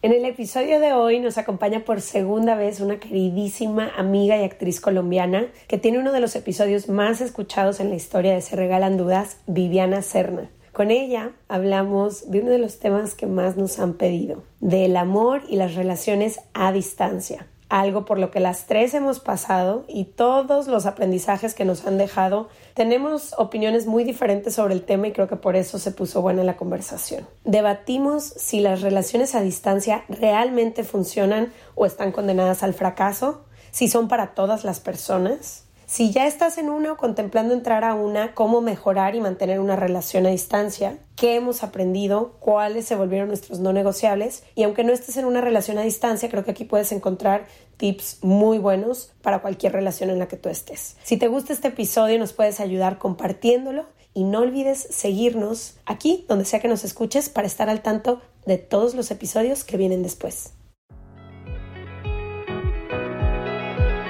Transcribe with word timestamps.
En 0.00 0.12
el 0.12 0.24
episodio 0.26 0.78
de 0.78 0.92
hoy 0.92 1.18
nos 1.18 1.38
acompaña 1.38 1.80
por 1.80 2.00
segunda 2.00 2.54
vez 2.54 2.78
una 2.78 3.00
queridísima 3.00 3.90
amiga 3.96 4.36
y 4.36 4.44
actriz 4.44 4.80
colombiana 4.80 5.48
que 5.66 5.76
tiene 5.76 5.98
uno 5.98 6.12
de 6.12 6.20
los 6.20 6.36
episodios 6.36 6.88
más 6.88 7.20
escuchados 7.20 7.80
en 7.80 7.90
la 7.90 7.96
historia 7.96 8.32
de 8.32 8.40
Se 8.40 8.54
Regalan 8.54 8.96
Dudas, 8.96 9.38
Viviana 9.48 10.02
Serna. 10.02 10.50
Con 10.72 10.92
ella 10.92 11.32
hablamos 11.48 12.30
de 12.30 12.42
uno 12.42 12.50
de 12.52 12.58
los 12.58 12.78
temas 12.78 13.16
que 13.16 13.26
más 13.26 13.56
nos 13.56 13.80
han 13.80 13.94
pedido, 13.94 14.44
del 14.60 14.96
amor 14.96 15.42
y 15.48 15.56
las 15.56 15.74
relaciones 15.74 16.38
a 16.54 16.70
distancia 16.70 17.48
algo 17.68 18.04
por 18.04 18.18
lo 18.18 18.30
que 18.30 18.40
las 18.40 18.66
tres 18.66 18.94
hemos 18.94 19.20
pasado 19.20 19.84
y 19.88 20.04
todos 20.04 20.68
los 20.68 20.86
aprendizajes 20.86 21.54
que 21.54 21.64
nos 21.64 21.86
han 21.86 21.98
dejado, 21.98 22.48
tenemos 22.74 23.34
opiniones 23.38 23.86
muy 23.86 24.04
diferentes 24.04 24.54
sobre 24.54 24.74
el 24.74 24.82
tema 24.82 25.08
y 25.08 25.12
creo 25.12 25.28
que 25.28 25.36
por 25.36 25.56
eso 25.56 25.78
se 25.78 25.90
puso 25.90 26.22
buena 26.22 26.44
la 26.44 26.56
conversación. 26.56 27.26
Debatimos 27.44 28.24
si 28.24 28.60
las 28.60 28.80
relaciones 28.80 29.34
a 29.34 29.42
distancia 29.42 30.04
realmente 30.08 30.84
funcionan 30.84 31.52
o 31.74 31.86
están 31.86 32.12
condenadas 32.12 32.62
al 32.62 32.74
fracaso, 32.74 33.44
si 33.70 33.88
son 33.88 34.08
para 34.08 34.34
todas 34.34 34.64
las 34.64 34.80
personas, 34.80 35.67
si 35.88 36.10
ya 36.10 36.26
estás 36.26 36.58
en 36.58 36.68
una 36.68 36.92
o 36.92 36.96
contemplando 36.98 37.54
entrar 37.54 37.82
a 37.82 37.94
una, 37.94 38.34
cómo 38.34 38.60
mejorar 38.60 39.14
y 39.14 39.22
mantener 39.22 39.58
una 39.58 39.74
relación 39.74 40.26
a 40.26 40.28
distancia, 40.28 40.98
qué 41.16 41.34
hemos 41.34 41.62
aprendido, 41.62 42.36
cuáles 42.40 42.84
se 42.84 42.94
volvieron 42.94 43.28
nuestros 43.28 43.60
no 43.60 43.72
negociables 43.72 44.44
y 44.54 44.64
aunque 44.64 44.84
no 44.84 44.92
estés 44.92 45.16
en 45.16 45.24
una 45.24 45.40
relación 45.40 45.78
a 45.78 45.82
distancia, 45.82 46.28
creo 46.28 46.44
que 46.44 46.50
aquí 46.50 46.66
puedes 46.66 46.92
encontrar 46.92 47.46
tips 47.78 48.18
muy 48.20 48.58
buenos 48.58 49.14
para 49.22 49.40
cualquier 49.40 49.72
relación 49.72 50.10
en 50.10 50.18
la 50.18 50.28
que 50.28 50.36
tú 50.36 50.50
estés. 50.50 50.98
Si 51.04 51.16
te 51.16 51.28
gusta 51.28 51.54
este 51.54 51.68
episodio, 51.68 52.18
nos 52.18 52.34
puedes 52.34 52.60
ayudar 52.60 52.98
compartiéndolo 52.98 53.86
y 54.12 54.24
no 54.24 54.40
olvides 54.40 54.88
seguirnos 54.90 55.78
aquí, 55.86 56.26
donde 56.28 56.44
sea 56.44 56.60
que 56.60 56.68
nos 56.68 56.84
escuches, 56.84 57.30
para 57.30 57.46
estar 57.46 57.70
al 57.70 57.80
tanto 57.80 58.20
de 58.44 58.58
todos 58.58 58.94
los 58.94 59.10
episodios 59.10 59.64
que 59.64 59.78
vienen 59.78 60.02
después. 60.02 60.52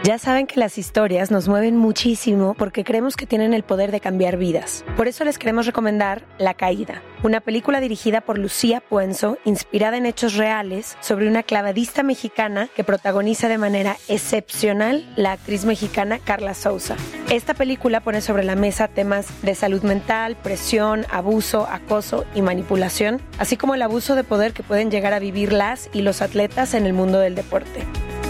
Ya 0.09 0.19
saben 0.19 0.47
que 0.47 0.59
las 0.59 0.79
historias 0.79 1.31
nos 1.31 1.49
mueven 1.49 1.77
muchísimo 1.77 2.55
porque 2.55 2.83
creemos 2.83 3.15
que 3.15 3.27
tienen 3.27 3.53
el 3.53 3.63
poder 3.63 3.93
de 3.93 4.01
cambiar 4.01 4.39
vidas. 4.39 4.83
Por 4.97 5.07
eso 5.07 5.23
les 5.23 5.37
queremos 5.37 5.67
recomendar 5.67 6.25
La 6.39 6.55
Caída, 6.55 7.03
una 7.23 7.43
película 7.43 7.79
dirigida 7.79 8.23
por 8.23 8.39
Lucía 8.39 8.81
Puenzo, 8.81 9.37
inspirada 9.45 9.99
en 9.99 10.07
hechos 10.07 10.37
reales, 10.37 10.97
sobre 11.03 11.29
una 11.29 11.43
clavadista 11.43 12.03
mexicana 12.03 12.71
que 12.75 12.85
protagoniza 12.85 13.49
de 13.49 13.59
manera 13.59 13.99
excepcional 14.09 15.07
la 15.17 15.33
actriz 15.33 15.67
mexicana 15.67 16.21
Carla 16.21 16.55
Souza. 16.55 16.97
Esta 17.29 17.53
película 17.53 18.01
pone 18.01 18.23
sobre 18.23 18.45
la 18.45 18.55
mesa 18.55 18.89
temas 18.89 19.27
de 19.43 19.55
salud 19.55 19.83
mental, 19.83 20.37
presión, 20.37 21.05
abuso, 21.11 21.69
acoso 21.71 22.25
y 22.35 22.41
manipulación, 22.41 23.21
así 23.39 23.59
como 23.59 23.75
el 23.75 23.83
abuso 23.83 24.15
de 24.15 24.25
poder 24.25 24.55
que 24.55 24.63
pueden 24.63 24.91
llegar 24.91 25.13
a 25.13 25.19
vivir 25.19 25.53
las 25.53 25.91
y 25.93 26.01
los 26.01 26.23
atletas 26.23 26.73
en 26.73 26.87
el 26.87 26.95
mundo 26.95 27.19
del 27.19 27.35
deporte. 27.35 27.85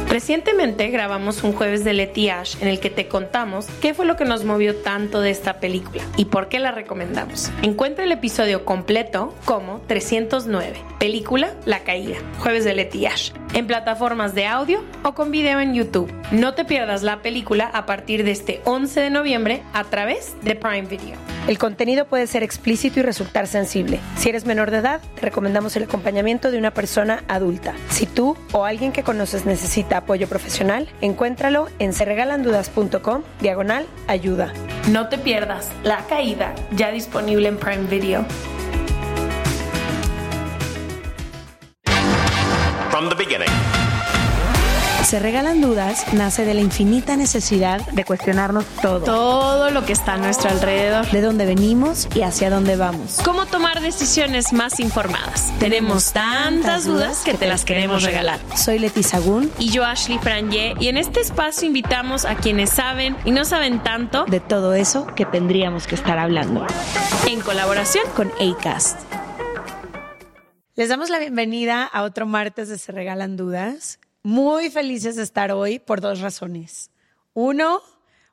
Recientemente 0.08 0.88
grabamos 0.88 1.44
un 1.44 1.52
jueves 1.52 1.84
de 1.84 1.92
Letiage 1.92 2.56
en 2.62 2.68
el 2.68 2.80
que 2.80 2.88
te 2.88 3.08
contamos 3.08 3.66
qué 3.82 3.92
fue 3.92 4.06
lo 4.06 4.16
que 4.16 4.24
nos 4.24 4.42
movió 4.42 4.74
tanto 4.74 5.20
de 5.20 5.30
esta 5.30 5.60
película 5.60 6.02
y 6.16 6.24
por 6.24 6.48
qué 6.48 6.58
la 6.58 6.70
recomendamos. 6.70 7.52
Encuentra 7.60 8.04
el 8.04 8.12
episodio 8.12 8.64
completo 8.64 9.34
como 9.44 9.82
309, 9.86 10.80
película 10.98 11.52
La 11.66 11.80
Caída, 11.80 12.16
jueves 12.38 12.64
de 12.64 12.74
Letiage, 12.74 13.34
en 13.52 13.66
plataformas 13.66 14.34
de 14.34 14.46
audio 14.46 14.82
o 15.02 15.12
con 15.12 15.30
video 15.30 15.60
en 15.60 15.74
YouTube. 15.74 16.10
No 16.30 16.54
te 16.54 16.64
pierdas 16.64 17.02
la 17.02 17.20
película 17.20 17.66
a 17.66 17.84
partir 17.84 18.24
de 18.24 18.30
este 18.30 18.62
11 18.64 19.00
de 19.00 19.10
noviembre 19.10 19.62
a 19.74 19.84
través 19.84 20.34
de 20.42 20.54
Prime 20.54 20.88
Video. 20.88 21.16
El 21.48 21.58
contenido 21.58 22.06
puede 22.06 22.26
ser 22.26 22.42
explícito 22.42 23.00
y 23.00 23.02
resultar 23.02 23.46
sensible. 23.46 24.00
Si 24.16 24.28
eres 24.28 24.44
menor 24.44 24.70
de 24.70 24.78
edad, 24.78 25.00
te 25.14 25.22
recomendamos 25.22 25.76
el 25.76 25.84
acompañamiento 25.84 26.50
de 26.50 26.58
una 26.58 26.74
persona 26.74 27.24
adulta. 27.26 27.74
Si 27.88 28.04
tú 28.04 28.36
o 28.52 28.66
alguien 28.66 28.92
que 28.92 29.02
conoces 29.02 29.46
necesita 29.46 29.97
apoyo 29.98 30.28
profesional, 30.28 30.88
encuéntralo 31.00 31.68
en 31.78 31.92
serregalandudas.com 31.92 33.22
diagonal 33.41 33.86
ayuda. 34.06 34.52
No 34.91 35.08
te 35.08 35.18
pierdas 35.18 35.70
La 35.84 36.04
Caída, 36.09 36.54
ya 36.72 36.91
disponible 36.91 37.48
en 37.48 37.59
Prime 37.59 37.84
Video. 37.88 38.25
From 42.91 43.09
the 43.09 43.14
beginning. 43.14 43.78
Se 45.08 45.19
regalan 45.19 45.62
dudas 45.62 46.12
nace 46.12 46.44
de 46.44 46.52
la 46.52 46.60
infinita 46.60 47.16
necesidad 47.16 47.80
de 47.92 48.04
cuestionarnos 48.04 48.66
todo. 48.82 49.04
Todo 49.04 49.70
lo 49.70 49.86
que 49.86 49.94
está 49.94 50.12
a 50.12 50.16
nuestro 50.19 50.50
alrededor. 50.50 51.10
De 51.10 51.22
dónde 51.22 51.46
venimos 51.46 52.06
y 52.14 52.20
hacia 52.20 52.50
dónde 52.50 52.76
vamos. 52.76 53.16
¿Cómo 53.24 53.47
tomar 53.47 53.80
decisiones 53.80 54.52
más 54.52 54.80
informadas? 54.80 55.50
Tenemos 55.60 56.12
tantas 56.12 56.84
dudas 56.84 57.22
que 57.24 57.32
te 57.32 57.47
las 57.47 57.64
queremos 57.64 58.02
regalar. 58.02 58.38
Soy 58.54 58.78
Leti 58.78 59.02
Sagún. 59.02 59.50
Y 59.58 59.70
yo 59.70 59.82
Ashley 59.82 60.18
Franje. 60.18 60.74
Y 60.78 60.88
en 60.88 60.98
este 60.98 61.20
espacio 61.20 61.66
invitamos 61.66 62.26
a 62.26 62.34
quienes 62.34 62.68
saben 62.68 63.16
y 63.24 63.30
no 63.30 63.47
saben 63.47 63.82
tanto 63.82 64.26
de 64.26 64.41
todo 64.41 64.74
eso 64.74 65.06
que 65.16 65.24
tendríamos 65.24 65.86
que 65.86 65.94
estar 65.94 66.18
hablando. 66.18 66.66
En 67.26 67.41
colaboración 67.41 68.04
con 68.14 68.30
ACAST. 68.32 68.98
Les 70.76 70.91
damos 70.91 71.08
la 71.08 71.18
bienvenida 71.18 71.84
a 71.84 72.02
otro 72.02 72.26
martes 72.26 72.68
de 72.68 72.76
Se 72.76 72.92
Regalan 72.92 73.38
Dudas 73.38 73.98
muy 74.28 74.69
felices 74.69 75.16
de 75.16 75.22
estar 75.22 75.53
hoy 75.53 75.78
por 75.78 76.03
dos 76.03 76.21
razones. 76.21 76.91
Uno, 77.33 77.81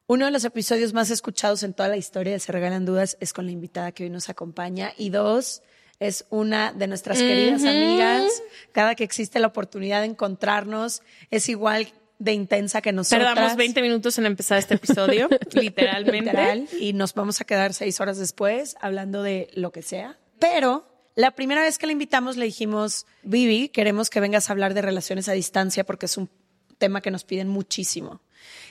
uno 0.08 0.26
de 0.26 0.32
los 0.32 0.44
episodios 0.44 0.92
más 0.92 1.10
escuchados 1.10 1.64
en 1.64 1.74
toda 1.74 1.88
la 1.88 1.96
historia 1.96 2.34
de 2.34 2.42
Se 2.42 2.52
Regalan 2.52 2.84
Dudas 2.84 3.16
es 3.22 3.32
con 3.32 3.46
la 3.46 3.54
invitada 3.54 3.94
que 3.94 4.04
hoy 4.04 4.10
nos 4.10 4.28
acompaña. 4.28 4.92
Y 4.98 5.10
dos, 5.10 5.62
es 6.02 6.26
una 6.30 6.74
de 6.74 6.88
nuestras 6.88 7.20
queridas 7.20 7.64
amigas. 7.64 8.30
Cada 8.74 8.96
que 8.96 9.06
existe 9.06 9.40
la 9.40 9.48
oportunidad 9.48 10.02
de 10.02 10.08
encontrarnos, 10.08 11.02
es 11.32 11.48
igual 11.48 11.88
de 12.20 12.34
intensa 12.34 12.82
que 12.82 12.92
nosotros. 12.92 13.34
Tardamos 13.34 13.56
20 13.56 13.82
minutos 13.82 14.18
en 14.18 14.26
empezar 14.26 14.58
este 14.58 14.74
episodio, 14.74 15.30
literalmente. 15.54 16.68
y 16.78 16.92
nos 16.92 17.14
vamos 17.14 17.40
a 17.40 17.46
quedar 17.46 17.74
seis 17.74 18.02
horas 18.02 18.18
después 18.18 18.76
hablando 18.82 19.24
de 19.24 19.48
lo 19.54 19.72
que 19.72 19.82
sea. 19.82 20.20
Pero 20.40 20.95
la 21.16 21.32
primera 21.32 21.62
vez 21.62 21.78
que 21.78 21.86
la 21.86 21.94
invitamos 21.94 22.38
le 22.38 22.46
dijimos, 22.46 23.06
Vivi, 23.24 23.70
queremos 23.70 24.10
que 24.10 24.20
vengas 24.20 24.50
a 24.50 24.54
hablar 24.54 24.74
de 24.74 24.82
relaciones 24.82 25.30
a 25.30 25.34
distancia 25.34 25.86
porque 25.86 26.06
es 26.08 26.18
un 26.18 26.30
tema 26.78 27.02
que 27.02 27.12
nos 27.12 27.24
piden 27.24 27.48
muchísimo. 27.48 28.22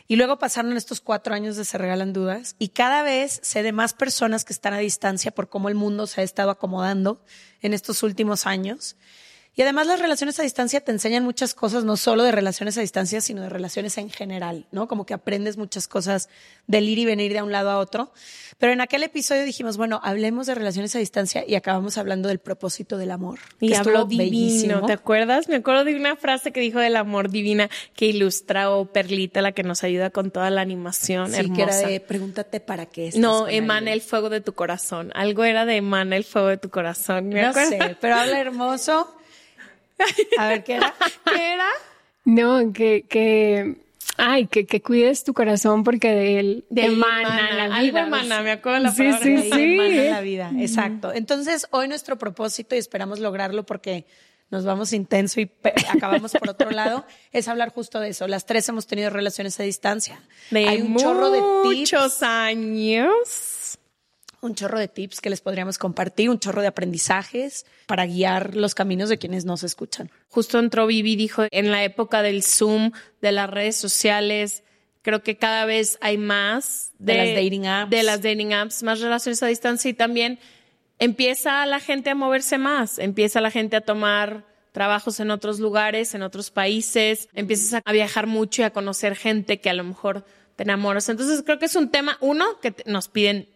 Y 0.06 0.16
luego 0.16 0.38
pasaron 0.38 0.76
estos 0.76 1.00
cuatro 1.00 1.34
años 1.34 1.56
de 1.56 1.64
Se 1.64 1.78
Regalan 1.78 2.12
Dudas 2.12 2.54
y 2.58 2.68
cada 2.68 3.02
vez 3.02 3.40
sé 3.42 3.62
de 3.62 3.72
más 3.72 3.94
personas 3.94 4.44
que 4.44 4.52
están 4.52 4.74
a 4.74 4.78
distancia 4.78 5.30
por 5.30 5.48
cómo 5.48 5.68
el 5.68 5.74
mundo 5.74 6.06
se 6.06 6.20
ha 6.20 6.24
estado 6.24 6.50
acomodando 6.50 7.24
en 7.62 7.72
estos 7.72 8.02
últimos 8.02 8.46
años. 8.46 8.96
Y 9.56 9.62
además 9.62 9.86
las 9.86 10.00
relaciones 10.00 10.38
a 10.40 10.42
distancia 10.42 10.80
te 10.80 10.90
enseñan 10.90 11.22
muchas 11.22 11.54
cosas, 11.54 11.84
no 11.84 11.96
solo 11.96 12.24
de 12.24 12.32
relaciones 12.32 12.76
a 12.76 12.80
distancia, 12.80 13.20
sino 13.20 13.42
de 13.42 13.48
relaciones 13.48 13.96
en 13.98 14.10
general, 14.10 14.66
¿no? 14.72 14.88
Como 14.88 15.06
que 15.06 15.14
aprendes 15.14 15.56
muchas 15.56 15.86
cosas 15.86 16.28
del 16.66 16.88
ir 16.88 16.98
y 16.98 17.04
venir 17.04 17.32
de 17.32 17.42
un 17.42 17.52
lado 17.52 17.70
a 17.70 17.78
otro. 17.78 18.12
Pero 18.58 18.72
en 18.72 18.80
aquel 18.80 19.04
episodio 19.04 19.44
dijimos, 19.44 19.76
bueno, 19.76 20.00
hablemos 20.02 20.48
de 20.48 20.56
relaciones 20.56 20.96
a 20.96 20.98
distancia 20.98 21.44
y 21.46 21.54
acabamos 21.54 21.98
hablando 21.98 22.28
del 22.28 22.40
propósito 22.40 22.98
del 22.98 23.12
amor. 23.12 23.38
Y 23.60 23.74
habló 23.74 24.06
divino, 24.06 24.86
¿te 24.86 24.92
acuerdas? 24.92 25.48
Me 25.48 25.56
acuerdo 25.56 25.84
de 25.84 25.94
una 25.94 26.16
frase 26.16 26.50
que 26.50 26.60
dijo 26.60 26.80
del 26.80 26.96
amor 26.96 27.30
divina 27.30 27.70
que 27.94 28.06
ilustra 28.06 28.70
o 28.70 28.86
Perlita, 28.86 29.40
la 29.40 29.52
que 29.52 29.62
nos 29.62 29.84
ayuda 29.84 30.10
con 30.10 30.32
toda 30.32 30.50
la 30.50 30.62
animación 30.62 31.32
sí, 31.32 31.50
que 31.52 31.62
era 31.62 31.76
de 31.76 32.00
pregúntate 32.00 32.58
para 32.58 32.86
qué 32.86 33.08
estás 33.08 33.20
No, 33.20 33.46
emana 33.46 33.92
el 33.92 34.00
fuego 34.00 34.30
de 34.30 34.40
tu 34.40 34.54
corazón. 34.54 35.12
Algo 35.14 35.44
era 35.44 35.64
de 35.64 35.76
emana 35.76 36.16
el 36.16 36.24
fuego 36.24 36.48
de 36.48 36.56
tu 36.56 36.70
corazón. 36.70 37.30
no 37.30 37.52
sé, 37.52 37.96
pero 38.00 38.16
habla 38.16 38.40
hermoso. 38.40 39.14
A 40.38 40.48
ver, 40.48 40.64
¿qué 40.64 40.74
era? 40.74 40.94
¿Qué 41.24 41.52
era? 41.54 41.68
No, 42.24 42.72
que, 42.72 43.04
que, 43.08 43.76
ay, 44.16 44.46
que, 44.46 44.66
que 44.66 44.80
cuides 44.80 45.24
tu 45.24 45.34
corazón 45.34 45.84
porque 45.84 46.08
de 46.08 46.40
él 46.40 46.64
de 46.70 46.86
emana, 46.86 47.52
la 47.52 47.66
vida. 47.66 47.76
Algo 47.76 47.98
emana, 47.98 48.42
me 48.42 48.50
acuerdo 48.52 48.78
la 48.78 48.92
sí, 48.92 49.04
palabra. 49.04 49.24
Sí, 49.24 49.50
sí, 49.52 49.74
emana 49.74 50.10
la 50.10 50.20
vida, 50.20 50.52
exacto. 50.58 51.12
Entonces, 51.12 51.66
hoy 51.70 51.88
nuestro 51.88 52.16
propósito, 52.16 52.74
y 52.74 52.78
esperamos 52.78 53.18
lograrlo 53.18 53.64
porque 53.64 54.06
nos 54.50 54.64
vamos 54.64 54.92
intenso 54.92 55.40
y 55.40 55.50
acabamos 55.88 56.32
por 56.32 56.50
otro 56.50 56.70
lado, 56.70 57.04
es 57.32 57.48
hablar 57.48 57.72
justo 57.72 58.00
de 58.00 58.10
eso. 58.10 58.28
Las 58.28 58.46
tres 58.46 58.68
hemos 58.68 58.86
tenido 58.86 59.10
relaciones 59.10 59.58
a 59.60 59.64
distancia. 59.64 60.22
De 60.50 60.68
Hay 60.68 60.82
un 60.82 60.96
chorro 60.96 61.30
de 61.30 61.40
tips. 61.68 61.92
Muchos 61.92 62.22
años 62.22 63.53
un 64.46 64.54
chorro 64.54 64.78
de 64.78 64.88
tips 64.88 65.20
que 65.20 65.30
les 65.30 65.40
podríamos 65.40 65.78
compartir, 65.78 66.30
un 66.30 66.38
chorro 66.38 66.62
de 66.62 66.68
aprendizajes 66.68 67.66
para 67.86 68.06
guiar 68.06 68.54
los 68.56 68.74
caminos 68.74 69.08
de 69.08 69.18
quienes 69.18 69.44
nos 69.44 69.62
escuchan. 69.62 70.10
Justo 70.28 70.58
entró 70.58 70.86
Vivi, 70.86 71.16
dijo, 71.16 71.44
en 71.50 71.70
la 71.70 71.84
época 71.84 72.22
del 72.22 72.42
Zoom, 72.42 72.92
de 73.20 73.32
las 73.32 73.50
redes 73.50 73.76
sociales, 73.76 74.62
creo 75.02 75.22
que 75.22 75.36
cada 75.36 75.64
vez 75.66 75.98
hay 76.00 76.18
más 76.18 76.92
de, 76.98 77.16
las 77.16 77.28
dating 77.34 77.66
apps. 77.66 77.90
De 77.90 78.02
las 78.02 78.22
dating 78.22 78.52
apps, 78.54 78.82
más 78.82 79.00
relaciones 79.00 79.42
a 79.42 79.46
distancia 79.46 79.90
y 79.90 79.94
también 79.94 80.38
empieza 80.98 81.64
la 81.66 81.80
gente 81.80 82.10
a 82.10 82.14
moverse 82.14 82.58
más, 82.58 82.98
empieza 82.98 83.40
la 83.40 83.50
gente 83.50 83.76
a 83.76 83.80
tomar 83.80 84.46
trabajos 84.72 85.20
en 85.20 85.30
otros 85.30 85.60
lugares, 85.60 86.14
en 86.14 86.22
otros 86.22 86.50
países, 86.50 87.28
empiezas 87.32 87.80
a 87.84 87.92
viajar 87.92 88.26
mucho 88.26 88.62
y 88.62 88.64
a 88.64 88.70
conocer 88.70 89.14
gente 89.14 89.60
que 89.60 89.70
a 89.70 89.74
lo 89.74 89.84
mejor 89.84 90.24
te 90.56 90.64
enamoras. 90.64 91.08
Entonces 91.08 91.42
creo 91.44 91.58
que 91.58 91.66
es 91.66 91.76
un 91.76 91.90
tema, 91.90 92.16
uno, 92.20 92.58
que 92.60 92.74
nos 92.86 93.08
piden 93.08 93.48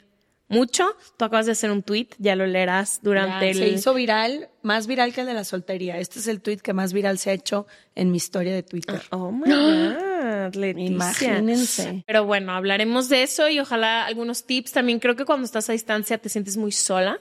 mucho. 0.48 0.96
Tú 1.16 1.24
acabas 1.24 1.46
de 1.46 1.52
hacer 1.52 1.70
un 1.70 1.82
tweet, 1.82 2.08
ya 2.18 2.36
lo 2.36 2.46
leerás 2.46 3.00
durante 3.02 3.50
el... 3.50 3.56
Se 3.56 3.68
hizo 3.68 3.94
viral, 3.94 4.48
más 4.62 4.86
viral 4.86 5.12
que 5.12 5.20
el 5.20 5.26
de 5.26 5.34
la 5.34 5.44
soltería. 5.44 5.98
Este 5.98 6.18
es 6.18 6.26
el 6.26 6.40
tweet 6.40 6.58
que 6.58 6.72
más 6.72 6.92
viral 6.92 7.18
se 7.18 7.30
ha 7.30 7.32
hecho 7.32 7.66
en 7.94 8.10
mi 8.10 8.16
historia 8.16 8.54
de 8.54 8.62
Twitter. 8.62 9.02
Oh 9.10 9.30
my 9.30 9.50
God, 9.50 10.54
Leticia. 10.54 10.86
Imagínense. 10.86 12.04
Pero 12.06 12.24
bueno, 12.24 12.52
hablaremos 12.52 13.08
de 13.08 13.22
eso 13.22 13.48
y 13.48 13.60
ojalá 13.60 14.06
algunos 14.06 14.44
tips. 14.44 14.72
También 14.72 14.98
creo 14.98 15.16
que 15.16 15.24
cuando 15.24 15.44
estás 15.44 15.68
a 15.68 15.72
distancia 15.72 16.18
te 16.18 16.28
sientes 16.28 16.56
muy 16.56 16.72
sola 16.72 17.20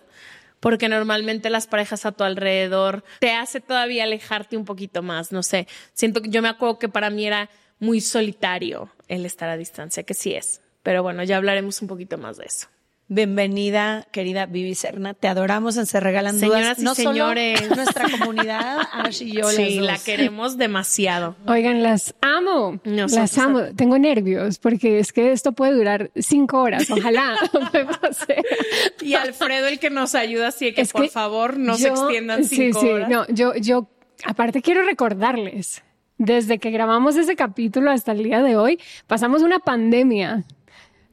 porque 0.59 0.89
normalmente 0.89 1.49
las 1.49 1.67
parejas 1.67 2.05
a 2.05 2.11
tu 2.11 2.23
alrededor 2.23 3.03
te 3.19 3.31
hace 3.31 3.61
todavía 3.61 4.03
alejarte 4.03 4.57
un 4.57 4.65
poquito 4.65 5.03
más, 5.03 5.31
no 5.31 5.43
sé. 5.43 5.67
Siento 5.93 6.21
que 6.21 6.29
yo 6.29 6.41
me 6.41 6.49
acuerdo 6.49 6.79
que 6.79 6.89
para 6.89 7.09
mí 7.09 7.25
era 7.27 7.49
muy 7.79 8.01
solitario 8.01 8.89
el 9.07 9.25
estar 9.25 9.49
a 9.49 9.57
distancia, 9.57 10.03
que 10.03 10.13
sí 10.13 10.33
es. 10.33 10.61
Pero 10.83 11.03
bueno, 11.03 11.23
ya 11.23 11.37
hablaremos 11.37 11.81
un 11.81 11.87
poquito 11.87 12.17
más 12.17 12.37
de 12.37 12.45
eso. 12.45 12.67
Bienvenida, 13.09 14.05
querida 14.11 14.47
Vivi 14.47 14.75
Serna. 14.75 15.13
Te 15.13 15.29
adoramos 15.29 15.77
en 15.77 15.85
Se 15.85 16.01
Regalan 16.01 16.37
Señoras 16.37 16.75
Dudas. 16.75 16.79
y 16.79 16.83
no 16.83 16.93
señores. 16.93 17.59
solo 17.61 17.75
nuestra 17.77 18.09
comunidad, 18.19 18.79
Ash 18.91 19.21
y 19.21 19.31
yo 19.31 19.47
Sí, 19.49 19.79
las 19.79 19.99
la 19.99 20.03
queremos 20.03 20.57
demasiado. 20.57 21.37
Oigan, 21.45 21.83
las 21.83 22.15
amo. 22.19 22.81
Nosotros 22.83 23.13
las 23.13 23.37
amo. 23.37 23.61
Tengo 23.77 23.97
nervios 23.97 24.59
porque 24.59 24.99
es 24.99 25.13
que 25.13 25.31
esto 25.31 25.53
puede 25.53 25.71
durar 25.71 26.11
cinco 26.17 26.61
horas. 26.61 26.91
Ojalá. 26.91 27.37
Y 29.01 29.13
Alfredo, 29.13 29.67
el 29.67 29.79
que 29.79 29.89
nos 29.89 30.13
ayuda, 30.13 30.49
así 30.49 30.73
que 30.73 30.81
Es 30.81 30.91
por 30.91 31.03
que 31.03 31.09
favor 31.09 31.57
no 31.57 31.77
se 31.77 31.87
extiendan 31.87 32.43
sí, 32.43 32.57
cinco 32.57 32.81
sí, 32.81 32.89
horas. 32.89 33.09
No, 33.09 33.25
yo, 33.29 33.55
yo, 33.55 33.89
aparte 34.25 34.61
quiero 34.61 34.83
recordarles, 34.83 35.81
desde 36.17 36.59
que 36.59 36.71
grabamos 36.71 37.15
ese 37.15 37.37
capítulo 37.37 37.89
hasta 37.89 38.11
el 38.11 38.23
día 38.23 38.41
de 38.41 38.57
hoy, 38.57 38.79
pasamos 39.07 39.43
una 39.43 39.59
pandemia. 39.59 40.43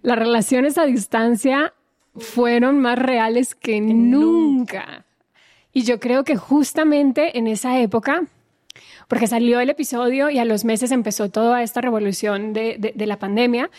Las 0.02 0.18
relaciones 0.18 0.76
a 0.76 0.86
distancia 0.86 1.72
fueron 2.16 2.78
más 2.80 2.98
reales 2.98 3.54
que 3.54 3.80
nunca. 3.80 5.04
Y 5.72 5.82
yo 5.82 5.98
creo 5.98 6.24
que 6.24 6.36
justamente 6.36 7.36
en 7.38 7.46
esa 7.46 7.80
época, 7.80 8.24
porque 9.08 9.26
salió 9.26 9.60
el 9.60 9.70
episodio 9.70 10.30
y 10.30 10.38
a 10.38 10.44
los 10.44 10.64
meses 10.64 10.90
empezó 10.92 11.30
toda 11.30 11.62
esta 11.62 11.80
revolución 11.80 12.52
de, 12.52 12.76
de- 12.78 12.92
de 12.94 13.06
la 13.06 13.18
pandemia, 13.18 13.70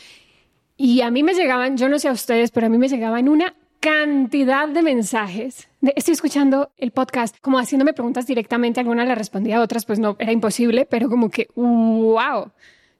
y 0.77 1.01
a 1.01 1.09
mí 1.11 1.23
me 1.23 1.33
llegaban, 1.33 1.77
yo 1.77 1.87
no 1.87 1.97
sé 1.99 2.09
a 2.09 2.11
ustedes, 2.11 2.51
pero 2.51 2.67
a 2.67 2.69
mí 2.69 2.77
me 2.77 2.89
llegaban 2.89 3.29
una 3.29 3.53
cantidad 3.79 4.67
de 4.67 4.81
mensajes. 4.81 5.69
de, 5.79 5.93
estoy 5.95 6.13
escuchando 6.13 6.71
el 6.77 6.91
podcast, 6.91 7.37
como 7.39 7.59
haciéndome 7.59 7.93
preguntas 7.93 8.25
directamente, 8.27 8.79
algunas 8.81 9.07
las 9.07 9.17
respondía, 9.17 9.61
otras 9.61 9.85
pues 9.85 9.99
no, 9.99 10.17
era 10.19 10.31
imposible, 10.33 10.85
pero 10.85 11.07
como 11.07 11.29
que, 11.29 11.47
wow, 11.55 12.51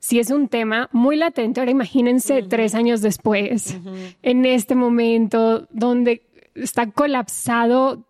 si 0.05 0.19
es 0.19 0.29
un 0.29 0.47
tema 0.47 0.89
muy 0.91 1.15
latente. 1.15 1.59
Ahora 1.59 1.71
imagínense 1.71 2.43
tres 2.43 2.75
años 2.75 3.01
después, 3.01 3.77
en 4.21 4.45
este 4.45 4.75
momento 4.75 5.67
donde 5.71 6.21
está 6.53 6.91
colapsado 6.91 8.05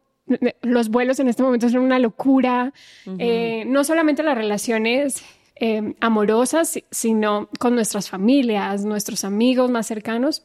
los 0.63 0.89
vuelos 0.89 1.19
en 1.19 1.27
este 1.29 1.43
momento 1.43 1.69
son 1.69 1.81
una 1.81 1.99
locura. 1.99 2.73
Eh, 3.19 3.63
no 3.67 3.83
solamente 3.83 4.23
las 4.23 4.35
relaciones 4.35 5.23
eh, 5.55 5.93
amorosas, 6.01 6.67
si- 6.69 6.83
sino 6.91 7.47
con 7.59 7.75
nuestras 7.75 8.09
familias, 8.09 8.83
nuestros 8.85 9.23
amigos 9.23 9.69
más 9.71 9.85
cercanos. 9.87 10.43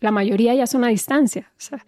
La 0.00 0.10
mayoría 0.10 0.54
ya 0.54 0.66
son 0.66 0.82
a 0.84 0.88
distancia. 0.88 1.50
O 1.58 1.60
sea, 1.60 1.84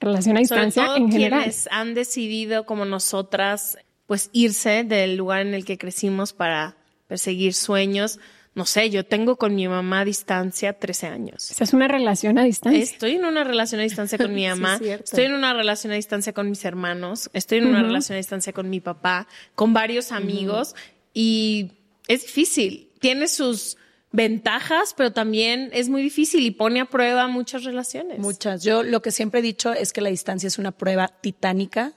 relación 0.00 0.36
a 0.36 0.44
Sobre 0.44 0.62
distancia 0.64 0.86
todo 0.86 0.96
en 0.96 1.12
general. 1.12 1.40
quienes 1.42 1.68
han 1.70 1.94
decidido, 1.94 2.66
como 2.66 2.84
nosotras, 2.84 3.78
pues 4.06 4.28
irse 4.32 4.82
del 4.82 5.16
lugar 5.16 5.42
en 5.42 5.54
el 5.54 5.64
que 5.64 5.78
crecimos 5.78 6.32
para 6.32 6.74
perseguir 7.06 7.54
sueños. 7.54 8.18
No 8.54 8.66
sé, 8.66 8.90
yo 8.90 9.06
tengo 9.06 9.36
con 9.36 9.54
mi 9.54 9.68
mamá 9.68 10.00
a 10.00 10.04
distancia 10.04 10.72
13 10.72 11.06
años. 11.06 11.50
Esa 11.50 11.62
es 11.64 11.72
una 11.72 11.86
relación 11.86 12.36
a 12.38 12.44
distancia. 12.44 12.82
Estoy 12.82 13.12
en 13.12 13.24
una 13.24 13.44
relación 13.44 13.80
a 13.80 13.84
distancia 13.84 14.18
con 14.18 14.34
mi 14.34 14.42
Sí, 14.44 14.48
mamá, 14.48 14.78
cierto. 14.78 15.04
estoy 15.04 15.24
en 15.24 15.34
una 15.34 15.54
relación 15.54 15.92
a 15.92 15.96
distancia 15.96 16.32
con 16.32 16.50
mis 16.50 16.64
hermanos, 16.64 17.30
estoy 17.32 17.58
en 17.58 17.66
una 17.68 17.82
relación 17.82 18.14
a 18.14 18.18
distancia 18.18 18.52
con 18.52 18.68
mi 18.68 18.80
papá, 18.80 19.28
con 19.54 19.72
varios 19.72 20.10
amigos 20.10 20.74
y 21.14 21.72
es 22.08 22.22
difícil. 22.22 22.90
Tiene 22.98 23.28
sus 23.28 23.76
ventajas, 24.12 24.94
pero 24.96 25.12
también 25.12 25.70
es 25.72 25.88
muy 25.88 26.02
difícil 26.02 26.44
y 26.44 26.50
pone 26.50 26.80
a 26.80 26.86
prueba 26.86 27.28
muchas 27.28 27.62
relaciones. 27.64 28.18
Muchas. 28.18 28.64
Yo 28.64 28.82
lo 28.82 29.00
que 29.02 29.12
siempre 29.12 29.40
he 29.40 29.42
dicho 29.42 29.72
es 29.72 29.92
que 29.92 30.00
la 30.00 30.10
distancia 30.10 30.48
es 30.48 30.58
una 30.58 30.72
prueba 30.72 31.08
titánica 31.08 31.92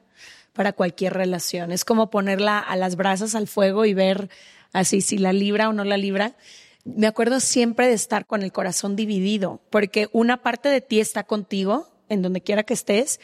para 0.53 0.73
cualquier 0.73 1.13
relación. 1.13 1.71
Es 1.71 1.83
como 1.83 2.11
ponerla 2.11 2.59
a 2.59 2.75
las 2.75 2.95
brasas 2.95 3.33
al 3.33 3.47
fuego 3.47 3.85
y 3.85 3.95
ver 3.95 4.29
así 4.73 4.99
si 5.01 5.17
la 5.17 5.31
libra 5.31 5.69
o 5.69 5.73
no 5.73 5.85
la 5.85 5.97
libra. 5.97 6.35
Me 6.83 7.07
acuerdo 7.07 7.39
siempre 7.39 7.87
de 7.87 7.93
estar 7.93 8.25
con 8.25 8.43
el 8.43 8.51
corazón 8.51 8.97
dividido, 8.97 9.61
porque 9.69 10.09
una 10.11 10.41
parte 10.43 10.67
de 10.67 10.81
ti 10.81 10.99
está 10.99 11.23
contigo, 11.23 11.89
en 12.09 12.21
donde 12.21 12.41
quiera 12.41 12.63
que 12.63 12.73
estés, 12.73 13.21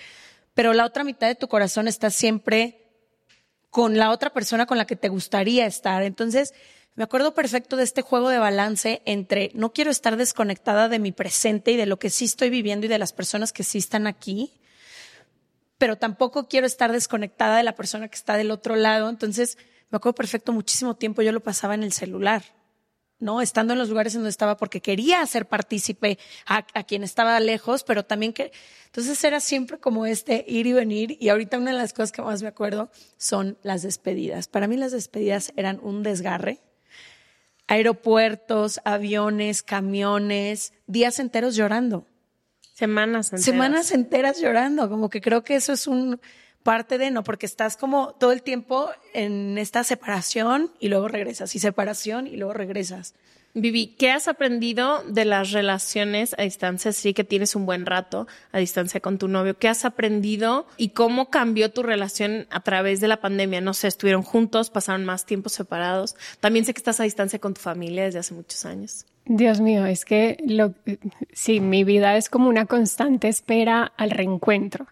pero 0.54 0.74
la 0.74 0.86
otra 0.86 1.04
mitad 1.04 1.28
de 1.28 1.36
tu 1.36 1.50
corazón 1.50 1.88
está 1.88 2.10
siempre 2.10 2.86
con 3.70 3.98
la 3.98 4.12
otra 4.12 4.32
persona 4.32 4.66
con 4.66 4.78
la 4.78 4.86
que 4.86 4.96
te 4.96 5.10
gustaría 5.10 5.66
estar. 5.66 6.04
Entonces, 6.04 6.54
me 6.96 7.04
acuerdo 7.04 7.34
perfecto 7.34 7.76
de 7.76 7.84
este 7.84 8.02
juego 8.02 8.30
de 8.30 8.40
balance 8.40 9.02
entre 9.06 9.52
no 9.54 9.72
quiero 9.74 9.92
estar 9.92 10.18
desconectada 10.18 10.90
de 10.90 11.00
mi 11.00 11.12
presente 11.12 11.72
y 11.72 11.78
de 11.78 11.86
lo 11.86 12.00
que 12.00 12.10
sí 12.10 12.26
estoy 12.26 12.50
viviendo 12.50 12.86
y 12.86 12.90
de 12.90 12.98
las 12.98 13.14
personas 13.14 13.54
que 13.54 13.64
sí 13.64 13.78
están 13.78 14.08
aquí, 14.08 14.52
pero 15.78 15.98
tampoco 15.98 16.48
quiero 16.48 16.68
estar 16.68 16.92
desconectada 16.92 17.58
de 17.58 17.64
la 17.64 17.76
persona 17.76 18.08
que 18.08 18.16
está 18.16 18.36
del 18.36 18.52
otro 18.52 18.76
lado. 18.76 19.10
Entonces, 19.10 19.58
me 19.90 19.98
acuerdo 19.98 20.16
perfecto, 20.16 20.52
muchísimo 20.54 20.96
tiempo 20.96 21.22
yo 21.22 21.32
lo 21.32 21.40
pasaba 21.40 21.74
en 21.76 21.84
el 21.84 21.94
celular. 21.94 22.44
¿no? 23.20 23.42
Estando 23.42 23.74
en 23.74 23.80
los 23.80 23.90
lugares 23.90 24.16
en 24.16 24.22
donde 24.22 24.30
estaba 24.30 24.58
porque 24.58 24.82
quería 24.82 25.22
hacer 25.22 25.46
partícipe 25.46 26.18
a, 26.46 26.66
a 26.74 26.84
quien 26.84 27.04
estaba 27.04 27.40
lejos, 27.40 27.84
pero 27.84 28.06
también 28.06 28.34
que, 28.34 28.52
entonces 28.86 29.22
era 29.24 29.40
siempre 29.40 29.78
como 29.78 30.06
este 30.06 30.46
ir 30.48 30.68
y 30.68 30.74
venir 30.74 31.18
y 31.20 31.30
ahorita 31.30 31.58
una 31.58 31.72
de 31.72 31.78
las 31.78 31.94
cosas 31.94 32.12
que 32.12 32.22
más 32.22 32.42
me 32.42 32.48
acuerdo 32.48 32.90
son 33.18 33.58
las 33.62 33.82
despedidas. 33.82 34.48
Para 34.48 34.68
mí 34.68 34.78
las 34.78 34.92
despedidas 34.92 35.54
eran 35.58 35.80
un 35.84 36.02
desgarre. 36.02 36.60
Aeropuertos, 37.68 38.80
aviones, 38.84 39.62
camiones, 39.62 40.74
días 40.88 41.20
enteros 41.20 41.56
llorando. 41.56 42.08
Semanas 42.74 43.28
enteras. 43.28 43.46
Semanas 43.46 43.92
enteras 43.92 44.42
llorando, 44.42 44.90
como 44.90 45.10
que 45.10 45.22
creo 45.22 45.44
que 45.44 45.56
eso 45.56 45.74
es 45.74 45.86
un 45.86 46.20
parte 46.70 47.00
de 47.00 47.10
no, 47.10 47.24
porque 47.24 47.48
estás 47.48 47.78
como 47.78 48.14
todo 48.20 48.32
el 48.32 48.44
tiempo 48.44 48.92
en 49.16 49.58
esta 49.58 49.84
separación 49.84 50.70
y 50.80 50.90
luego 50.90 51.08
regresas, 51.08 51.56
y 51.56 51.60
separación 51.60 52.28
y 52.28 52.38
luego 52.38 52.54
regresas. 52.54 53.16
Vivi, 53.56 53.96
¿qué 53.98 54.12
has 54.12 54.28
aprendido 54.28 55.02
de 55.04 55.26
las 55.26 55.52
relaciones 55.52 56.36
a 56.38 56.44
distancia? 56.44 56.92
Sí 56.92 57.16
que 57.16 57.24
tienes 57.24 57.56
un 57.56 57.66
buen 57.66 57.88
rato 57.88 58.28
a 58.52 58.60
distancia 58.60 59.00
con 59.00 59.18
tu 59.18 59.28
novio. 59.28 59.58
¿Qué 59.58 59.68
has 59.68 59.84
aprendido 59.84 60.68
y 60.78 60.90
cómo 60.90 61.32
cambió 61.32 61.72
tu 61.72 61.82
relación 61.82 62.46
a 62.52 62.60
través 62.60 63.00
de 63.00 63.08
la 63.08 63.20
pandemia? 63.20 63.62
No 63.62 63.74
sé, 63.74 63.88
estuvieron 63.88 64.22
juntos, 64.22 64.70
pasaron 64.70 65.06
más 65.06 65.26
tiempo 65.26 65.50
separados. 65.50 66.16
También 66.40 66.66
sé 66.66 66.76
que 66.76 66.82
estás 66.82 67.00
a 67.00 67.04
distancia 67.04 67.40
con 67.40 67.56
tu 67.56 67.62
familia 67.62 68.04
desde 68.04 68.20
hace 68.20 68.36
muchos 68.36 68.64
años. 68.66 69.08
Dios 69.26 69.60
mío, 69.60 69.88
es 69.88 70.06
que 70.06 70.38
lo, 70.46 70.76
sí, 71.34 71.62
mi 71.62 71.84
vida 71.84 72.16
es 72.16 72.30
como 72.30 72.48
una 72.48 72.68
constante 72.68 73.28
espera 73.28 73.92
al 73.98 74.12
reencuentro. 74.12 74.86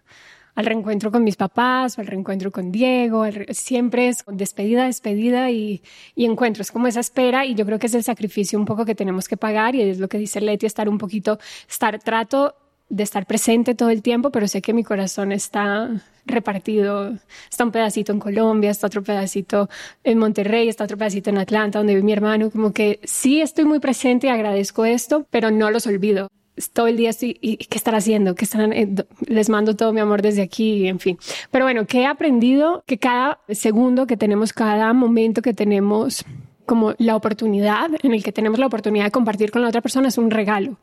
Al 0.58 0.66
reencuentro 0.66 1.12
con 1.12 1.22
mis 1.22 1.36
papás, 1.36 2.00
al 2.00 2.08
reencuentro 2.08 2.50
con 2.50 2.72
Diego, 2.72 3.22
siempre 3.50 4.08
es 4.08 4.24
despedida, 4.26 4.86
despedida 4.86 5.52
y, 5.52 5.82
y 6.16 6.24
encuentro. 6.24 6.62
Es 6.62 6.72
como 6.72 6.88
esa 6.88 6.98
espera 6.98 7.46
y 7.46 7.54
yo 7.54 7.64
creo 7.64 7.78
que 7.78 7.86
es 7.86 7.94
el 7.94 8.02
sacrificio 8.02 8.58
un 8.58 8.64
poco 8.64 8.84
que 8.84 8.96
tenemos 8.96 9.28
que 9.28 9.36
pagar 9.36 9.76
y 9.76 9.82
es 9.82 10.00
lo 10.00 10.08
que 10.08 10.18
dice 10.18 10.40
Leti, 10.40 10.66
estar 10.66 10.88
un 10.88 10.98
poquito, 10.98 11.38
estar, 11.70 12.00
trato 12.00 12.56
de 12.88 13.04
estar 13.04 13.24
presente 13.24 13.76
todo 13.76 13.90
el 13.90 14.02
tiempo, 14.02 14.32
pero 14.32 14.48
sé 14.48 14.60
que 14.60 14.72
mi 14.72 14.82
corazón 14.82 15.30
está 15.30 15.90
repartido. 16.26 17.16
Está 17.48 17.62
un 17.62 17.70
pedacito 17.70 18.10
en 18.10 18.18
Colombia, 18.18 18.72
está 18.72 18.88
otro 18.88 19.04
pedacito 19.04 19.68
en 20.02 20.18
Monterrey, 20.18 20.68
está 20.68 20.82
otro 20.82 20.98
pedacito 20.98 21.30
en 21.30 21.38
Atlanta, 21.38 21.78
donde 21.78 21.94
vive 21.94 22.04
mi 22.04 22.12
hermano. 22.12 22.50
Como 22.50 22.72
que 22.72 22.98
sí 23.04 23.40
estoy 23.40 23.64
muy 23.64 23.78
presente 23.78 24.26
y 24.26 24.30
agradezco 24.30 24.84
esto, 24.84 25.24
pero 25.30 25.52
no 25.52 25.70
los 25.70 25.86
olvido. 25.86 26.28
Todo 26.72 26.86
el 26.86 26.96
día 26.96 27.10
estoy, 27.10 27.38
¿y 27.40 27.56
qué 27.56 27.78
están 27.78 27.94
haciendo? 27.94 28.34
¿Qué 28.34 28.44
están, 28.44 28.72
eh, 28.72 28.88
les 29.26 29.48
mando 29.48 29.76
todo 29.76 29.92
mi 29.92 30.00
amor 30.00 30.22
desde 30.22 30.42
aquí, 30.42 30.86
en 30.88 30.98
fin. 30.98 31.18
Pero 31.50 31.64
bueno, 31.64 31.86
que 31.86 32.00
he 32.00 32.06
aprendido 32.06 32.82
que 32.86 32.98
cada 32.98 33.40
segundo 33.50 34.06
que 34.06 34.16
tenemos, 34.16 34.52
cada 34.52 34.92
momento 34.92 35.42
que 35.42 35.54
tenemos, 35.54 36.24
como 36.66 36.94
la 36.98 37.16
oportunidad 37.16 37.90
en 38.02 38.12
el 38.12 38.22
que 38.22 38.32
tenemos 38.32 38.58
la 38.58 38.66
oportunidad 38.66 39.06
de 39.06 39.10
compartir 39.10 39.50
con 39.50 39.62
la 39.62 39.68
otra 39.68 39.80
persona 39.80 40.08
es 40.08 40.18
un 40.18 40.30
regalo. 40.30 40.76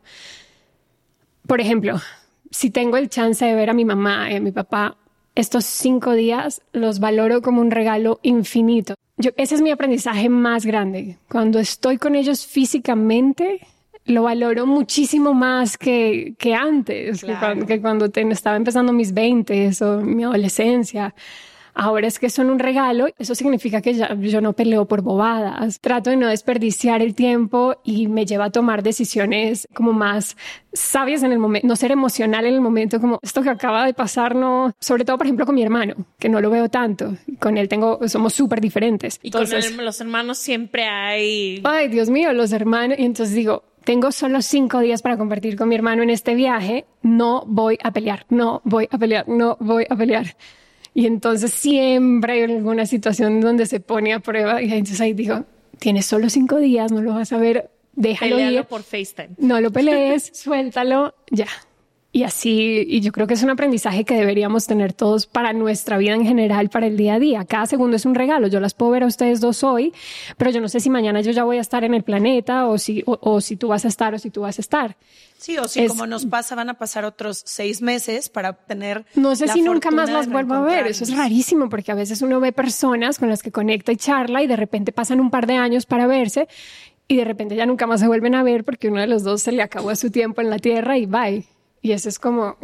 Por 1.48 1.62
ejemplo, 1.62 2.02
si 2.50 2.72
tengo 2.72 2.98
el 2.98 3.10
chance 3.10 3.46
de 3.46 3.54
ver 3.54 3.70
a 3.70 3.74
mi 3.74 3.86
mamá 3.86 4.32
y 4.32 4.36
a 4.36 4.40
mi 4.40 4.52
papá 4.52 4.98
estos 5.36 5.66
cinco 5.66 6.14
días, 6.14 6.62
los 6.72 7.00
valoro 7.00 7.42
como 7.42 7.62
un 7.62 7.70
regalo 7.70 8.20
infinito. 8.24 8.96
Yo, 9.18 9.32
ese 9.38 9.56
es 9.56 9.62
mi 9.62 9.72
aprendizaje 9.72 10.30
más 10.30 10.66
grande. 10.66 11.18
Cuando 11.30 11.60
estoy 11.60 11.98
con 11.98 12.16
ellos 12.16 12.46
físicamente, 12.46 13.60
lo 14.06 14.24
valoro 14.24 14.66
muchísimo 14.66 15.34
más 15.34 15.78
que, 15.78 16.36
que 16.38 16.54
antes, 16.54 17.22
que, 17.22 17.28
Claro. 17.28 17.40
cuando, 17.40 17.66
que 17.66 17.82
cuando 17.82 18.12
estaba 18.32 18.56
empezando 18.56 18.94
mis 18.94 19.14
20 19.14 19.72
o 19.82 19.98
mi 20.02 20.24
adolescencia. 20.24 21.14
Ahora 21.78 22.08
es 22.08 22.20
que 22.20 22.30
son 22.30 22.50
un 22.50 22.58
regalo, 22.60 23.08
eso 23.20 23.36
significa 23.36 23.82
que 23.82 23.94
ya, 23.96 24.16
yo 24.16 24.40
no 24.40 24.54
peleo 24.54 24.86
por 24.86 25.02
bobadas, 25.02 25.82
trato 25.82 26.10
de 26.10 26.16
no 26.16 26.30
desperdiciar 26.30 27.02
el 27.02 27.14
tiempo 27.16 27.76
y 27.84 28.08
me 28.08 28.26
lleva 28.26 28.46
a 28.46 28.50
tomar 28.50 28.82
decisiones 28.82 29.68
como 29.74 29.92
más 29.92 30.38
sabias 30.72 31.22
en 31.24 31.34
el 31.34 31.38
momento, 31.40 31.68
no 31.68 31.76
ser 31.76 31.92
emocional 31.92 32.46
en 32.46 32.54
el 32.54 32.62
momento 32.62 33.02
como 33.02 33.20
esto 33.22 33.42
que 33.42 33.50
acaba 33.50 33.86
de 33.86 33.94
pasar, 33.94 34.36
no, 34.36 34.74
sobre 34.80 35.04
todo 35.04 35.18
por 35.18 35.26
ejemplo 35.28 35.46
con 35.46 35.56
mi 35.56 35.64
hermano, 35.64 35.96
que 36.18 36.30
no 36.30 36.40
lo 36.40 36.50
veo 36.50 36.70
tanto, 36.70 37.18
con 37.42 37.58
él 37.58 37.68
tengo, 37.68 38.00
somos 38.08 38.34
súper 38.34 38.62
diferentes. 38.62 39.20
Y 39.22 39.32
con 39.32 39.46
los 39.84 40.00
hermanos 40.00 40.38
siempre 40.38 40.86
hay... 40.88 41.60
Ay, 41.66 41.90
Dios 41.90 42.10
mío, 42.10 42.32
los 42.32 42.54
hermanos, 42.54 42.98
y 42.98 43.04
entonces 43.04 43.36
digo, 43.36 43.64
tengo 43.86 44.12
solo 44.12 44.42
cinco 44.42 44.80
días 44.80 45.02
para 45.02 45.16
compartir 45.16 45.56
con 45.56 45.70
mi 45.70 45.76
hermano 45.76 46.04
en 46.04 46.10
este 46.10 46.34
viaje, 46.36 46.86
no 47.04 47.44
voy 47.46 47.78
a 47.84 47.92
pelear, 47.92 48.26
no 48.30 48.62
voy 48.66 48.90
a 48.92 48.98
pelear, 48.98 49.30
no 49.30 49.58
voy 49.60 49.86
a 49.90 49.96
pelear. 49.96 50.36
Y 50.94 51.06
entonces 51.06 51.54
siempre 51.54 52.34
hay 52.34 52.42
alguna 52.44 52.86
situación 52.88 53.40
donde 53.42 53.66
se 53.68 53.80
pone 53.80 54.14
a 54.14 54.20
prueba 54.20 54.62
y 54.62 54.72
entonces 54.72 55.00
ahí 55.02 55.14
digo, 55.14 55.46
tienes 55.78 56.06
solo 56.08 56.30
cinco 56.30 56.58
días, 56.58 56.92
no 56.92 57.02
lo 57.02 57.14
vas 57.14 57.32
a 57.32 57.38
ver, 57.38 57.70
déjalo 57.94 58.40
ir. 58.40 58.64
por 58.64 58.82
FaceTime. 58.82 59.36
No 59.38 59.62
lo 59.62 59.72
pelees, 59.74 60.32
suéltalo, 60.34 61.14
ya. 61.30 61.48
Y 62.16 62.24
así, 62.24 62.86
y 62.88 63.02
yo 63.02 63.12
creo 63.12 63.28
que 63.28 63.34
es 63.34 63.44
un 63.44 63.50
aprendizaje 63.50 64.06
que 64.06 64.14
deberíamos 64.14 64.68
tener 64.68 64.94
todos 64.94 65.28
para 65.28 65.52
nuestra 65.52 65.98
vida 65.98 66.14
en 66.14 66.26
general, 66.26 66.70
para 66.70 66.88
el 66.88 66.96
día 66.96 67.16
a 67.16 67.20
día. 67.20 67.44
Cada 67.44 67.66
segundo 67.66 67.98
es 67.98 68.06
un 68.06 68.16
regalo. 68.16 68.48
Yo 68.48 68.62
las 68.62 68.74
puedo 68.74 68.94
ver 68.94 69.04
a 69.04 69.06
ustedes 69.06 69.42
dos 69.42 69.66
hoy, 69.66 69.92
pero 70.38 70.50
yo 70.50 70.62
no 70.62 70.70
sé 70.70 70.80
si 70.80 70.90
mañana 70.90 71.20
yo 71.20 71.34
ya 71.34 71.44
voy 71.44 71.58
a 71.58 71.60
estar 71.60 71.84
en 71.84 71.94
el 71.94 72.04
planeta 72.04 72.68
o 72.68 72.78
si, 72.78 73.04
o, 73.06 73.42
si 73.42 73.58
tú 73.58 73.68
vas 73.68 73.84
a 73.84 73.90
estar 73.90 74.14
o 74.14 74.18
si 74.18 74.30
tú 74.30 74.44
vas 74.44 74.60
a 74.60 74.62
estar. 74.62 74.96
Sí, 75.38 75.58
o 75.58 75.68
si 75.68 75.88
como 75.88 76.08
nos 76.08 76.26
pasa, 76.26 76.56
van 76.56 76.70
a 76.70 76.76
pasar 76.76 77.04
otros 77.04 77.42
seis 77.44 77.82
meses 77.82 78.30
para 78.30 78.52
obtener. 78.52 79.06
No 79.16 79.36
sé 79.36 79.50
si 79.50 79.62
nunca 79.62 79.92
más 79.92 80.10
las 80.10 80.30
vuelvo 80.30 80.54
a 80.54 80.62
ver. 80.62 80.88
Eso 80.88 81.04
es 81.04 81.14
rarísimo 81.14 81.68
porque 81.68 81.92
a 81.92 81.96
veces 81.96 82.22
uno 82.22 82.40
ve 82.40 82.54
personas 82.54 83.20
con 83.20 83.28
las 83.28 83.44
que 83.44 83.52
conecta 83.52 83.92
y 83.92 83.98
charla 83.98 84.42
y 84.42 84.48
de 84.48 84.56
repente 84.56 84.94
pasan 84.94 85.20
un 85.20 85.32
par 85.32 85.48
de 85.48 85.58
años 85.58 85.86
para 85.86 86.08
verse 86.08 86.48
y 87.10 87.18
de 87.18 87.26
repente 87.26 87.58
ya 87.58 87.66
nunca 87.66 87.88
más 87.88 88.00
se 88.00 88.08
vuelven 88.08 88.36
a 88.36 88.44
ver 88.44 88.64
porque 88.64 88.88
uno 88.88 89.02
de 89.02 89.08
los 89.08 89.24
dos 89.24 89.42
se 89.42 89.52
le 89.52 89.62
acabó 89.62 89.94
su 89.98 90.12
tiempo 90.12 90.40
en 90.40 90.50
la 90.50 90.60
tierra 90.60 90.98
y 90.98 91.08
bye. 91.08 91.46
Y 91.86 91.92
eso 91.92 92.10
es 92.10 92.18
como, 92.18 92.58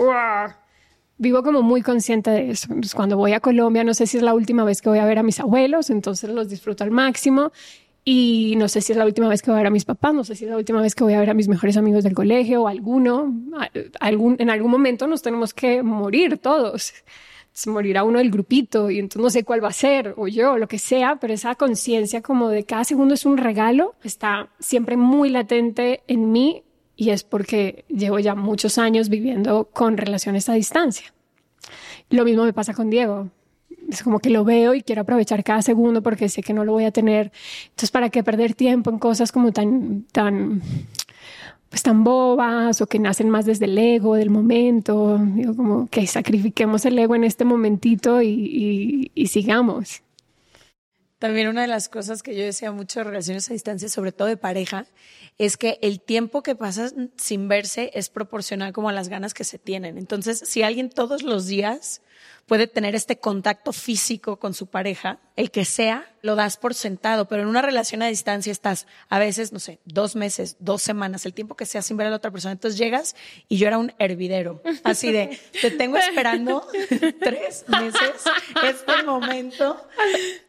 vivo 1.19 1.43
como 1.43 1.61
muy 1.61 1.83
consciente 1.83 2.31
de 2.31 2.49
eso. 2.49 2.69
cuando 2.95 3.17
voy 3.17 3.33
a 3.33 3.39
Colombia, 3.39 3.83
no 3.83 3.93
sé 3.93 4.07
si 4.07 4.17
es 4.17 4.23
la 4.23 4.33
última 4.33 4.63
vez 4.63 4.81
que 4.81 4.89
voy 4.89 4.97
a 4.97 5.05
ver 5.05 5.19
a 5.19 5.21
mis 5.21 5.39
abuelos, 5.39 5.91
entonces 5.91 6.31
los 6.31 6.49
disfruto 6.49 6.83
al 6.83 6.89
máximo. 6.89 7.51
Y 8.03 8.55
no 8.57 8.67
sé 8.67 8.81
si 8.81 8.93
es 8.93 8.97
la 8.97 9.05
última 9.05 9.29
vez 9.29 9.43
que 9.43 9.51
voy 9.51 9.59
a 9.59 9.61
ver 9.61 9.67
a 9.67 9.69
mis 9.69 9.85
papás, 9.85 10.15
no 10.15 10.23
sé 10.23 10.33
si 10.33 10.45
es 10.45 10.49
la 10.49 10.57
última 10.57 10.81
vez 10.81 10.95
que 10.95 11.03
voy 11.03 11.13
a 11.13 11.19
ver 11.19 11.29
a 11.29 11.35
mis 11.35 11.47
mejores 11.47 11.77
amigos 11.77 12.03
del 12.03 12.15
colegio 12.15 12.63
o 12.63 12.67
alguno. 12.67 13.31
Algún, 13.99 14.37
en 14.39 14.49
algún 14.49 14.71
momento 14.71 15.05
nos 15.05 15.21
tenemos 15.21 15.53
que 15.53 15.83
morir 15.83 16.39
todos. 16.39 16.91
morirá 17.67 18.03
uno 18.03 18.17
del 18.17 18.31
grupito 18.31 18.89
y 18.89 18.97
entonces 18.97 19.21
no 19.21 19.29
sé 19.29 19.43
cuál 19.43 19.63
va 19.63 19.67
a 19.67 19.73
ser, 19.73 20.15
o 20.17 20.27
yo, 20.27 20.57
lo 20.57 20.67
que 20.67 20.79
sea, 20.79 21.17
pero 21.17 21.31
esa 21.35 21.53
conciencia 21.53 22.23
como 22.23 22.49
de 22.49 22.63
cada 22.63 22.85
segundo 22.85 23.13
es 23.13 23.27
un 23.27 23.37
regalo 23.37 23.93
está 24.03 24.49
siempre 24.57 24.97
muy 24.97 25.29
latente 25.29 26.01
en 26.07 26.31
mí 26.31 26.63
y 27.01 27.09
es 27.09 27.23
porque 27.23 27.83
llevo 27.87 28.19
ya 28.19 28.35
muchos 28.35 28.77
años 28.77 29.09
viviendo 29.09 29.67
con 29.73 29.97
relaciones 29.97 30.47
a 30.49 30.53
distancia. 30.53 31.11
Lo 32.11 32.23
mismo 32.23 32.43
me 32.43 32.53
pasa 32.53 32.75
con 32.75 32.91
Diego. 32.91 33.29
Es 33.89 34.03
como 34.03 34.19
que 34.19 34.29
lo 34.29 34.43
veo 34.43 34.75
y 34.75 34.83
quiero 34.83 35.01
aprovechar 35.01 35.43
cada 35.43 35.63
segundo 35.63 36.03
porque 36.03 36.29
sé 36.29 36.43
que 36.43 36.53
no 36.53 36.63
lo 36.63 36.73
voy 36.73 36.83
a 36.83 36.91
tener. 36.91 37.31
Entonces, 37.69 37.89
¿para 37.89 38.11
qué 38.11 38.23
perder 38.23 38.53
tiempo 38.53 38.91
en 38.91 38.99
cosas 38.99 39.31
como 39.31 39.51
tan, 39.51 40.03
tan, 40.11 40.61
pues 41.69 41.81
tan 41.81 42.03
bobas 42.03 42.81
o 42.81 42.85
que 42.85 42.99
nacen 42.99 43.31
más 43.31 43.47
desde 43.47 43.65
el 43.65 43.79
ego, 43.79 44.13
del 44.13 44.29
momento? 44.29 45.17
Digo, 45.17 45.55
como 45.55 45.87
que 45.87 46.05
sacrifiquemos 46.05 46.85
el 46.85 46.99
ego 46.99 47.15
en 47.15 47.23
este 47.23 47.45
momentito 47.45 48.21
y, 48.21 49.11
y 49.15 49.25
sigamos. 49.25 50.03
También 51.21 51.49
una 51.49 51.61
de 51.61 51.67
las 51.67 51.87
cosas 51.87 52.23
que 52.23 52.35
yo 52.35 52.43
decía 52.43 52.71
mucho 52.71 52.99
de 52.99 53.03
relaciones 53.03 53.47
a 53.47 53.53
distancia, 53.53 53.87
sobre 53.89 54.11
todo 54.11 54.27
de 54.27 54.37
pareja, 54.37 54.87
es 55.37 55.55
que 55.55 55.77
el 55.83 56.01
tiempo 56.01 56.41
que 56.41 56.55
pasas 56.55 56.95
sin 57.15 57.47
verse 57.47 57.91
es 57.93 58.09
proporcional 58.09 58.73
como 58.73 58.89
a 58.89 58.91
las 58.91 59.07
ganas 59.07 59.35
que 59.35 59.43
se 59.43 59.59
tienen. 59.59 59.99
Entonces, 59.99 60.39
si 60.43 60.63
alguien 60.63 60.89
todos 60.89 61.21
los 61.21 61.45
días 61.45 62.01
puede 62.47 62.65
tener 62.65 62.95
este 62.95 63.19
contacto 63.19 63.71
físico 63.71 64.39
con 64.39 64.55
su 64.55 64.65
pareja, 64.65 65.19
el 65.35 65.51
que 65.51 65.63
sea, 65.63 66.11
lo 66.21 66.35
das 66.35 66.57
por 66.57 66.73
sentado, 66.73 67.27
pero 67.27 67.41
en 67.41 67.47
una 67.47 67.61
relación 67.61 68.01
a 68.01 68.07
distancia 68.07 68.51
estás 68.51 68.87
a 69.09 69.19
veces, 69.19 69.51
no 69.51 69.59
sé, 69.59 69.79
dos 69.85 70.15
meses, 70.15 70.57
dos 70.59 70.81
semanas, 70.81 71.25
el 71.25 71.33
tiempo 71.33 71.55
que 71.55 71.65
sea 71.65 71.81
sin 71.81 71.97
ver 71.97 72.07
a 72.07 72.09
la 72.09 72.17
otra 72.17 72.31
persona. 72.31 72.51
Entonces 72.51 72.77
llegas 72.77 73.15
y 73.47 73.57
yo 73.57 73.67
era 73.67 73.77
un 73.77 73.93
hervidero, 73.99 74.61
así 74.83 75.11
de, 75.11 75.39
te 75.61 75.71
tengo 75.71 75.97
esperando 75.97 76.67
tres 77.19 77.65
meses 77.67 78.23
este 78.63 79.03
momento. 79.03 79.85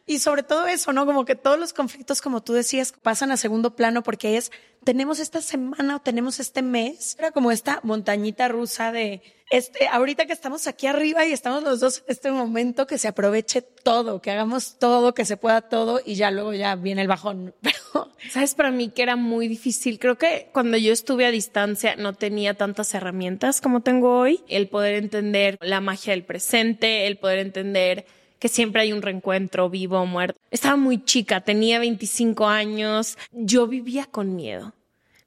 Y 0.05 0.19
sobre 0.19 0.43
todo 0.43 0.67
eso, 0.67 0.91
¿no? 0.91 1.05
Como 1.05 1.25
que 1.25 1.35
todos 1.35 1.59
los 1.59 1.73
conflictos, 1.73 2.21
como 2.21 2.43
tú 2.43 2.53
decías, 2.53 2.93
pasan 3.01 3.31
a 3.31 3.37
segundo 3.37 3.75
plano 3.75 4.03
porque 4.03 4.37
es, 4.37 4.51
tenemos 4.83 5.19
esta 5.19 5.41
semana 5.41 5.97
o 5.97 5.99
tenemos 5.99 6.39
este 6.39 6.61
mes, 6.61 7.15
era 7.17 7.31
como 7.31 7.51
esta 7.51 7.79
montañita 7.83 8.47
rusa 8.49 8.91
de, 8.91 9.21
este, 9.53 9.87
ahorita 9.87 10.25
que 10.25 10.33
estamos 10.33 10.65
aquí 10.65 10.87
arriba 10.87 11.25
y 11.25 11.31
estamos 11.31 11.63
los 11.63 11.79
dos 11.79 11.99
en 11.99 12.05
este 12.07 12.31
momento, 12.31 12.87
que 12.87 12.97
se 12.97 13.07
aproveche 13.07 13.61
todo, 13.61 14.19
que 14.19 14.31
hagamos 14.31 14.79
todo, 14.79 15.13
que 15.13 15.25
se 15.25 15.37
pueda 15.37 15.62
todo 15.69 16.01
y 16.05 16.15
ya 16.15 16.31
luego 16.31 16.53
ya 16.53 16.75
viene 16.75 17.01
el 17.01 17.07
bajón. 17.07 17.53
Pero... 17.61 18.11
Sabes, 18.29 18.55
para 18.55 18.71
mí 18.71 18.89
que 18.89 19.03
era 19.03 19.15
muy 19.15 19.47
difícil. 19.47 19.99
Creo 19.99 20.17
que 20.17 20.49
cuando 20.53 20.77
yo 20.77 20.93
estuve 20.93 21.25
a 21.25 21.31
distancia 21.31 21.95
no 21.97 22.13
tenía 22.13 22.53
tantas 22.53 22.93
herramientas 22.93 23.59
como 23.59 23.81
tengo 23.81 24.17
hoy. 24.17 24.41
El 24.47 24.67
poder 24.69 24.95
entender 24.95 25.57
la 25.61 25.81
magia 25.81 26.13
del 26.13 26.23
presente, 26.23 27.07
el 27.07 27.17
poder 27.17 27.39
entender 27.39 28.05
que 28.39 28.49
siempre 28.49 28.81
hay 28.81 28.91
un 28.91 29.01
reencuentro 29.01 29.69
vivo 29.69 29.99
o 29.99 30.05
muerto. 30.05 30.37
Estaba 30.51 30.75
muy 30.75 31.03
chica, 31.03 31.41
tenía 31.41 31.79
25 31.79 32.47
años, 32.47 33.17
yo 33.31 33.67
vivía 33.67 34.05
con 34.05 34.35
miedo. 34.35 34.73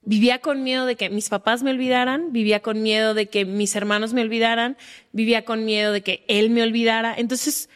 Vivía 0.03 0.41
con 0.41 0.63
miedo 0.63 0.85
de 0.85 0.97
que 0.97 1.09
mis 1.09 1.31
papás 1.31 1.63
me 1.63 1.71
olvidaran, 1.71 2.33
vivía 2.33 2.61
con 2.61 2.83
miedo 2.83 3.15
de 3.15 3.27
que 3.27 3.45
mis 3.45 3.75
hermanos 3.75 4.13
me 4.13 4.21
olvidaran, 4.21 4.77
vivía 5.13 5.47
con 5.47 5.65
miedo 5.65 5.93
de 5.93 6.03
que 6.03 6.25
él 6.29 6.51
me 6.51 6.63
olvidara. 6.63 7.15
Entonces, 7.17 7.71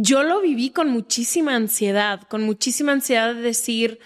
yo 0.00 0.22
lo 0.22 0.40
viví 0.40 0.70
con 0.70 0.90
muchísima 0.90 1.56
ansiedad, 1.56 2.20
con 2.28 2.44
muchísima 2.44 2.92
ansiedad 2.92 3.34
de 3.34 3.40
decir, 3.40 3.98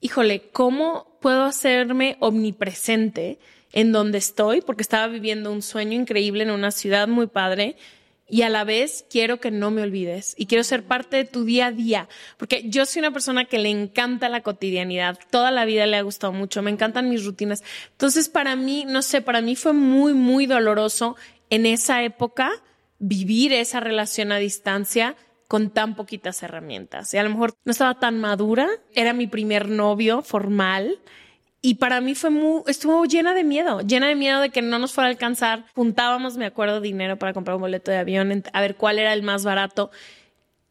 híjole, 0.00 0.48
¿cómo 0.52 1.18
puedo 1.20 1.42
hacerme 1.42 2.16
omnipresente 2.20 3.40
en 3.72 3.90
donde 3.90 4.18
estoy? 4.18 4.60
Porque 4.60 4.82
estaba 4.82 5.08
viviendo 5.08 5.50
un 5.50 5.60
sueño 5.60 5.94
increíble 6.00 6.44
en 6.44 6.52
una 6.52 6.70
ciudad 6.70 7.08
muy 7.08 7.26
padre 7.26 7.74
y 8.28 8.42
a 8.42 8.48
la 8.48 8.62
vez 8.62 9.06
quiero 9.10 9.40
que 9.40 9.50
no 9.50 9.72
me 9.72 9.82
olvides 9.82 10.36
y 10.38 10.46
quiero 10.46 10.62
ser 10.62 10.84
parte 10.84 11.16
de 11.16 11.24
tu 11.24 11.44
día 11.44 11.66
a 11.66 11.72
día, 11.72 12.08
porque 12.36 12.62
yo 12.66 12.86
soy 12.86 13.00
una 13.00 13.10
persona 13.10 13.46
que 13.46 13.58
le 13.58 13.70
encanta 13.70 14.28
la 14.28 14.44
cotidianidad, 14.44 15.18
toda 15.30 15.50
la 15.50 15.64
vida 15.64 15.84
le 15.86 15.96
ha 15.96 16.02
gustado 16.02 16.32
mucho, 16.32 16.62
me 16.62 16.70
encantan 16.70 17.08
mis 17.08 17.24
rutinas. 17.24 17.64
Entonces, 17.90 18.28
para 18.28 18.54
mí, 18.54 18.84
no 18.86 19.02
sé, 19.02 19.20
para 19.20 19.40
mí 19.40 19.56
fue 19.56 19.72
muy, 19.72 20.14
muy 20.14 20.46
doloroso 20.46 21.16
en 21.50 21.66
esa 21.66 22.04
época 22.04 22.52
vivir 23.06 23.52
esa 23.52 23.80
relación 23.80 24.32
a 24.32 24.38
distancia 24.38 25.14
con 25.46 25.68
tan 25.70 25.94
poquitas 25.94 26.42
herramientas. 26.42 27.12
Y 27.12 27.18
a 27.18 27.22
lo 27.22 27.28
mejor 27.28 27.54
no 27.64 27.70
estaba 27.70 27.98
tan 27.98 28.18
madura, 28.18 28.68
era 28.94 29.12
mi 29.12 29.26
primer 29.26 29.68
novio 29.68 30.22
formal 30.22 30.98
y 31.60 31.74
para 31.74 32.00
mí 32.00 32.14
fue 32.14 32.30
muy, 32.30 32.62
estuvo 32.66 33.04
llena 33.04 33.34
de 33.34 33.44
miedo, 33.44 33.80
llena 33.80 34.08
de 34.08 34.14
miedo 34.14 34.40
de 34.40 34.48
que 34.48 34.62
no 34.62 34.78
nos 34.78 34.92
fuera 34.92 35.08
a 35.08 35.10
alcanzar. 35.10 35.66
Juntábamos, 35.74 36.38
me 36.38 36.46
acuerdo, 36.46 36.80
dinero 36.80 37.18
para 37.18 37.34
comprar 37.34 37.56
un 37.56 37.62
boleto 37.62 37.90
de 37.90 37.98
avión, 37.98 38.42
a 38.52 38.60
ver 38.62 38.76
cuál 38.76 38.98
era 38.98 39.12
el 39.12 39.22
más 39.22 39.44
barato. 39.44 39.90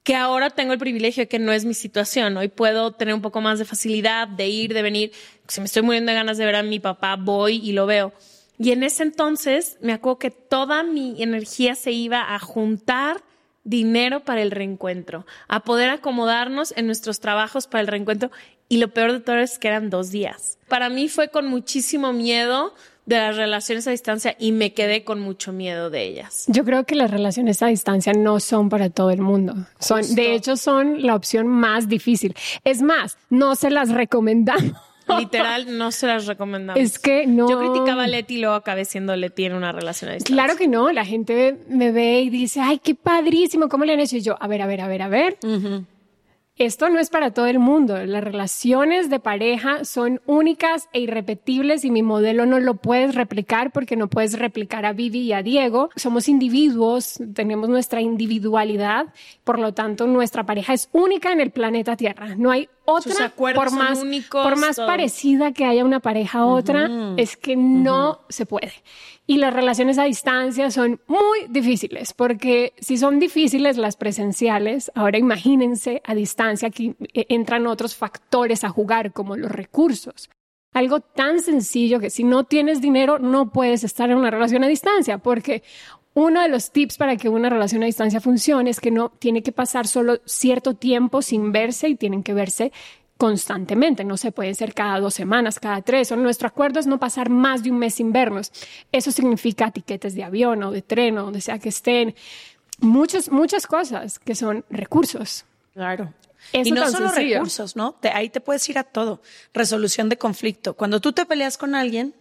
Que 0.02 0.16
ahora 0.16 0.50
tengo 0.50 0.74
el 0.74 0.80
privilegio 0.80 1.24
de 1.24 1.28
que 1.28 1.40
no 1.40 1.52
es 1.52 1.66
mi 1.66 1.76
situación. 1.76 2.36
Hoy 2.38 2.48
puedo 2.48 2.92
tener 2.94 3.14
un 3.14 3.22
poco 3.22 3.42
más 3.42 3.60
de 3.60 3.66
facilidad 3.66 4.28
de 4.28 4.48
ir, 4.48 4.74
de 4.74 4.82
venir. 4.82 5.12
Si 5.48 5.62
me 5.62 5.66
estoy 5.66 5.84
muriendo 5.84 6.12
de 6.12 6.18
ganas 6.18 6.38
de 6.38 6.46
ver 6.46 6.56
a 6.56 6.64
mi 6.64 6.80
papá, 6.80 7.16
voy 7.16 7.56
y 7.64 7.74
lo 7.74 7.86
veo. 7.86 8.12
Y 8.58 8.72
en 8.72 8.84
ese 8.84 9.04
entonces 9.04 9.78
me 9.82 9.94
acuerdo 9.94 10.20
que 10.20 10.32
toda 10.32 10.84
mi 10.84 11.22
energía 11.22 11.76
se 11.76 11.92
iba 11.92 12.34
a 12.34 12.40
juntar 12.40 13.24
dinero 13.64 14.24
para 14.26 14.42
el 14.42 14.52
reencuentro, 14.52 15.26
a 15.48 15.62
poder 15.62 15.90
acomodarnos 15.90 16.74
en 16.76 16.86
nuestros 16.86 17.20
trabajos 17.20 17.68
para 17.68 17.82
el 17.82 17.88
reencuentro 17.88 18.30
y 18.70 18.78
lo 18.78 18.90
peor 18.90 19.14
de 19.14 19.20
todo 19.20 19.38
es 19.38 19.60
que 19.60 19.68
eran 19.68 19.90
dos 19.90 20.12
días. 20.12 20.58
Para 20.68 20.90
mí 20.90 21.08
fue 21.08 21.30
con 21.30 21.48
muchísimo 21.48 22.12
miedo 22.14 22.74
de 23.06 23.18
las 23.18 23.36
relaciones 23.36 23.86
a 23.88 23.92
distancia 23.92 24.36
y 24.40 24.52
me 24.52 24.74
quedé 24.74 25.04
con 25.04 25.20
mucho 25.20 25.52
miedo 25.52 25.90
de 25.90 26.04
ellas. 26.04 26.46
Yo 26.48 26.64
creo 26.64 26.86
que 26.86 26.96
las 26.96 27.12
relaciones 27.12 27.62
a 27.62 27.68
distancia 27.68 28.14
no 28.14 28.40
son 28.40 28.70
para 28.70 28.90
todo 28.90 29.12
el 29.12 29.22
mundo. 29.22 29.56
Son, 29.80 30.16
de 30.16 30.34
hecho, 30.34 30.56
son 30.56 31.06
la 31.06 31.16
opción 31.16 31.48
más 31.48 31.88
difícil. 31.88 32.36
Es 32.64 32.82
más, 32.82 33.18
no 33.30 33.56
se 33.56 33.70
las 33.70 33.90
recomendamos. 33.90 34.74
Literal, 35.20 35.78
no 35.78 35.92
se 35.92 36.08
las 36.08 36.26
recomendamos. 36.26 36.82
Es 36.82 37.00
que 37.00 37.26
no. 37.26 37.50
Yo 37.50 37.60
criticaba 37.60 38.04
a 38.04 38.08
Leti 38.08 38.36
y 38.36 38.42
luego 38.42 38.56
acabé 38.56 38.86
siendo 38.86 39.16
Leti 39.16 39.46
en 39.46 39.54
una 39.54 39.72
relación 39.72 40.12
a 40.12 40.14
distancia. 40.14 40.36
Claro 40.36 40.58
que 40.58 40.68
no. 40.68 40.92
La 40.92 41.06
gente 41.06 41.58
me 41.70 41.92
ve 41.92 42.22
y 42.22 42.30
dice, 42.30 42.62
ay, 42.62 42.80
qué 42.80 42.96
padrísimo, 42.96 43.70
¿cómo 43.70 43.86
le 43.86 43.94
han 43.94 44.00
hecho? 44.00 44.18
Y 44.18 44.22
yo, 44.22 44.36
a 44.40 44.48
ver, 44.48 44.62
a 44.62 44.68
ver, 44.68 44.82
a 44.82 44.88
ver, 44.88 45.02
a 45.02 45.08
ver 45.08 45.38
esto 46.56 46.90
no 46.90 47.00
es 47.00 47.10
para 47.10 47.32
todo 47.32 47.48
el 47.48 47.58
mundo. 47.58 47.98
Las 48.06 48.24
relaciones 48.24 49.10
de 49.10 49.20
pareja 49.20 49.86
son 49.86 50.22
únicas 50.28 50.88
e 50.94 51.00
irrepetibles 51.00 51.84
y 51.84 51.90
mi 51.90 52.04
modelo 52.04 52.46
no 52.46 52.60
lo 52.60 52.76
puedes 52.76 53.16
replicar 53.16 53.72
porque 53.72 53.96
no 53.96 54.08
puedes 54.08 54.38
replicar 54.38 54.86
a 54.86 54.94
Vivi 54.94 55.22
y 55.22 55.34
a 55.34 55.42
Diego. 55.42 55.90
Somos 55.96 56.30
individuos, 56.30 57.20
tenemos 57.34 57.70
nuestra 57.70 58.02
individualidad, 58.02 59.08
por 59.44 59.58
lo 59.58 59.74
tanto 59.74 60.06
nuestra 60.06 60.46
pareja 60.46 60.74
es 60.74 60.90
única 60.92 61.32
en 61.32 61.42
el 61.42 61.50
planeta 61.50 61.98
Tierra. 61.98 62.36
No 62.36 62.52
hay 62.52 62.70
otra, 62.86 63.30
por 63.30 63.72
más, 63.72 64.04
por 64.30 64.58
más 64.58 64.78
parecida 64.78 65.54
que 65.54 65.66
haya 65.66 65.86
una 65.86 66.00
pareja 66.00 66.40
a 66.40 66.46
otra, 66.46 66.90
es 67.18 67.38
que 67.38 67.56
no 67.56 68.22
se 68.30 68.46
puede. 68.46 68.74
Y 69.26 69.38
las 69.38 69.54
relaciones 69.54 69.98
a 69.98 70.04
distancia 70.04 70.70
son 70.70 71.00
muy 71.08 71.48
difíciles, 71.50 72.14
porque 72.14 72.74
si 72.80 72.98
son 72.98 73.20
difíciles 73.20 73.78
las 73.78 73.96
presenciales, 73.96 74.92
ahora 74.96 75.18
imagínense 75.18 76.02
a 76.04 76.14
distancia 76.14 76.70
que 76.70 76.96
eh, 77.14 77.26
entran 77.30 77.68
otros 77.68 77.96
factores 77.96 78.64
a 78.66 78.70
jugar, 78.70 79.14
como 79.14 79.38
los 79.38 79.52
recursos. 79.52 80.30
Algo 80.74 81.00
tan 81.00 81.40
sencillo 81.40 82.00
que 82.00 82.10
si 82.10 82.24
no 82.24 82.46
tienes 82.46 82.82
dinero 82.82 83.20
no 83.20 83.52
puedes 83.52 83.84
estar 83.84 84.10
en 84.10 84.18
una 84.18 84.32
relación 84.32 84.64
a 84.64 84.68
distancia, 84.68 85.20
porque 85.20 85.64
uno 86.14 86.42
de 86.42 86.50
los 86.50 86.72
tips 86.72 86.98
para 86.98 87.18
que 87.18 87.30
una 87.30 87.50
relación 87.50 87.84
a 87.84 87.88
distancia 87.88 88.22
funcione 88.22 88.70
es 88.70 88.80
que 88.80 88.92
no 88.92 89.10
tiene 89.10 89.42
que 89.42 89.52
pasar 89.52 89.88
solo 89.88 90.20
cierto 90.26 90.76
tiempo 90.76 91.22
sin 91.22 91.52
verse 91.52 91.90
y 91.90 91.96
tienen 91.96 92.24
que 92.24 92.34
verse 92.34 92.72
constantemente, 93.18 94.04
no 94.04 94.18
se 94.18 94.32
pueden 94.32 94.54
ser 94.54 94.74
cada 94.74 95.00
dos 95.00 95.14
semanas, 95.14 95.60
cada 95.60 95.82
tres, 95.82 96.12
o 96.12 96.16
nuestro 96.18 96.48
acuerdo 96.48 96.80
es 96.80 96.88
no 96.88 97.00
pasar 97.00 97.30
más 97.30 97.64
de 97.64 97.72
un 97.72 97.80
mes 97.80 97.96
sin 97.96 98.12
vernos. 98.12 98.52
Eso 98.92 99.12
significa 99.12 99.68
etiquetes 99.68 100.14
de 100.16 100.24
avión 100.24 100.62
o 100.64 100.72
de 100.72 100.82
tren 100.82 101.18
o 101.18 101.24
donde 101.24 101.40
sea 101.40 101.58
que 101.58 101.70
estén, 101.70 102.16
muchas, 102.80 103.32
muchas 103.32 103.66
cosas 103.66 104.20
que 104.20 104.36
son 104.36 104.66
recursos. 104.70 105.46
Claro. 105.74 106.14
y 106.52 106.72
no 106.72 106.90
solo 106.92 107.12
recursos, 107.12 107.76
¿no? 107.76 107.96
ahí 108.14 108.30
te 108.30 108.42
puedes 108.42 108.68
ir 108.70 108.78
a 108.78 108.84
todo. 108.84 109.22
Resolución 109.54 110.10
de 110.10 110.18
conflicto. 110.18 110.74
Cuando 110.76 111.00
tú 111.00 111.14
te 111.14 111.26
peleas 111.26 111.58
con 111.58 111.76
alguien, 111.76 112.14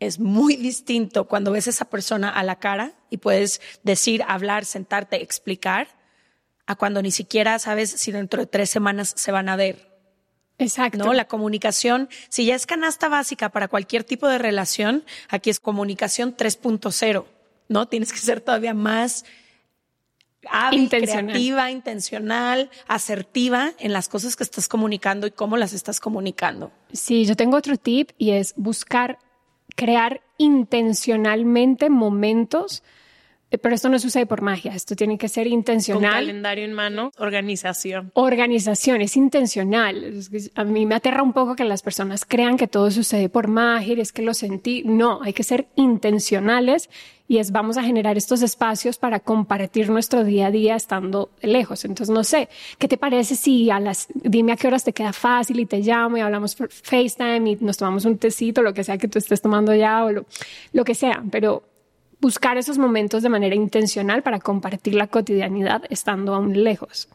es 0.00 0.18
muy 0.18 0.56
distinto 0.56 1.26
cuando 1.26 1.52
ves 1.52 1.66
a 1.66 1.70
esa 1.70 1.86
persona 1.86 2.28
a 2.28 2.42
la 2.42 2.58
cara 2.58 2.92
y 3.10 3.18
puedes 3.18 3.60
decir, 3.82 4.22
hablar, 4.26 4.64
sentarte, 4.64 5.22
explicar, 5.22 5.88
a 6.66 6.74
cuando 6.74 7.00
ni 7.00 7.10
siquiera 7.10 7.58
sabes 7.58 7.90
si 7.90 8.12
dentro 8.12 8.40
de 8.40 8.46
tres 8.46 8.70
semanas 8.70 9.12
se 9.16 9.32
van 9.32 9.48
a 9.48 9.56
ver. 9.56 9.88
Exacto. 10.58 10.98
¿no? 10.98 11.12
La 11.12 11.28
comunicación, 11.28 12.08
si 12.28 12.46
ya 12.46 12.54
es 12.54 12.66
canasta 12.66 13.08
básica 13.08 13.50
para 13.50 13.68
cualquier 13.68 14.04
tipo 14.04 14.26
de 14.26 14.38
relación, 14.38 15.04
aquí 15.28 15.50
es 15.50 15.60
comunicación 15.60 16.36
3.0, 16.36 17.24
¿no? 17.68 17.88
Tienes 17.88 18.12
que 18.12 18.18
ser 18.18 18.40
todavía 18.40 18.74
más 18.74 19.24
hábil, 20.50 20.88
creativa, 20.88 21.70
intencional, 21.70 22.70
asertiva 22.86 23.72
en 23.78 23.92
las 23.92 24.08
cosas 24.08 24.36
que 24.36 24.44
estás 24.44 24.68
comunicando 24.68 25.26
y 25.26 25.30
cómo 25.30 25.56
las 25.56 25.72
estás 25.72 26.00
comunicando. 26.00 26.72
Sí, 26.92 27.26
yo 27.26 27.36
tengo 27.36 27.56
otro 27.56 27.76
tip 27.76 28.10
y 28.16 28.30
es 28.30 28.54
buscar 28.56 29.18
crear 29.76 30.22
intencionalmente 30.38 31.88
momentos 31.88 32.82
pero 33.48 33.74
esto 33.74 33.88
no 33.88 33.98
sucede 33.98 34.26
por 34.26 34.42
magia, 34.42 34.74
esto 34.74 34.96
tiene 34.96 35.18
que 35.18 35.28
ser 35.28 35.46
intencional. 35.46 36.10
Con 36.10 36.20
calendario 36.20 36.64
en 36.64 36.72
mano, 36.72 37.12
organización. 37.18 38.10
Organización, 38.14 39.00
es 39.02 39.16
intencional. 39.16 40.20
A 40.56 40.64
mí 40.64 40.84
me 40.84 40.96
aterra 40.96 41.22
un 41.22 41.32
poco 41.32 41.54
que 41.54 41.64
las 41.64 41.82
personas 41.82 42.24
crean 42.24 42.56
que 42.56 42.66
todo 42.66 42.90
sucede 42.90 43.28
por 43.28 43.46
magia, 43.46 43.94
es 44.02 44.12
que 44.12 44.22
lo 44.22 44.34
sentí. 44.34 44.82
No, 44.84 45.22
hay 45.22 45.32
que 45.32 45.44
ser 45.44 45.68
intencionales 45.76 46.90
y 47.28 47.38
es 47.38 47.52
vamos 47.52 47.76
a 47.76 47.82
generar 47.82 48.16
estos 48.16 48.42
espacios 48.42 48.98
para 48.98 49.20
compartir 49.20 49.90
nuestro 49.90 50.24
día 50.24 50.48
a 50.48 50.50
día 50.50 50.74
estando 50.74 51.30
lejos. 51.40 51.84
Entonces, 51.84 52.12
no 52.12 52.24
sé, 52.24 52.48
¿qué 52.78 52.88
te 52.88 52.96
parece 52.96 53.36
si 53.36 53.70
a 53.70 53.78
las, 53.78 54.08
dime 54.14 54.52
a 54.52 54.56
qué 54.56 54.66
horas 54.66 54.82
te 54.82 54.92
queda 54.92 55.12
fácil 55.12 55.60
y 55.60 55.66
te 55.66 55.78
llamo 55.78 56.16
y 56.16 56.20
hablamos 56.20 56.56
por 56.56 56.70
FaceTime 56.70 57.50
y 57.50 57.56
nos 57.60 57.76
tomamos 57.76 58.04
un 58.04 58.18
tecito, 58.18 58.62
lo 58.62 58.74
que 58.74 58.82
sea 58.82 58.98
que 58.98 59.08
tú 59.08 59.18
estés 59.18 59.40
tomando 59.40 59.72
ya 59.74 60.04
o 60.04 60.10
lo, 60.10 60.26
lo 60.72 60.84
que 60.84 60.94
sea, 60.94 61.22
pero 61.30 61.62
buscar 62.20 62.56
esos 62.56 62.78
momentos 62.78 63.22
de 63.22 63.28
manera 63.28 63.54
intencional 63.54 64.22
para 64.22 64.38
compartir 64.38 64.94
la 64.94 65.06
cotidianidad 65.06 65.82
estando 65.90 66.34
aún 66.34 66.64
lejos. 66.64 67.08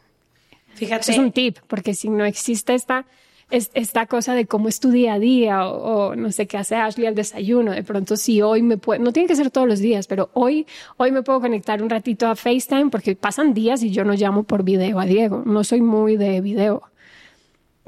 Fíjate. 0.74 1.12
es 1.12 1.18
un 1.18 1.32
tip, 1.32 1.58
porque 1.68 1.94
si 1.94 2.08
no 2.08 2.24
existe 2.24 2.74
esta, 2.74 3.04
esta 3.50 4.06
cosa 4.06 4.34
de 4.34 4.46
cómo 4.46 4.68
es 4.68 4.80
tu 4.80 4.90
día 4.90 5.14
a 5.14 5.18
día 5.18 5.68
o, 5.68 6.16
no 6.16 6.32
sé 6.32 6.46
qué 6.46 6.56
hace 6.56 6.76
Ashley 6.76 7.06
al 7.06 7.14
desayuno, 7.14 7.72
de 7.72 7.82
pronto 7.82 8.16
si 8.16 8.40
hoy 8.40 8.62
me 8.62 8.78
puedo, 8.78 9.02
no 9.02 9.12
tiene 9.12 9.28
que 9.28 9.36
ser 9.36 9.50
todos 9.50 9.68
los 9.68 9.80
días, 9.80 10.06
pero 10.06 10.30
hoy, 10.32 10.66
hoy 10.96 11.12
me 11.12 11.22
puedo 11.22 11.40
conectar 11.40 11.82
un 11.82 11.90
ratito 11.90 12.26
a 12.26 12.34
FaceTime 12.34 12.88
porque 12.88 13.14
pasan 13.14 13.52
días 13.52 13.82
y 13.82 13.90
yo 13.90 14.04
no 14.04 14.14
llamo 14.14 14.44
por 14.44 14.62
video 14.62 14.98
a 14.98 15.04
Diego, 15.04 15.42
no 15.44 15.64
soy 15.64 15.82
muy 15.82 16.16
de 16.16 16.40
video. 16.40 16.82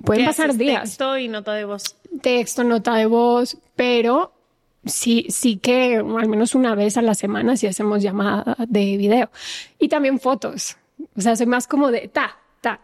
Pueden 0.04 0.26
pasar 0.26 0.54
días. 0.54 0.82
Texto 0.82 1.16
y 1.16 1.28
nota 1.28 1.54
de 1.54 1.64
voz. 1.64 1.96
Texto, 2.20 2.64
nota 2.64 2.96
de 2.96 3.06
voz, 3.06 3.56
pero 3.76 4.33
sí, 4.86 5.26
sí 5.28 5.56
que 5.56 5.96
al 5.96 6.28
menos 6.28 6.54
una 6.54 6.74
vez 6.74 6.96
a 6.96 7.02
la 7.02 7.14
semana 7.14 7.56
sí 7.56 7.66
hacemos 7.66 8.02
llamada 8.02 8.56
de 8.68 8.96
video. 8.96 9.30
Y 9.78 9.88
también 9.88 10.20
fotos. 10.20 10.76
O 11.16 11.20
sea, 11.20 11.36
soy 11.36 11.46
más 11.46 11.66
como 11.66 11.90
de 11.90 12.08
ta, 12.08 12.38
ta, 12.60 12.80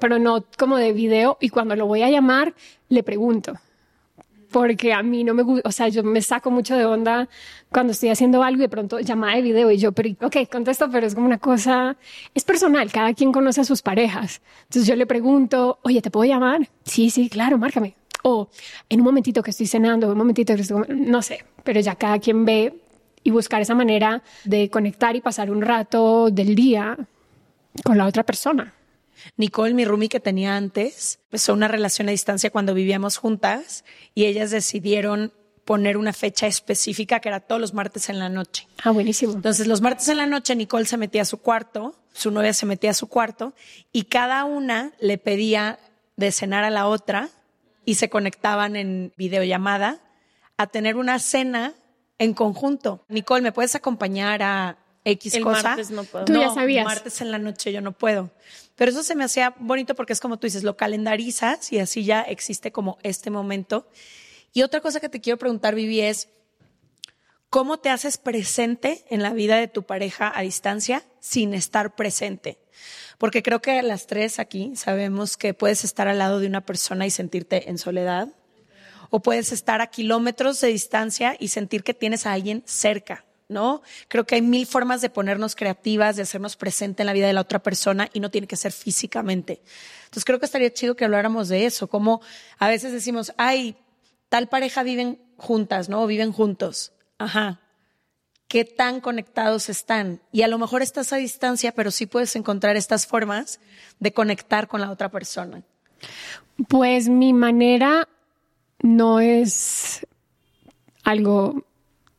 pero 0.00 0.18
no 0.18 0.44
como 0.58 0.76
de 0.76 0.92
video. 0.92 1.38
Y 1.40 1.48
cuando 1.48 1.76
lo 1.76 1.86
voy 1.86 2.02
a 2.02 2.10
llamar, 2.10 2.54
le 2.88 3.02
pregunto. 3.02 3.54
Porque 4.50 4.92
a 4.92 5.02
mí 5.02 5.24
no 5.24 5.32
me 5.32 5.42
gusta, 5.42 5.66
o 5.66 5.72
sea, 5.72 5.88
yo 5.88 6.02
me 6.02 6.20
saco 6.20 6.50
mucho 6.50 6.76
de 6.76 6.84
onda 6.84 7.26
cuando 7.70 7.92
estoy 7.92 8.10
haciendo 8.10 8.42
algo 8.42 8.58
y 8.58 8.62
de 8.62 8.68
pronto 8.68 9.00
llamada 9.00 9.36
de 9.36 9.40
video 9.40 9.70
y 9.70 9.78
yo, 9.78 9.92
pero, 9.92 10.10
ok, 10.20 10.36
contesto, 10.50 10.90
pero 10.90 11.06
es 11.06 11.14
como 11.14 11.26
una 11.26 11.38
cosa, 11.38 11.96
es 12.34 12.44
personal, 12.44 12.92
cada 12.92 13.14
quien 13.14 13.32
conoce 13.32 13.62
a 13.62 13.64
sus 13.64 13.80
parejas. 13.80 14.42
Entonces 14.64 14.86
yo 14.86 14.94
le 14.94 15.06
pregunto, 15.06 15.78
oye, 15.80 16.02
¿te 16.02 16.10
puedo 16.10 16.30
llamar? 16.30 16.68
Sí, 16.84 17.08
sí, 17.08 17.30
claro, 17.30 17.56
márcame 17.56 17.94
o 18.22 18.48
en 18.88 19.00
un 19.00 19.04
momentito 19.04 19.42
que 19.42 19.50
estoy 19.50 19.66
cenando, 19.66 20.10
un 20.10 20.18
momentito 20.18 20.54
que 20.54 20.62
estoy, 20.62 20.84
no 20.88 21.22
sé, 21.22 21.44
pero 21.64 21.80
ya 21.80 21.94
cada 21.94 22.18
quien 22.18 22.44
ve 22.44 22.74
y 23.24 23.30
buscar 23.30 23.60
esa 23.60 23.74
manera 23.74 24.22
de 24.44 24.70
conectar 24.70 25.14
y 25.16 25.20
pasar 25.20 25.50
un 25.50 25.62
rato 25.62 26.30
del 26.30 26.54
día 26.54 26.96
con 27.84 27.98
la 27.98 28.06
otra 28.06 28.24
persona. 28.24 28.74
Nicole, 29.36 29.74
mi 29.74 29.84
roomie 29.84 30.08
que 30.08 30.20
tenía 30.20 30.56
antes, 30.56 31.20
empezó 31.26 31.52
una 31.52 31.68
relación 31.68 32.08
a 32.08 32.12
distancia 32.12 32.50
cuando 32.50 32.74
vivíamos 32.74 33.16
juntas 33.16 33.84
y 34.14 34.24
ellas 34.24 34.50
decidieron 34.50 35.32
poner 35.64 35.96
una 35.96 36.12
fecha 36.12 36.48
específica 36.48 37.20
que 37.20 37.28
era 37.28 37.38
todos 37.38 37.60
los 37.60 37.72
martes 37.72 38.08
en 38.08 38.18
la 38.18 38.28
noche. 38.28 38.66
Ah, 38.82 38.90
buenísimo. 38.90 39.34
Entonces, 39.34 39.68
los 39.68 39.80
martes 39.80 40.08
en 40.08 40.16
la 40.16 40.26
noche 40.26 40.56
Nicole 40.56 40.86
se 40.86 40.96
metía 40.96 41.22
a 41.22 41.24
su 41.24 41.38
cuarto, 41.38 41.94
su 42.12 42.32
novia 42.32 42.52
se 42.52 42.66
metía 42.66 42.90
a 42.90 42.94
su 42.94 43.06
cuarto 43.06 43.54
y 43.92 44.04
cada 44.04 44.44
una 44.44 44.92
le 45.00 45.18
pedía 45.18 45.78
de 46.16 46.32
cenar 46.32 46.64
a 46.64 46.70
la 46.70 46.88
otra 46.88 47.30
y 47.84 47.94
se 47.96 48.08
conectaban 48.08 48.76
en 48.76 49.12
videollamada 49.16 50.00
a 50.56 50.66
tener 50.66 50.96
una 50.96 51.18
cena 51.18 51.74
en 52.18 52.34
conjunto. 52.34 53.04
Nicole, 53.08 53.42
¿me 53.42 53.52
puedes 53.52 53.74
acompañar 53.74 54.42
a 54.42 54.78
X 55.04 55.34
el 55.34 55.42
cosa? 55.42 55.70
Martes 55.70 55.90
no 55.90 56.04
puedo. 56.04 56.24
Tú 56.24 56.34
ya 56.34 56.50
sabías. 56.50 56.84
Martes 56.84 57.20
en 57.20 57.30
la 57.30 57.38
noche 57.38 57.72
yo 57.72 57.80
no 57.80 57.92
puedo. 57.92 58.30
Pero 58.76 58.90
eso 58.90 59.02
se 59.02 59.14
me 59.14 59.24
hacía 59.24 59.54
bonito 59.58 59.94
porque 59.94 60.12
es 60.12 60.20
como 60.20 60.38
tú 60.38 60.46
dices, 60.46 60.62
lo 60.62 60.76
calendarizas 60.76 61.72
y 61.72 61.78
así 61.78 62.04
ya 62.04 62.22
existe 62.22 62.72
como 62.72 62.98
este 63.02 63.30
momento. 63.30 63.88
Y 64.52 64.62
otra 64.62 64.80
cosa 64.80 65.00
que 65.00 65.08
te 65.08 65.20
quiero 65.20 65.38
preguntar, 65.38 65.74
Vivi, 65.74 66.00
es 66.00 66.28
¿cómo 67.50 67.78
te 67.78 67.90
haces 67.90 68.18
presente 68.18 69.04
en 69.10 69.22
la 69.22 69.30
vida 69.30 69.56
de 69.56 69.68
tu 69.68 69.82
pareja 69.82 70.32
a 70.34 70.42
distancia 70.42 71.02
sin 71.20 71.54
estar 71.54 71.94
presente? 71.94 72.61
Porque 73.18 73.42
creo 73.42 73.62
que 73.62 73.82
las 73.82 74.06
tres 74.06 74.38
aquí 74.38 74.72
sabemos 74.76 75.36
que 75.36 75.54
puedes 75.54 75.84
estar 75.84 76.08
al 76.08 76.18
lado 76.18 76.40
de 76.40 76.46
una 76.46 76.60
persona 76.60 77.06
y 77.06 77.10
sentirte 77.10 77.70
en 77.70 77.78
soledad, 77.78 78.28
o 79.10 79.20
puedes 79.20 79.52
estar 79.52 79.80
a 79.80 79.88
kilómetros 79.88 80.60
de 80.60 80.68
distancia 80.68 81.36
y 81.38 81.48
sentir 81.48 81.84
que 81.84 81.94
tienes 81.94 82.26
a 82.26 82.32
alguien 82.32 82.62
cerca. 82.66 83.24
¿no? 83.48 83.82
Creo 84.08 84.24
que 84.24 84.36
hay 84.36 84.42
mil 84.42 84.66
formas 84.66 85.02
de 85.02 85.10
ponernos 85.10 85.54
creativas, 85.54 86.16
de 86.16 86.22
hacernos 86.22 86.56
presente 86.56 87.02
en 87.02 87.06
la 87.06 87.12
vida 87.12 87.26
de 87.26 87.34
la 87.34 87.42
otra 87.42 87.58
persona 87.58 88.08
y 88.14 88.20
no 88.20 88.30
tiene 88.30 88.46
que 88.46 88.56
ser 88.56 88.72
físicamente. 88.72 89.60
Entonces 90.04 90.24
creo 90.24 90.38
que 90.38 90.46
estaría 90.46 90.72
chido 90.72 90.96
que 90.96 91.04
habláramos 91.04 91.48
de 91.48 91.66
eso, 91.66 91.86
como 91.86 92.22
a 92.58 92.68
veces 92.68 92.92
decimos, 92.92 93.34
ay, 93.36 93.76
tal 94.30 94.48
pareja 94.48 94.82
viven 94.82 95.20
juntas, 95.36 95.90
¿no? 95.90 96.02
O 96.02 96.06
viven 96.06 96.32
juntos. 96.32 96.92
Ajá 97.18 97.61
qué 98.52 98.66
tan 98.66 99.00
conectados 99.00 99.70
están. 99.70 100.20
Y 100.30 100.42
a 100.42 100.48
lo 100.48 100.58
mejor 100.58 100.82
estás 100.82 101.14
a 101.14 101.16
distancia, 101.16 101.72
pero 101.72 101.90
sí 101.90 102.04
puedes 102.04 102.36
encontrar 102.36 102.76
estas 102.76 103.06
formas 103.06 103.60
de 103.98 104.12
conectar 104.12 104.68
con 104.68 104.82
la 104.82 104.90
otra 104.90 105.08
persona. 105.08 105.62
Pues 106.68 107.08
mi 107.08 107.32
manera 107.32 108.06
no 108.82 109.20
es 109.20 110.06
algo 111.02 111.64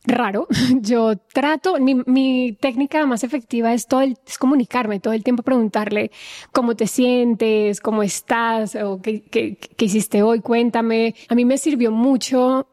raro. 0.05 0.47
Yo 0.81 1.17
trato, 1.17 1.75
mi, 1.79 2.53
técnica 2.53 3.05
más 3.05 3.23
efectiva 3.23 3.71
es, 3.71 3.85
todo 3.85 4.01
es 4.01 4.39
comunicarme, 4.39 4.99
todo 4.99 5.13
el 5.13 5.23
tiempo 5.23 5.43
preguntarle 5.43 6.09
cómo 6.51 6.75
te 6.75 6.87
sientes, 6.87 7.79
cómo 7.79 8.01
estás, 8.01 8.73
o 8.73 8.99
qué, 9.03 9.21
qué 9.21 9.85
hiciste 9.85 10.23
hoy, 10.23 10.39
cuéntame. 10.39 11.13
A 11.29 11.35
mí 11.35 11.45
me 11.45 11.59
sirvió 11.59 11.91
mucho 11.91 12.67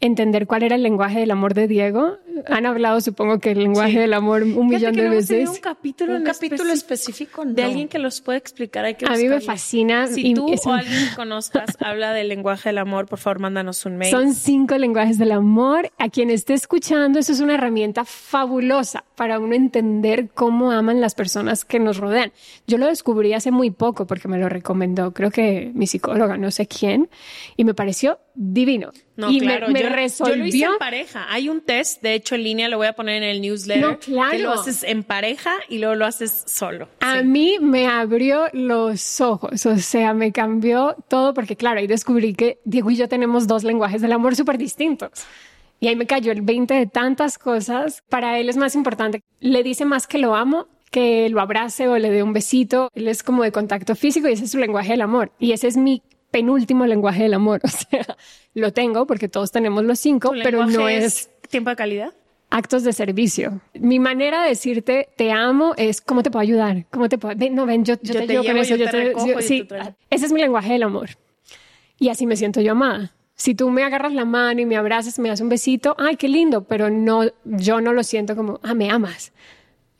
entender 0.00 0.46
cuál 0.46 0.64
era 0.64 0.76
el 0.76 0.82
lenguaje 0.82 1.20
del 1.20 1.30
amor 1.30 1.54
de 1.54 1.66
Diego. 1.66 2.18
Han 2.46 2.66
hablado, 2.66 3.00
supongo 3.00 3.38
que 3.38 3.52
el 3.52 3.58
lenguaje 3.58 4.00
del 4.00 4.14
amor 4.14 4.42
un 4.42 4.68
millón 4.68 4.94
de 4.94 5.08
veces. 5.08 5.48
Un 5.48 5.56
capítulo, 5.56 6.16
un 6.16 6.24
capítulo 6.24 6.72
específico, 6.72 7.44
de 7.44 7.62
alguien 7.62 7.88
que 7.88 7.98
los 7.98 8.20
puede 8.20 8.38
explicar. 8.38 8.84
Hay 8.84 8.94
que 8.94 9.06
a 9.06 9.16
mí 9.16 9.28
me 9.28 9.40
fascina. 9.40 10.06
Si 10.06 10.34
tú 10.34 10.46
o 10.46 10.72
alguien 10.72 11.08
que 11.08 11.16
conozcas 11.16 11.76
habla 11.80 12.12
del 12.12 12.28
lenguaje 12.28 12.70
del 12.70 12.78
amor, 12.78 13.06
por 13.06 13.18
favor, 13.18 13.40
mándanos 13.40 13.84
un 13.86 13.96
mail. 13.96 14.10
Son 14.10 14.34
cinco 14.34 14.76
lenguajes 14.78 15.18
del 15.18 15.32
amor. 15.32 15.90
A 15.98 16.08
quien 16.08 16.30
esté 16.30 16.54
escuchando, 16.54 17.18
eso 17.18 17.32
es 17.32 17.40
una 17.40 17.54
herramienta 17.54 18.04
fabulosa 18.04 19.04
para 19.16 19.38
uno 19.38 19.54
entender 19.54 20.30
cómo 20.34 20.72
aman 20.72 21.00
las 21.00 21.14
personas 21.14 21.64
que 21.64 21.78
nos 21.78 21.98
rodean. 21.98 22.32
Yo 22.66 22.78
lo 22.78 22.86
descubrí 22.86 23.32
hace 23.32 23.50
muy 23.50 23.70
poco 23.70 24.06
porque 24.06 24.28
me 24.28 24.38
lo 24.38 24.48
recomendó, 24.48 25.12
creo 25.12 25.30
que 25.30 25.70
mi 25.74 25.86
psicóloga, 25.86 26.36
no 26.36 26.50
sé 26.50 26.66
quién, 26.66 27.08
y 27.56 27.64
me 27.64 27.74
pareció 27.74 28.18
divino. 28.34 28.92
No, 29.16 29.30
y 29.30 29.38
claro, 29.38 29.68
me, 29.68 29.82
resolvió. 29.82 30.34
Yo 30.34 30.40
lo 30.40 30.46
hice 30.46 30.64
en 30.64 30.78
pareja. 30.78 31.26
Hay 31.32 31.48
un 31.48 31.60
test, 31.60 32.02
de 32.02 32.14
hecho, 32.14 32.23
en 32.32 32.44
línea, 32.44 32.68
lo 32.68 32.78
voy 32.78 32.86
a 32.86 32.94
poner 32.94 33.22
en 33.22 33.28
el 33.28 33.40
newsletter. 33.40 33.82
No, 33.82 33.98
claro. 33.98 34.30
Que 34.30 34.38
lo 34.38 34.52
haces 34.52 34.82
en 34.82 35.02
pareja 35.02 35.52
y 35.68 35.78
luego 35.78 35.94
lo 35.94 36.06
haces 36.06 36.44
solo. 36.46 36.88
A 37.00 37.22
mí 37.22 37.58
me 37.60 37.86
abrió 37.86 38.46
los 38.52 39.20
ojos, 39.20 39.66
o 39.66 39.76
sea, 39.78 40.14
me 40.14 40.32
cambió 40.32 40.96
todo 41.08 41.34
porque, 41.34 41.56
claro, 41.56 41.80
ahí 41.80 41.86
descubrí 41.86 42.34
que 42.34 42.58
Diego 42.64 42.90
y 42.90 42.96
yo 42.96 43.08
tenemos 43.08 43.46
dos 43.46 43.64
lenguajes 43.64 44.00
del 44.00 44.12
amor 44.12 44.36
súper 44.36 44.56
distintos. 44.56 45.10
Y 45.80 45.88
ahí 45.88 45.96
me 45.96 46.06
cayó 46.06 46.32
el 46.32 46.40
20 46.40 46.72
de 46.72 46.86
tantas 46.86 47.36
cosas. 47.36 48.02
Para 48.08 48.38
él 48.38 48.48
es 48.48 48.56
más 48.56 48.74
importante. 48.74 49.22
Le 49.40 49.62
dice 49.62 49.84
más 49.84 50.06
que 50.06 50.18
lo 50.18 50.34
amo 50.34 50.66
que 50.94 51.28
lo 51.28 51.40
abrace 51.40 51.88
o 51.88 51.98
le 51.98 52.08
dé 52.08 52.22
un 52.22 52.32
besito. 52.32 52.88
Él 52.94 53.08
es 53.08 53.24
como 53.24 53.42
de 53.42 53.50
contacto 53.50 53.96
físico 53.96 54.28
y 54.28 54.34
ese 54.34 54.44
es 54.44 54.52
su 54.52 54.58
lenguaje 54.58 54.92
del 54.92 55.00
amor. 55.00 55.32
Y 55.40 55.50
ese 55.50 55.66
es 55.66 55.76
mi 55.76 56.02
penúltimo 56.34 56.84
lenguaje 56.84 57.22
del 57.22 57.34
amor. 57.34 57.60
O 57.64 57.68
sea, 57.68 58.16
lo 58.54 58.72
tengo 58.72 59.06
porque 59.06 59.28
todos 59.28 59.52
tenemos 59.52 59.84
los 59.84 60.00
cinco, 60.00 60.32
pero 60.42 60.66
no 60.66 60.88
es... 60.88 61.30
tiempo 61.48 61.70
de 61.70 61.76
calidad. 61.76 62.12
Actos 62.50 62.82
de 62.82 62.92
servicio. 62.92 63.60
Mi 63.74 63.98
manera 63.98 64.42
de 64.42 64.48
decirte 64.48 65.08
te 65.16 65.30
amo 65.30 65.74
es 65.76 66.00
cómo 66.00 66.22
te 66.22 66.30
puedo 66.30 66.42
ayudar, 66.42 66.86
cómo 66.90 67.08
te 67.08 67.18
puedo. 67.18 67.36
no, 67.50 67.66
ven, 67.66 67.84
yo, 67.84 67.96
te, 67.96 68.26
llevo 68.26 68.44
con 68.44 68.56
eso, 68.56 68.74
yo 68.76 68.90
te, 68.90 69.42
sí, 69.42 69.66
ese 70.10 70.26
es 70.26 70.32
mi 70.32 70.40
lenguaje 70.40 70.72
del 70.72 70.82
amor. 70.82 71.10
Y 71.98 72.08
así 72.08 72.26
me 72.26 72.36
siento 72.36 72.60
yo 72.60 72.72
amada. 72.72 73.12
Si 73.36 73.54
tú 73.54 73.70
me 73.70 73.84
agarras 73.84 74.12
la 74.12 74.24
mano 74.24 74.60
y 74.60 74.66
me 74.66 74.76
abrazas, 74.76 75.18
me 75.18 75.28
das 75.28 75.40
un 75.40 75.48
besito, 75.48 75.94
ay, 75.98 76.16
qué 76.16 76.28
lindo, 76.28 76.64
pero 76.64 76.90
no, 76.90 77.24
yo 77.44 77.80
no 77.80 77.92
lo 77.92 78.02
siento 78.02 78.34
como, 78.36 78.60
ah, 78.62 78.74
me 78.74 78.90
amas. 78.90 79.32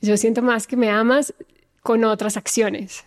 Yo 0.01 0.17
siento 0.17 0.43
más 0.43 0.67
que 0.67 0.77
me 0.77 0.91
amas 0.91 1.35
con 1.83 2.05
otras 2.05 2.37
acciones. 2.37 3.05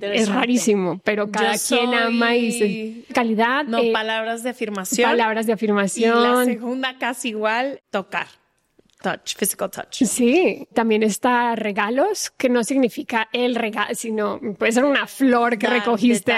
Es 0.00 0.28
rarísimo, 0.28 1.00
pero 1.04 1.30
cada 1.30 1.54
quien 1.56 1.94
ama 1.94 2.36
y 2.36 2.52
se... 2.52 3.12
calidad. 3.12 3.64
No, 3.64 3.78
eh, 3.78 3.92
palabras 3.92 4.42
de 4.42 4.50
afirmación. 4.50 5.10
Palabras 5.10 5.46
de 5.46 5.52
afirmación. 5.52 6.18
Y 6.18 6.22
la 6.22 6.44
segunda 6.44 6.98
casi 6.98 7.30
igual, 7.30 7.80
tocar. 7.90 8.26
Touch, 9.02 9.34
physical 9.34 9.70
touch. 9.70 10.02
Sí, 10.04 10.68
también 10.74 11.02
está 11.02 11.56
regalos, 11.56 12.30
que 12.36 12.50
no 12.50 12.62
significa 12.62 13.28
el 13.32 13.54
regalo, 13.54 13.94
sino 13.94 14.38
puede 14.58 14.72
ser 14.72 14.84
una 14.84 15.06
flor 15.06 15.56
que 15.56 15.66
recogiste, 15.68 16.34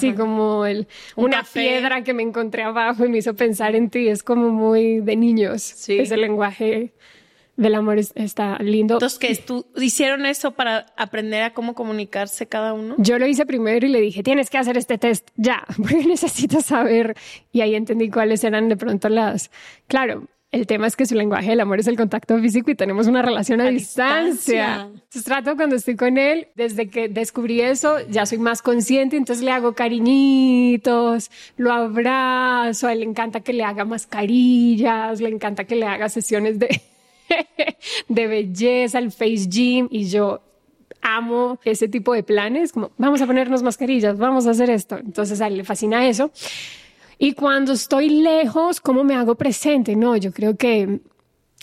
sí, 0.00 0.14
como 0.14 0.64
el, 0.64 0.88
una 1.14 1.42
piedra 1.42 2.02
que 2.02 2.14
me 2.14 2.22
encontré 2.22 2.62
abajo 2.62 3.04
y 3.04 3.10
me 3.10 3.18
hizo 3.18 3.34
pensar 3.34 3.76
en 3.76 3.90
ti, 3.90 4.08
es 4.08 4.22
como 4.22 4.48
muy 4.48 5.00
de 5.00 5.14
niños, 5.14 5.62
sí. 5.62 5.98
ese 5.98 6.16
lenguaje 6.16 6.94
del 7.56 7.74
amor 7.74 7.98
está 7.98 8.58
lindo. 8.58 8.94
Entonces, 8.94 9.18
que 9.18 9.34
tú 9.36 9.66
hicieron 9.76 10.26
eso 10.26 10.52
para 10.52 10.86
aprender 10.96 11.42
a 11.42 11.54
cómo 11.54 11.74
comunicarse 11.74 12.46
cada 12.46 12.72
uno? 12.72 12.94
Yo 12.98 13.18
lo 13.18 13.26
hice 13.26 13.46
primero 13.46 13.86
y 13.86 13.88
le 13.90 14.00
dije, 14.00 14.22
tienes 14.22 14.50
que 14.50 14.58
hacer 14.58 14.76
este 14.76 14.98
test 14.98 15.28
ya, 15.36 15.64
porque 15.76 16.04
necesito 16.04 16.60
saber. 16.60 17.16
Y 17.52 17.62
ahí 17.62 17.74
entendí 17.74 18.10
cuáles 18.10 18.44
eran 18.44 18.68
de 18.68 18.76
pronto 18.76 19.08
las... 19.08 19.50
Claro, 19.86 20.28
el 20.52 20.66
tema 20.66 20.86
es 20.86 20.96
que 20.96 21.06
su 21.06 21.14
lenguaje 21.14 21.50
del 21.50 21.60
amor 21.60 21.80
es 21.80 21.86
el 21.86 21.96
contacto 21.96 22.38
físico 22.38 22.70
y 22.70 22.74
tenemos 22.74 23.08
una 23.08 23.20
relación 23.20 23.60
a, 23.60 23.68
distancia. 23.68 24.88
Entonces 24.92 25.24
trato 25.24 25.56
cuando 25.56 25.76
estoy 25.76 25.96
con 25.96 26.18
él, 26.18 26.48
desde 26.54 26.88
que 26.88 27.08
descubrí 27.08 27.60
eso, 27.60 27.98
ya 28.08 28.26
soy 28.26 28.38
más 28.38 28.62
consciente, 28.62 29.16
entonces 29.16 29.44
le 29.44 29.50
hago 29.50 29.74
cariñitos, 29.74 31.30
lo 31.56 31.72
abrazo, 31.72 32.86
a 32.86 32.92
él 32.92 33.00
le 33.00 33.06
encanta 33.06 33.40
que 33.40 33.52
le 33.52 33.64
haga 33.64 33.84
mascarillas, 33.84 35.20
le 35.20 35.28
encanta 35.28 35.64
que 35.64 35.76
le 35.76 35.86
haga 35.86 36.08
sesiones 36.08 36.58
de 36.58 36.80
de 38.08 38.26
belleza, 38.26 38.98
el 38.98 39.10
face 39.10 39.46
gym 39.48 39.88
y 39.90 40.08
yo 40.08 40.40
amo 41.02 41.58
ese 41.64 41.88
tipo 41.88 42.14
de 42.14 42.22
planes, 42.22 42.72
como 42.72 42.90
vamos 42.98 43.20
a 43.22 43.26
ponernos 43.26 43.62
mascarillas, 43.62 44.18
vamos 44.18 44.46
a 44.46 44.50
hacer 44.50 44.70
esto. 44.70 44.98
Entonces 44.98 45.40
a 45.40 45.46
él 45.46 45.58
le 45.58 45.64
fascina 45.64 46.06
eso. 46.06 46.30
Y 47.18 47.32
cuando 47.32 47.72
estoy 47.72 48.10
lejos, 48.10 48.80
¿cómo 48.80 49.04
me 49.04 49.14
hago 49.14 49.36
presente? 49.36 49.96
No, 49.96 50.16
yo 50.16 50.32
creo 50.32 50.56
que 50.56 51.00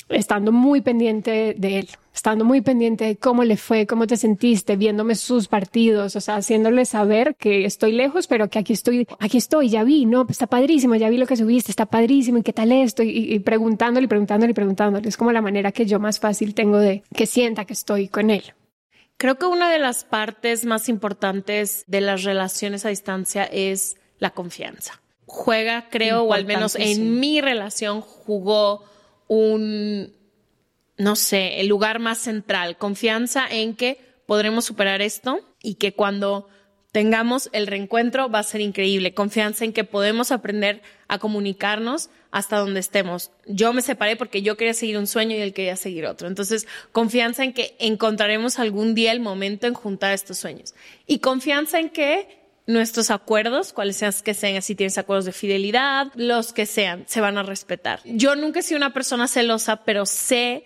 estando 0.09 0.51
muy 0.51 0.81
pendiente 0.81 1.55
de 1.57 1.79
él, 1.79 1.89
estando 2.13 2.45
muy 2.45 2.61
pendiente 2.61 3.05
de 3.05 3.15
cómo 3.15 3.43
le 3.43 3.57
fue, 3.57 3.87
cómo 3.87 4.07
te 4.07 4.17
sentiste, 4.17 4.75
viéndome 4.75 5.15
sus 5.15 5.47
partidos, 5.47 6.15
o 6.15 6.21
sea, 6.21 6.35
haciéndole 6.35 6.85
saber 6.85 7.35
que 7.35 7.65
estoy 7.65 7.91
lejos, 7.91 8.27
pero 8.27 8.49
que 8.49 8.59
aquí 8.59 8.73
estoy, 8.73 9.07
aquí 9.19 9.37
estoy, 9.37 9.69
ya 9.69 9.83
vi, 9.83 10.05
no, 10.05 10.25
pues 10.25 10.35
está 10.35 10.47
padrísimo, 10.47 10.95
ya 10.95 11.09
vi 11.09 11.17
lo 11.17 11.25
que 11.25 11.37
subiste, 11.37 11.71
está 11.71 11.85
padrísimo, 11.85 12.37
¿y 12.37 12.43
qué 12.43 12.53
tal 12.53 12.71
esto? 12.71 13.03
Y, 13.03 13.39
preguntándole, 13.39 14.07
preguntándole, 14.07 14.53
preguntándole. 14.53 15.09
Es 15.09 15.17
como 15.17 15.31
la 15.31 15.41
manera 15.41 15.71
que 15.71 15.85
yo 15.85 15.99
más 15.99 16.19
fácil 16.19 16.53
tengo 16.53 16.77
de 16.77 17.03
que 17.15 17.25
sienta 17.25 17.65
que 17.65 17.73
estoy 17.73 18.07
con 18.07 18.29
él. 18.29 18.53
Creo 19.17 19.37
que 19.37 19.45
una 19.45 19.71
de 19.71 19.79
las 19.79 20.03
partes 20.03 20.65
más 20.65 20.89
importantes 20.89 21.85
de 21.87 22.01
las 22.01 22.23
relaciones 22.23 22.85
a 22.85 22.89
distancia 22.89 23.43
es 23.45 23.95
la 24.19 24.31
confianza. 24.31 25.01
Juega, 25.25 25.87
creo, 25.89 26.23
o 26.23 26.33
al 26.33 26.45
menos 26.45 26.75
en 26.75 27.19
mi 27.19 27.41
relación 27.41 28.01
jugó 28.01 28.83
un 29.33 30.13
no 30.97 31.15
sé, 31.15 31.59
el 31.59 31.67
lugar 31.67 31.99
más 31.99 32.19
central, 32.19 32.77
confianza 32.77 33.45
en 33.49 33.75
que 33.75 33.99
podremos 34.25 34.65
superar 34.65 35.01
esto 35.01 35.39
y 35.61 35.75
que 35.75 35.93
cuando 35.93 36.47
tengamos 36.91 37.49
el 37.53 37.65
reencuentro 37.65 38.29
va 38.29 38.39
a 38.39 38.43
ser 38.43 38.61
increíble, 38.61 39.15
confianza 39.15 39.65
en 39.65 39.73
que 39.73 39.83
podemos 39.83 40.31
aprender 40.31 40.83
a 41.07 41.17
comunicarnos 41.17 42.09
hasta 42.29 42.57
donde 42.57 42.79
estemos. 42.79 43.31
Yo 43.47 43.73
me 43.73 43.81
separé 43.81 44.15
porque 44.15 44.43
yo 44.43 44.55
quería 44.55 44.75
seguir 44.75 44.97
un 44.97 45.07
sueño 45.07 45.35
y 45.35 45.39
él 45.41 45.53
quería 45.53 45.75
seguir 45.75 46.05
otro. 46.05 46.27
Entonces, 46.27 46.67
confianza 46.91 47.43
en 47.43 47.53
que 47.53 47.75
encontraremos 47.79 48.59
algún 48.59 48.93
día 48.93 49.11
el 49.11 49.19
momento 49.19 49.65
en 49.65 49.73
juntar 49.73 50.13
estos 50.13 50.37
sueños. 50.37 50.75
Y 51.07 51.19
confianza 51.19 51.79
en 51.79 51.89
que 51.89 52.42
nuestros 52.65 53.11
acuerdos, 53.11 53.73
cuales 53.73 53.97
sean 53.97 54.13
que 54.23 54.33
sean, 54.33 54.61
si 54.61 54.75
tienes 54.75 54.97
acuerdos 54.97 55.25
de 55.25 55.31
fidelidad, 55.31 56.11
los 56.15 56.53
que 56.53 56.65
sean, 56.65 57.03
se 57.07 57.21
van 57.21 57.37
a 57.37 57.43
respetar. 57.43 57.99
Yo 58.05 58.35
nunca 58.35 58.59
he 58.59 58.63
sido 58.63 58.77
una 58.77 58.93
persona 58.93 59.27
celosa, 59.27 59.83
pero 59.83 60.05
sé 60.05 60.65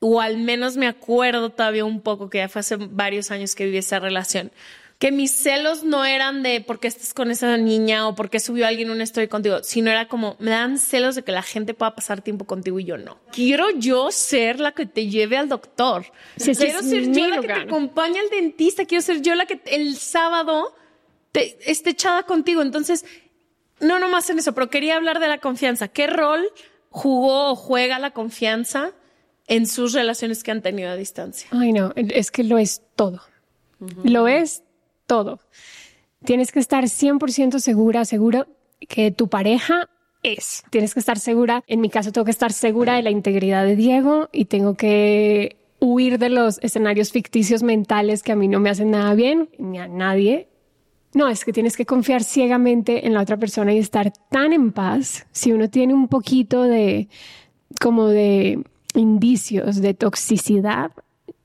o 0.00 0.20
al 0.20 0.38
menos 0.38 0.76
me 0.76 0.86
acuerdo 0.86 1.50
todavía 1.50 1.84
un 1.84 2.00
poco, 2.00 2.30
que 2.30 2.38
ya 2.38 2.48
fue 2.48 2.60
hace 2.60 2.76
varios 2.76 3.30
años 3.30 3.54
que 3.54 3.64
viví 3.64 3.78
esa 3.78 3.98
relación, 3.98 4.52
que 4.98 5.12
mis 5.12 5.32
celos 5.32 5.84
no 5.84 6.04
eran 6.04 6.42
de 6.42 6.60
por 6.60 6.80
qué 6.80 6.88
estás 6.88 7.14
con 7.14 7.30
esa 7.30 7.56
niña 7.56 8.08
o 8.08 8.16
por 8.16 8.30
qué 8.30 8.40
subió 8.40 8.66
alguien 8.66 8.90
una 8.90 9.04
historia 9.04 9.28
contigo, 9.28 9.62
sino 9.62 9.90
era 9.90 10.08
como, 10.08 10.36
me 10.40 10.50
dan 10.50 10.78
celos 10.78 11.14
de 11.14 11.22
que 11.22 11.30
la 11.30 11.42
gente 11.42 11.72
pueda 11.72 11.94
pasar 11.94 12.20
tiempo 12.20 12.46
contigo 12.46 12.80
y 12.80 12.84
yo 12.84 12.98
no. 12.98 13.18
Quiero 13.32 13.70
yo 13.70 14.10
ser 14.10 14.58
la 14.58 14.72
que 14.72 14.86
te 14.86 15.06
lleve 15.06 15.36
al 15.36 15.48
doctor. 15.48 16.06
quiero 16.36 16.82
ser 16.82 17.12
yo 17.12 17.28
la 17.28 17.40
que 17.40 17.46
te 17.46 17.52
acompañe 17.52 18.18
al 18.18 18.28
dentista, 18.28 18.84
quiero 18.86 19.02
ser 19.02 19.22
yo 19.22 19.36
la 19.36 19.46
que 19.46 19.60
el 19.66 19.96
sábado 19.96 20.74
te, 21.32 21.58
esté 21.70 21.90
echada 21.90 22.24
contigo. 22.24 22.62
Entonces, 22.62 23.04
no 23.80 23.98
nomás 23.98 24.28
en 24.30 24.38
eso, 24.38 24.52
pero 24.52 24.70
quería 24.70 24.96
hablar 24.96 25.20
de 25.20 25.28
la 25.28 25.38
confianza. 25.38 25.88
¿Qué 25.88 26.06
rol 26.06 26.48
jugó 26.90 27.50
o 27.50 27.56
juega 27.56 27.98
la 27.98 28.12
confianza 28.12 28.92
en 29.46 29.66
sus 29.66 29.92
relaciones 29.92 30.42
que 30.42 30.50
han 30.50 30.62
tenido 30.62 30.90
a 30.90 30.96
distancia? 30.96 31.48
Ay, 31.52 31.72
no, 31.72 31.92
es 31.96 32.30
que 32.30 32.44
lo 32.44 32.58
es 32.58 32.82
todo. 32.96 33.22
Lo 34.02 34.26
es 34.26 34.62
todo. 35.06 35.40
Tienes 36.24 36.50
que 36.50 36.58
estar 36.58 36.84
100% 36.84 37.60
segura, 37.60 38.04
seguro 38.04 38.46
que 38.88 39.10
tu 39.10 39.28
pareja 39.28 39.88
es. 40.22 40.64
Tienes 40.70 40.94
que 40.94 41.00
estar 41.00 41.18
segura, 41.18 41.62
en 41.66 41.80
mi 41.80 41.90
caso 41.90 42.12
tengo 42.12 42.24
que 42.24 42.32
estar 42.32 42.52
segura 42.52 42.94
de 42.94 43.02
la 43.02 43.10
integridad 43.10 43.64
de 43.64 43.76
Diego 43.76 44.28
y 44.32 44.46
tengo 44.46 44.74
que 44.76 45.56
huir 45.80 46.18
de 46.18 46.28
los 46.28 46.58
escenarios 46.62 47.12
ficticios 47.12 47.62
mentales 47.62 48.22
que 48.22 48.32
a 48.32 48.36
mí 48.36 48.48
no 48.48 48.58
me 48.58 48.70
hacen 48.70 48.90
nada 48.90 49.14
bien, 49.14 49.48
ni 49.58 49.78
a 49.78 49.86
nadie. 49.86 50.48
No, 51.14 51.28
es 51.28 51.44
que 51.44 51.52
tienes 51.52 51.76
que 51.76 51.86
confiar 51.86 52.22
ciegamente 52.22 53.06
en 53.06 53.14
la 53.14 53.22
otra 53.22 53.36
persona 53.36 53.72
y 53.72 53.78
estar 53.78 54.12
tan 54.30 54.52
en 54.52 54.72
paz. 54.72 55.26
Si 55.32 55.52
uno 55.52 55.70
tiene 55.70 55.94
un 55.94 56.08
poquito 56.08 56.62
de, 56.62 57.08
como 57.80 58.08
de 58.08 58.62
indicios 58.94 59.80
de 59.80 59.94
toxicidad, 59.94 60.90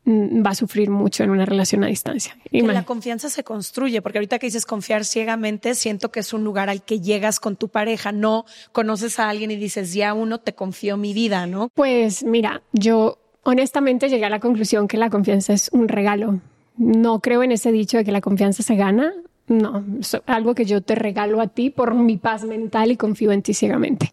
mm, 0.06 0.46
va 0.46 0.52
a 0.52 0.56
sufrir 0.56 0.90
mucho 0.90 1.24
en 1.24 1.30
una 1.30 1.46
relación 1.46 1.84
a 1.84 1.88
distancia. 1.88 2.38
La 2.52 2.84
confianza 2.84 3.30
se 3.30 3.44
construye, 3.44 4.02
porque 4.02 4.18
ahorita 4.18 4.38
que 4.38 4.48
dices 4.48 4.66
confiar 4.66 5.06
ciegamente, 5.06 5.76
siento 5.76 6.12
que 6.12 6.20
es 6.20 6.34
un 6.34 6.44
lugar 6.44 6.70
al 6.70 6.84
que 6.84 7.00
llegas 7.00 7.40
con 7.40 7.56
tu 7.56 7.70
pareja, 7.70 8.12
no 8.12 8.46
conoces 8.74 9.20
a 9.20 9.30
alguien 9.30 9.52
y 9.52 9.56
dices, 9.56 9.94
ya 9.94 10.14
uno 10.14 10.40
te 10.40 10.54
confío 10.54 10.98
mi 10.98 11.14
vida, 11.14 11.48
¿no? 11.48 11.70
Pues 11.74 12.24
mira, 12.24 12.62
yo 12.74 13.18
honestamente 13.44 14.10
llegué 14.10 14.26
a 14.26 14.30
la 14.30 14.40
conclusión 14.40 14.88
que 14.88 14.98
la 14.98 15.10
confianza 15.10 15.54
es 15.54 15.70
un 15.72 15.88
regalo. 15.88 16.42
No 16.76 17.20
creo 17.20 17.44
en 17.44 17.52
ese 17.52 17.72
dicho 17.72 17.98
de 17.98 18.04
que 18.04 18.12
la 18.12 18.22
confianza 18.22 18.64
se 18.64 18.76
gana. 18.76 19.14
No, 19.58 19.84
es 20.00 20.18
algo 20.26 20.56
que 20.56 20.66
yo 20.66 20.82
te 20.82 20.96
regalo 20.96 21.42
a 21.42 21.48
ti 21.48 21.70
por 21.70 21.94
mi 21.94 22.18
paz 22.18 22.44
mental 22.44 22.92
y 22.92 22.98
confío 22.98 23.32
en 23.32 23.42
ti 23.42 23.54
ciegamente. 23.54 24.12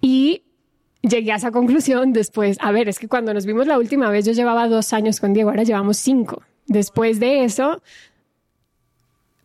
Y 0.00 0.42
llegué 1.02 1.32
a 1.32 1.36
esa 1.36 1.50
conclusión 1.50 2.12
después. 2.12 2.58
A 2.60 2.72
ver, 2.72 2.88
es 2.88 2.98
que 2.98 3.08
cuando 3.08 3.34
nos 3.34 3.46
vimos 3.46 3.66
la 3.66 3.78
última 3.78 4.10
vez 4.10 4.24
yo 4.24 4.32
llevaba 4.32 4.68
dos 4.68 4.92
años 4.92 5.20
con 5.20 5.32
Diego, 5.32 5.50
ahora 5.50 5.62
llevamos 5.62 5.98
cinco. 5.98 6.42
Después 6.66 7.20
de 7.20 7.44
eso, 7.44 7.82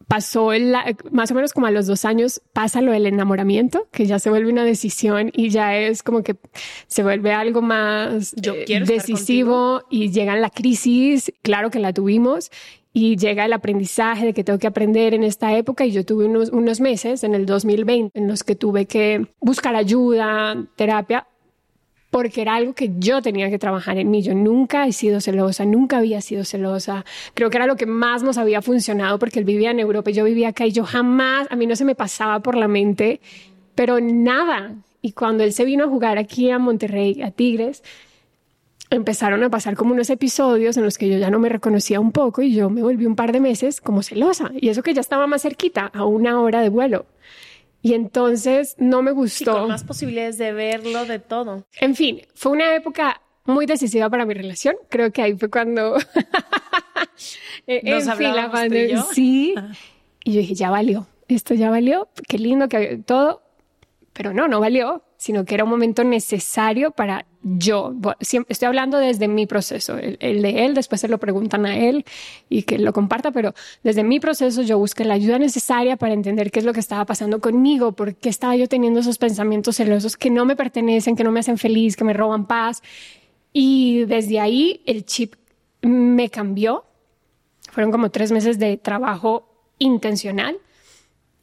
pasó 0.09 0.53
el, 0.53 0.75
más 1.11 1.29
o 1.31 1.35
menos 1.35 1.53
como 1.53 1.67
a 1.67 1.71
los 1.71 1.85
dos 1.85 2.03
años, 2.03 2.41
pasa 2.51 2.81
lo 2.81 2.91
del 2.91 3.05
enamoramiento, 3.05 3.87
que 3.91 4.07
ya 4.07 4.17
se 4.17 4.31
vuelve 4.31 4.51
una 4.51 4.63
decisión 4.63 5.31
y 5.35 5.49
ya 5.49 5.77
es 5.77 6.01
como 6.01 6.23
que 6.23 6.35
se 6.87 7.03
vuelve 7.03 7.31
algo 7.31 7.61
más 7.61 8.33
eh, 8.41 8.83
decisivo 8.85 9.83
y 9.89 10.09
llega 10.11 10.35
la 10.35 10.49
crisis, 10.49 11.31
claro 11.43 11.69
que 11.69 11.77
la 11.77 11.93
tuvimos, 11.93 12.49
y 12.91 13.17
llega 13.17 13.45
el 13.45 13.53
aprendizaje 13.53 14.25
de 14.25 14.33
que 14.33 14.43
tengo 14.43 14.59
que 14.59 14.67
aprender 14.67 15.13
en 15.13 15.23
esta 15.23 15.55
época 15.55 15.85
y 15.85 15.91
yo 15.91 16.05
tuve 16.05 16.25
unos, 16.25 16.49
unos 16.49 16.81
meses 16.81 17.23
en 17.23 17.35
el 17.35 17.45
2020 17.45 18.17
en 18.17 18.27
los 18.27 18.43
que 18.43 18.55
tuve 18.55 18.85
que 18.85 19.27
buscar 19.39 19.75
ayuda, 19.75 20.65
terapia, 20.75 21.27
porque 22.09 22.41
era 22.41 22.55
algo 22.55 22.73
que 22.73 22.91
yo 22.97 23.21
tenía 23.21 23.49
que 23.49 23.59
trabajar 23.59 23.97
en 23.97 24.09
mí. 24.09 24.23
Yo 24.23 24.33
nunca 24.33 24.87
he 24.87 24.93
sido 24.93 25.21
celosa, 25.21 25.65
nunca 25.65 25.99
había 25.99 26.21
sido 26.21 26.43
celosa. 26.43 27.05
Creo 27.35 27.51
que 27.51 27.57
era 27.57 27.67
lo 27.67 27.75
que 27.75 27.85
más 27.85 28.23
nos 28.23 28.37
había 28.37 28.61
funcionado 28.61 29.19
porque 29.19 29.39
él 29.39 29.45
vivía 29.45 29.71
en 29.71 29.79
Europa 29.79 30.09
y 30.09 30.13
yo 30.13 30.23
vivía 30.23 30.49
acá 30.49 30.65
y 30.65 30.71
yo 30.71 30.83
jamás, 30.83 31.47
a 31.51 31.55
mí 31.55 31.67
no 31.67 31.75
se 31.75 31.85
me 31.85 31.95
pasaba 31.95 32.39
por 32.39 32.55
la 32.55 32.67
mente, 32.67 33.21
pero 33.75 33.99
nada. 34.01 34.75
Y 35.01 35.11
cuando 35.11 35.43
él 35.43 35.53
se 35.53 35.65
vino 35.65 35.85
a 35.85 35.87
jugar 35.87 36.17
aquí 36.17 36.49
a 36.49 36.57
Monterrey, 36.57 37.21
a 37.21 37.31
Tigres, 37.31 37.83
empezaron 38.89 39.43
a 39.43 39.49
pasar 39.49 39.75
como 39.75 39.93
unos 39.93 40.09
episodios 40.09 40.77
en 40.77 40.83
los 40.83 40.97
que 40.97 41.09
yo 41.09 41.17
ya 41.17 41.29
no 41.29 41.39
me 41.39 41.49
reconocía 41.49 41.99
un 41.99 42.11
poco 42.11 42.41
y 42.41 42.53
yo 42.53 42.69
me 42.69 42.81
volví 42.81 43.05
un 43.05 43.15
par 43.15 43.31
de 43.31 43.39
meses 43.39 43.81
como 43.81 44.01
celosa. 44.03 44.51
Y 44.55 44.69
eso 44.69 44.83
que 44.83 44.93
ya 44.93 45.01
estaba 45.01 45.27
más 45.27 45.43
cerquita, 45.43 45.91
a 45.93 46.05
una 46.05 46.41
hora 46.41 46.61
de 46.61 46.69
vuelo. 46.69 47.05
Y 47.81 47.93
entonces 47.93 48.75
no 48.77 49.01
me 49.01 49.11
gustó. 49.11 49.53
con 49.53 49.67
más 49.69 49.83
posibilidades 49.83 50.37
de 50.37 50.51
verlo, 50.51 51.05
de 51.05 51.19
todo. 51.19 51.65
En 51.79 51.95
fin, 51.95 52.21
fue 52.33 52.51
una 52.51 52.75
época 52.75 53.21
muy 53.45 53.65
decisiva 53.65 54.09
para 54.09 54.25
mi 54.25 54.33
relación. 54.33 54.75
Creo 54.89 55.11
que 55.11 55.21
ahí 55.21 55.35
fue 55.35 55.49
cuando... 55.49 55.95
Nos 57.83 58.07
en 58.07 58.17
fin, 58.17 58.35
la 58.35 58.67
Sí. 59.11 59.55
Y 60.23 60.33
yo 60.33 60.39
dije, 60.39 60.55
ya 60.55 60.69
valió. 60.69 61.07
Esto 61.27 61.53
ya 61.53 61.69
valió. 61.69 62.09
Qué 62.27 62.39
lindo 62.39 62.67
que 62.67 62.97
todo. 63.05 63.43
Pero 64.13 64.33
no, 64.33 64.47
no 64.47 64.59
valió, 64.59 65.03
sino 65.17 65.45
que 65.45 65.55
era 65.55 65.63
un 65.63 65.69
momento 65.69 66.03
necesario 66.03 66.91
para 66.91 67.25
yo, 67.41 67.95
estoy 68.19 68.65
hablando 68.67 68.97
desde 68.97 69.29
mi 69.29 69.45
proceso, 69.45 69.97
el, 69.97 70.41
de 70.41 70.65
él, 70.65 70.73
después 70.73 70.99
se 70.99 71.07
lo 71.07 71.19
preguntan 71.19 71.65
a 71.65 71.77
él 71.77 72.05
y 72.49 72.63
que 72.63 72.77
lo 72.77 72.91
comparta, 72.91 73.31
pero 73.31 73.53
desde 73.81 74.03
mi 74.03 74.19
proceso 74.19 74.61
yo 74.61 74.77
busqué 74.77 75.05
la 75.05 75.13
ayuda 75.13 75.39
necesaria 75.39 75.95
para 75.95 76.13
entender 76.13 76.51
qué 76.51 76.59
es 76.59 76.65
lo 76.65 76.73
que 76.73 76.81
estaba 76.81 77.05
pasando 77.05 77.39
conmigo, 77.39 77.93
por 77.93 78.15
qué 78.15 78.27
estaba 78.27 78.57
yo 78.57 78.67
teniendo 78.67 78.99
esos 78.99 79.17
pensamientos 79.17 79.77
celosos 79.77 80.17
que 80.17 80.29
no 80.29 80.43
me 80.43 80.57
pertenecen, 80.57 81.15
que 81.15 81.23
no 81.23 81.31
me 81.31 81.39
hacen 81.39 81.57
feliz, 81.57 81.95
que 81.95 82.03
me 82.03 82.13
roban 82.13 82.45
paz. 82.45 82.83
Y 83.53 84.05
desde 84.05 84.39
ahí 84.39 84.81
el 84.85 85.05
chip 85.05 85.35
me 85.81 86.29
cambió. 86.29 86.83
Fueron 87.71 87.91
como 87.91 88.11
tres 88.11 88.31
meses 88.31 88.59
de 88.59 88.77
trabajo 88.77 89.49
intencional 89.77 90.57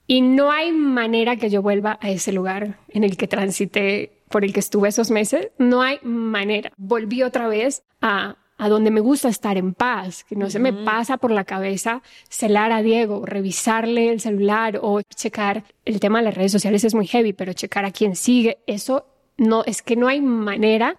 y 0.06 0.20
no 0.20 0.52
hay 0.52 0.72
manera 0.72 1.36
que 1.36 1.50
yo 1.50 1.62
vuelva 1.62 1.98
a 2.00 2.10
ese 2.10 2.32
lugar 2.32 2.78
en 2.88 3.02
el 3.02 3.16
que 3.16 3.26
transité 3.26 4.15
por 4.28 4.44
el 4.44 4.52
que 4.52 4.60
estuve 4.60 4.88
esos 4.88 5.10
meses, 5.10 5.48
no 5.58 5.82
hay 5.82 5.98
manera. 6.02 6.72
Volví 6.76 7.22
otra 7.22 7.48
vez 7.48 7.82
a, 8.00 8.36
a 8.58 8.68
donde 8.68 8.90
me 8.90 9.00
gusta 9.00 9.28
estar 9.28 9.56
en 9.56 9.74
paz, 9.74 10.24
que 10.24 10.36
no 10.36 10.50
se 10.50 10.58
me 10.58 10.72
pasa 10.72 11.16
por 11.16 11.30
la 11.30 11.44
cabeza 11.44 12.02
celar 12.28 12.72
a 12.72 12.82
Diego, 12.82 13.24
revisarle 13.24 14.10
el 14.10 14.20
celular 14.20 14.78
o 14.82 15.02
checar 15.02 15.64
el 15.84 16.00
tema 16.00 16.18
de 16.18 16.24
las 16.24 16.34
redes 16.34 16.52
sociales 16.52 16.84
es 16.84 16.94
muy 16.94 17.06
heavy, 17.06 17.32
pero 17.32 17.52
checar 17.52 17.84
a 17.84 17.90
quién 17.90 18.16
sigue, 18.16 18.58
eso 18.66 19.06
no, 19.36 19.64
es 19.64 19.82
que 19.82 19.96
no 19.96 20.08
hay 20.08 20.20
manera. 20.20 20.98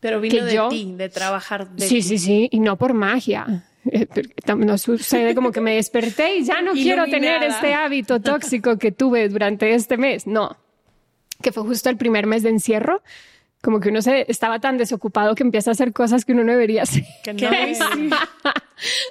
Pero 0.00 0.20
vino 0.20 0.44
de 0.44 0.60
ti, 0.70 0.94
de 0.96 1.08
trabajar 1.08 1.70
de 1.70 1.86
Sí, 1.86 2.02
sí, 2.02 2.18
sí, 2.18 2.48
y 2.50 2.60
no 2.60 2.76
por 2.76 2.94
magia. 2.94 3.64
Eh, 3.84 4.06
no 4.56 4.78
sucede 4.78 5.34
como 5.34 5.50
que 5.50 5.60
me 5.60 5.74
desperté 5.74 6.36
y 6.36 6.44
ya 6.44 6.62
no 6.62 6.72
quiero 6.72 7.04
tener 7.06 7.42
este 7.42 7.74
hábito 7.74 8.20
tóxico 8.20 8.78
que 8.78 8.92
tuve 8.92 9.28
durante 9.28 9.74
este 9.74 9.96
mes. 9.96 10.26
No, 10.26 10.56
que 11.42 11.52
fue 11.52 11.62
justo 11.64 11.90
el 11.90 11.96
primer 11.96 12.26
mes 12.26 12.42
de 12.42 12.50
encierro, 12.50 13.02
como 13.62 13.78
que 13.78 13.90
uno 13.90 14.02
se 14.02 14.26
estaba 14.28 14.58
tan 14.58 14.76
desocupado 14.76 15.34
que 15.34 15.44
empieza 15.44 15.70
a 15.70 15.72
hacer 15.72 15.92
cosas 15.92 16.24
que 16.24 16.32
uno 16.32 16.42
no 16.42 16.52
debería 16.52 16.82
hacer. 16.82 17.04
Que 17.22 17.32
no 17.32 17.48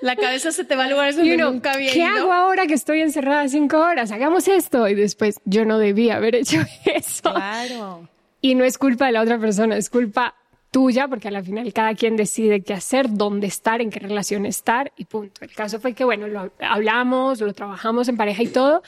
La 0.01 0.17
cabeza 0.17 0.51
se 0.51 0.65
te 0.65 0.75
va 0.75 0.85
a 0.85 0.89
lugares 0.89 1.15
donde 1.15 1.37
nunca 1.37 1.71
había 1.71 1.93
¿Qué 1.93 2.03
hago 2.03 2.33
ahora 2.33 2.67
que 2.67 2.73
estoy 2.73 2.99
encerrada 2.99 3.47
cinco 3.47 3.77
horas? 3.79 4.11
Hagamos 4.11 4.49
esto. 4.49 4.89
Y 4.89 4.95
después, 4.95 5.39
yo 5.45 5.63
no 5.63 5.77
debía 5.77 6.17
haber 6.17 6.35
hecho 6.35 6.59
eso. 6.85 7.33
Claro. 7.33 8.09
Y 8.41 8.55
no 8.55 8.65
es 8.65 8.77
culpa 8.77 9.05
de 9.05 9.13
la 9.13 9.21
otra 9.21 9.39
persona, 9.39 9.77
es 9.77 9.89
culpa 9.89 10.35
tuya, 10.71 11.07
porque 11.07 11.29
al 11.29 11.43
final 11.43 11.71
cada 11.71 11.93
quien 11.95 12.17
decide 12.17 12.61
qué 12.61 12.73
hacer, 12.73 13.07
dónde 13.09 13.47
estar, 13.47 13.81
en 13.81 13.89
qué 13.89 13.99
relación 13.99 14.45
estar 14.45 14.91
y 14.97 15.05
punto. 15.05 15.45
El 15.45 15.53
caso 15.53 15.79
fue 15.79 15.93
que, 15.93 16.03
bueno, 16.03 16.27
lo 16.27 16.51
hablamos, 16.59 17.39
lo 17.39 17.53
trabajamos 17.53 18.09
en 18.09 18.17
pareja 18.17 18.43
y 18.43 18.47
todo. 18.47 18.81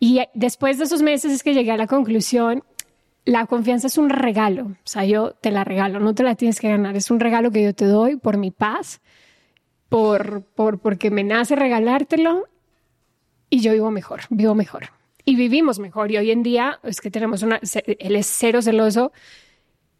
Y 0.00 0.20
después 0.34 0.76
de 0.76 0.84
esos 0.84 1.00
meses 1.00 1.32
es 1.32 1.42
que 1.42 1.54
llegué 1.54 1.72
a 1.72 1.76
la 1.76 1.86
conclusión 1.86 2.64
la 3.26 3.44
confianza 3.46 3.88
es 3.88 3.98
un 3.98 4.08
regalo, 4.08 4.66
o 4.66 4.76
sea, 4.84 5.04
yo 5.04 5.32
te 5.32 5.50
la 5.50 5.64
regalo, 5.64 5.98
no 5.98 6.14
te 6.14 6.22
la 6.22 6.36
tienes 6.36 6.60
que 6.60 6.68
ganar, 6.68 6.96
es 6.96 7.10
un 7.10 7.18
regalo 7.18 7.50
que 7.50 7.62
yo 7.62 7.74
te 7.74 7.84
doy 7.84 8.16
por 8.16 8.38
mi 8.38 8.52
paz, 8.52 9.00
por, 9.88 10.44
por 10.44 10.78
porque 10.78 11.10
me 11.10 11.24
nace 11.24 11.56
regalártelo 11.56 12.44
y 13.50 13.60
yo 13.60 13.72
vivo 13.72 13.90
mejor, 13.90 14.20
vivo 14.30 14.54
mejor. 14.54 14.90
Y 15.24 15.34
vivimos 15.34 15.80
mejor 15.80 16.12
y 16.12 16.18
hoy 16.18 16.30
en 16.30 16.44
día 16.44 16.78
es 16.84 17.00
que 17.00 17.10
tenemos 17.10 17.42
una, 17.42 17.60
él 17.98 18.14
es 18.14 18.28
cero 18.28 18.62
celoso, 18.62 19.12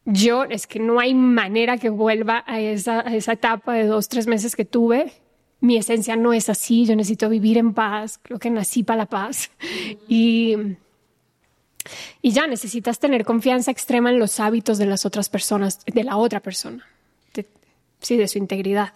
yo 0.05 0.45
es 0.45 0.69
que 0.69 0.79
no 0.79 1.01
hay 1.01 1.13
manera 1.13 1.79
que 1.79 1.91
vuelva 1.91 2.45
a 2.47 2.61
esa, 2.61 3.01
a 3.01 3.13
esa 3.13 3.33
etapa 3.33 3.75
de 3.75 3.87
dos, 3.87 4.09
tres 4.09 4.29
meses 4.29 4.55
que 4.55 4.65
tuve. 4.65 5.13
Mi 5.59 5.77
esencia 5.77 6.15
no 6.15 6.33
es 6.33 6.49
así, 6.49 6.87
yo 6.87 6.95
necesito 6.95 7.29
vivir 7.29 7.59
en 7.59 7.75
paz, 7.75 8.21
creo 8.23 8.39
que 8.39 8.51
nací 8.51 8.85
para 8.85 8.99
la 8.99 9.07
paz. 9.07 9.51
Y 10.07 10.55
y 12.23 12.33
ya 12.33 12.47
necesitas 12.47 12.99
tener 12.99 13.25
confianza 13.25 13.71
extrema 13.71 14.11
en 14.11 14.19
los 14.19 14.41
hábitos 14.41 14.79
de 14.79 14.87
las 14.87 15.07
otras 15.07 15.29
personas, 15.29 15.81
de 15.85 16.05
la 16.05 16.17
otra 16.17 16.41
persona, 16.41 16.87
sí, 18.01 18.17
de 18.17 18.29
su 18.29 18.39
integridad. 18.39 18.93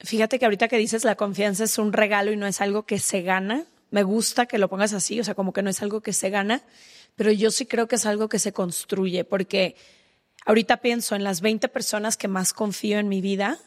Fíjate 0.00 0.38
que 0.38 0.44
ahorita 0.44 0.68
que 0.68 0.78
dices 0.78 1.04
la 1.04 1.16
confianza 1.16 1.64
es 1.64 1.78
un 1.78 1.92
regalo 1.92 2.32
y 2.32 2.36
no 2.36 2.46
es 2.46 2.60
algo 2.60 2.84
que 2.84 2.98
se 2.98 3.22
gana. 3.22 3.64
Me 3.90 4.02
gusta 4.02 4.46
que 4.46 4.58
lo 4.58 4.68
pongas 4.68 4.92
así, 4.92 5.20
o 5.20 5.24
sea, 5.24 5.34
como 5.34 5.52
que 5.52 5.62
no 5.62 5.70
es 5.70 5.80
algo 5.82 6.00
que 6.00 6.12
se 6.12 6.30
gana, 6.30 6.62
pero 7.14 7.32
yo 7.32 7.50
sí 7.50 7.66
creo 7.66 7.88
que 7.88 7.96
es 7.96 8.04
algo 8.04 8.28
que 8.28 8.38
se 8.38 8.52
construye, 8.52 9.24
porque 9.24 9.76
ahorita 10.44 10.78
pienso 10.78 11.14
en 11.14 11.24
las 11.24 11.40
20 11.40 11.68
personas 11.68 12.16
que 12.16 12.28
más 12.28 12.52
confío 12.52 12.98
en 12.98 13.08
mi 13.08 13.20
vida 13.20 13.58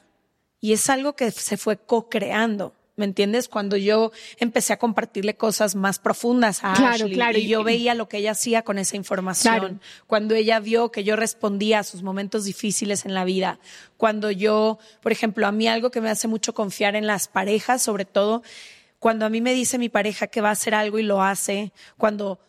y 0.62 0.74
es 0.74 0.90
algo 0.90 1.16
que 1.16 1.32
se 1.32 1.58
fue 1.58 1.78
co-creando. 1.78 2.74
¿Me 3.00 3.06
entiendes? 3.06 3.48
Cuando 3.48 3.78
yo 3.78 4.12
empecé 4.40 4.74
a 4.74 4.78
compartirle 4.78 5.34
cosas 5.38 5.74
más 5.74 6.00
profundas 6.00 6.60
a 6.66 6.74
claro, 6.74 7.06
Ashley 7.06 7.14
claro. 7.14 7.38
y 7.38 7.48
yo 7.48 7.64
veía 7.64 7.94
lo 7.96 8.10
que 8.10 8.18
ella 8.18 8.32
hacía 8.32 8.64
con 8.64 8.78
esa 8.78 8.98
información, 8.98 9.80
cuando 10.06 10.36
ella 10.36 10.60
vio 10.60 10.92
que 10.92 11.06
yo 11.06 11.16
respondía 11.16 11.80
a 11.80 11.84
sus 11.86 12.04
momentos 12.04 12.44
difíciles 12.44 13.06
en 13.06 13.14
la 13.14 13.24
vida, 13.24 13.58
cuando 13.96 14.32
yo, 14.32 14.80
por 15.02 15.14
ejemplo, 15.14 15.48
a 15.48 15.54
mí 15.54 15.66
algo 15.70 15.92
que 15.92 16.02
me 16.02 16.10
hace 16.10 16.28
mucho 16.28 16.54
confiar 16.54 16.98
en 16.98 17.08
las 17.08 17.30
parejas, 17.30 17.82
sobre 17.82 18.04
todo, 18.04 18.44
cuando 19.00 19.26
a 19.26 19.30
mí 19.30 19.40
me 19.40 19.54
dice 19.54 19.78
mi 19.78 19.88
pareja 19.88 20.28
que 20.28 20.42
va 20.42 20.50
a 20.50 20.52
hacer 20.52 20.76
algo 20.76 21.00
y 21.00 21.04
lo 21.04 21.24
hace, 21.24 21.72
cuando 21.98 22.42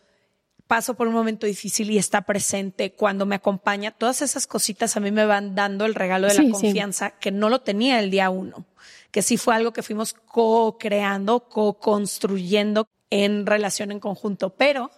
paso 0.66 0.94
por 0.94 1.06
un 1.06 1.14
momento 1.14 1.46
difícil 1.46 1.92
y 1.92 1.98
está 1.98 2.22
presente, 2.22 2.90
cuando 2.90 3.24
me 3.24 3.36
acompaña, 3.36 3.92
todas 3.92 4.20
esas 4.20 4.48
cositas 4.48 4.96
a 4.96 5.00
mí 5.00 5.12
me 5.12 5.26
van 5.26 5.54
dando 5.54 5.86
el 5.86 5.94
regalo 5.94 6.26
de 6.26 6.34
la 6.34 6.50
confianza 6.50 7.10
que 7.12 7.30
no 7.30 7.48
lo 7.50 7.60
tenía 7.60 8.00
el 8.00 8.10
día 8.10 8.30
uno 8.30 8.66
que 9.10 9.22
sí 9.22 9.36
fue 9.36 9.54
algo 9.54 9.72
que 9.72 9.82
fuimos 9.82 10.12
co-creando, 10.12 11.48
co-construyendo 11.48 12.88
en 13.10 13.46
relación 13.46 13.90
en 13.90 14.00
conjunto. 14.00 14.54
Pero 14.56 14.90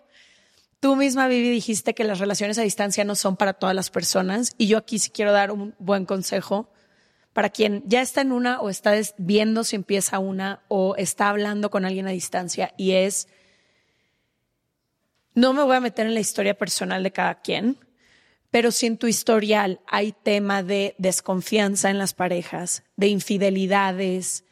tú 0.81 0.97
misma, 0.97 1.29
Vivi, 1.29 1.51
dijiste 1.51 1.95
que 1.95 2.05
las 2.05 2.19
relaciones 2.19 2.59
a 2.59 2.63
distancia 2.63 3.05
no 3.05 3.15
son 3.15 3.37
para 3.37 3.55
todas 3.55 3.75
las 3.75 3.91
personas 3.91 4.55
y 4.59 4.67
yo 4.67 4.79
aquí 4.79 4.99
sí 4.99 5.11
quiero 5.11 5.33
dar 5.33 5.51
un 5.51 5.75
buen 5.79 6.05
consejo 6.05 6.71
para 7.33 7.49
quien 7.49 7.83
ya 7.87 8.03
está 8.03 8.21
en 8.21 8.33
una 8.33 8.61
o 8.61 8.69
está 8.69 8.93
viendo 9.17 9.65
si 9.65 9.77
empieza 9.77 10.19
una 10.19 10.63
o 10.69 10.95
está 10.97 11.31
hablando 11.31 11.71
con 11.71 11.85
alguien 11.85 12.07
a 12.07 12.11
distancia 12.11 12.75
y 12.77 12.93
es, 12.93 13.29
no 15.35 15.55
me 15.55 15.63
voy 15.63 15.77
a 15.77 15.81
meter 15.81 16.07
en 16.07 16.15
la 16.15 16.21
historia 16.21 16.59
personal 16.59 17.03
de 17.03 17.13
cada 17.13 17.41
quien, 17.41 17.79
pero 18.53 18.71
si 18.71 18.85
en 18.85 18.99
tu 18.99 19.07
historial 19.07 19.81
hay 19.87 20.13
tema 20.13 20.63
de 20.63 20.95
desconfianza 20.99 21.89
en 21.89 21.97
las 21.99 22.13
parejas, 22.13 22.85
de 22.97 23.09
infidelidades, 23.09 24.45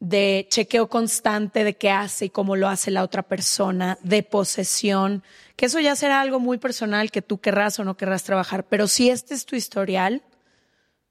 de 0.00 0.46
chequeo 0.48 0.88
constante 0.88 1.62
de 1.62 1.76
qué 1.76 1.90
hace 1.90 2.24
y 2.24 2.30
cómo 2.30 2.56
lo 2.56 2.66
hace 2.66 2.90
la 2.90 3.02
otra 3.04 3.22
persona, 3.22 3.98
de 4.02 4.22
posesión, 4.22 5.22
que 5.54 5.66
eso 5.66 5.80
ya 5.80 5.94
será 5.96 6.22
algo 6.22 6.40
muy 6.40 6.56
personal 6.56 7.10
que 7.10 7.20
tú 7.20 7.40
querrás 7.40 7.78
o 7.78 7.84
no 7.84 7.98
querrás 7.98 8.24
trabajar, 8.24 8.64
pero 8.64 8.88
si 8.88 9.10
este 9.10 9.34
es 9.34 9.44
tu 9.44 9.54
historial, 9.54 10.22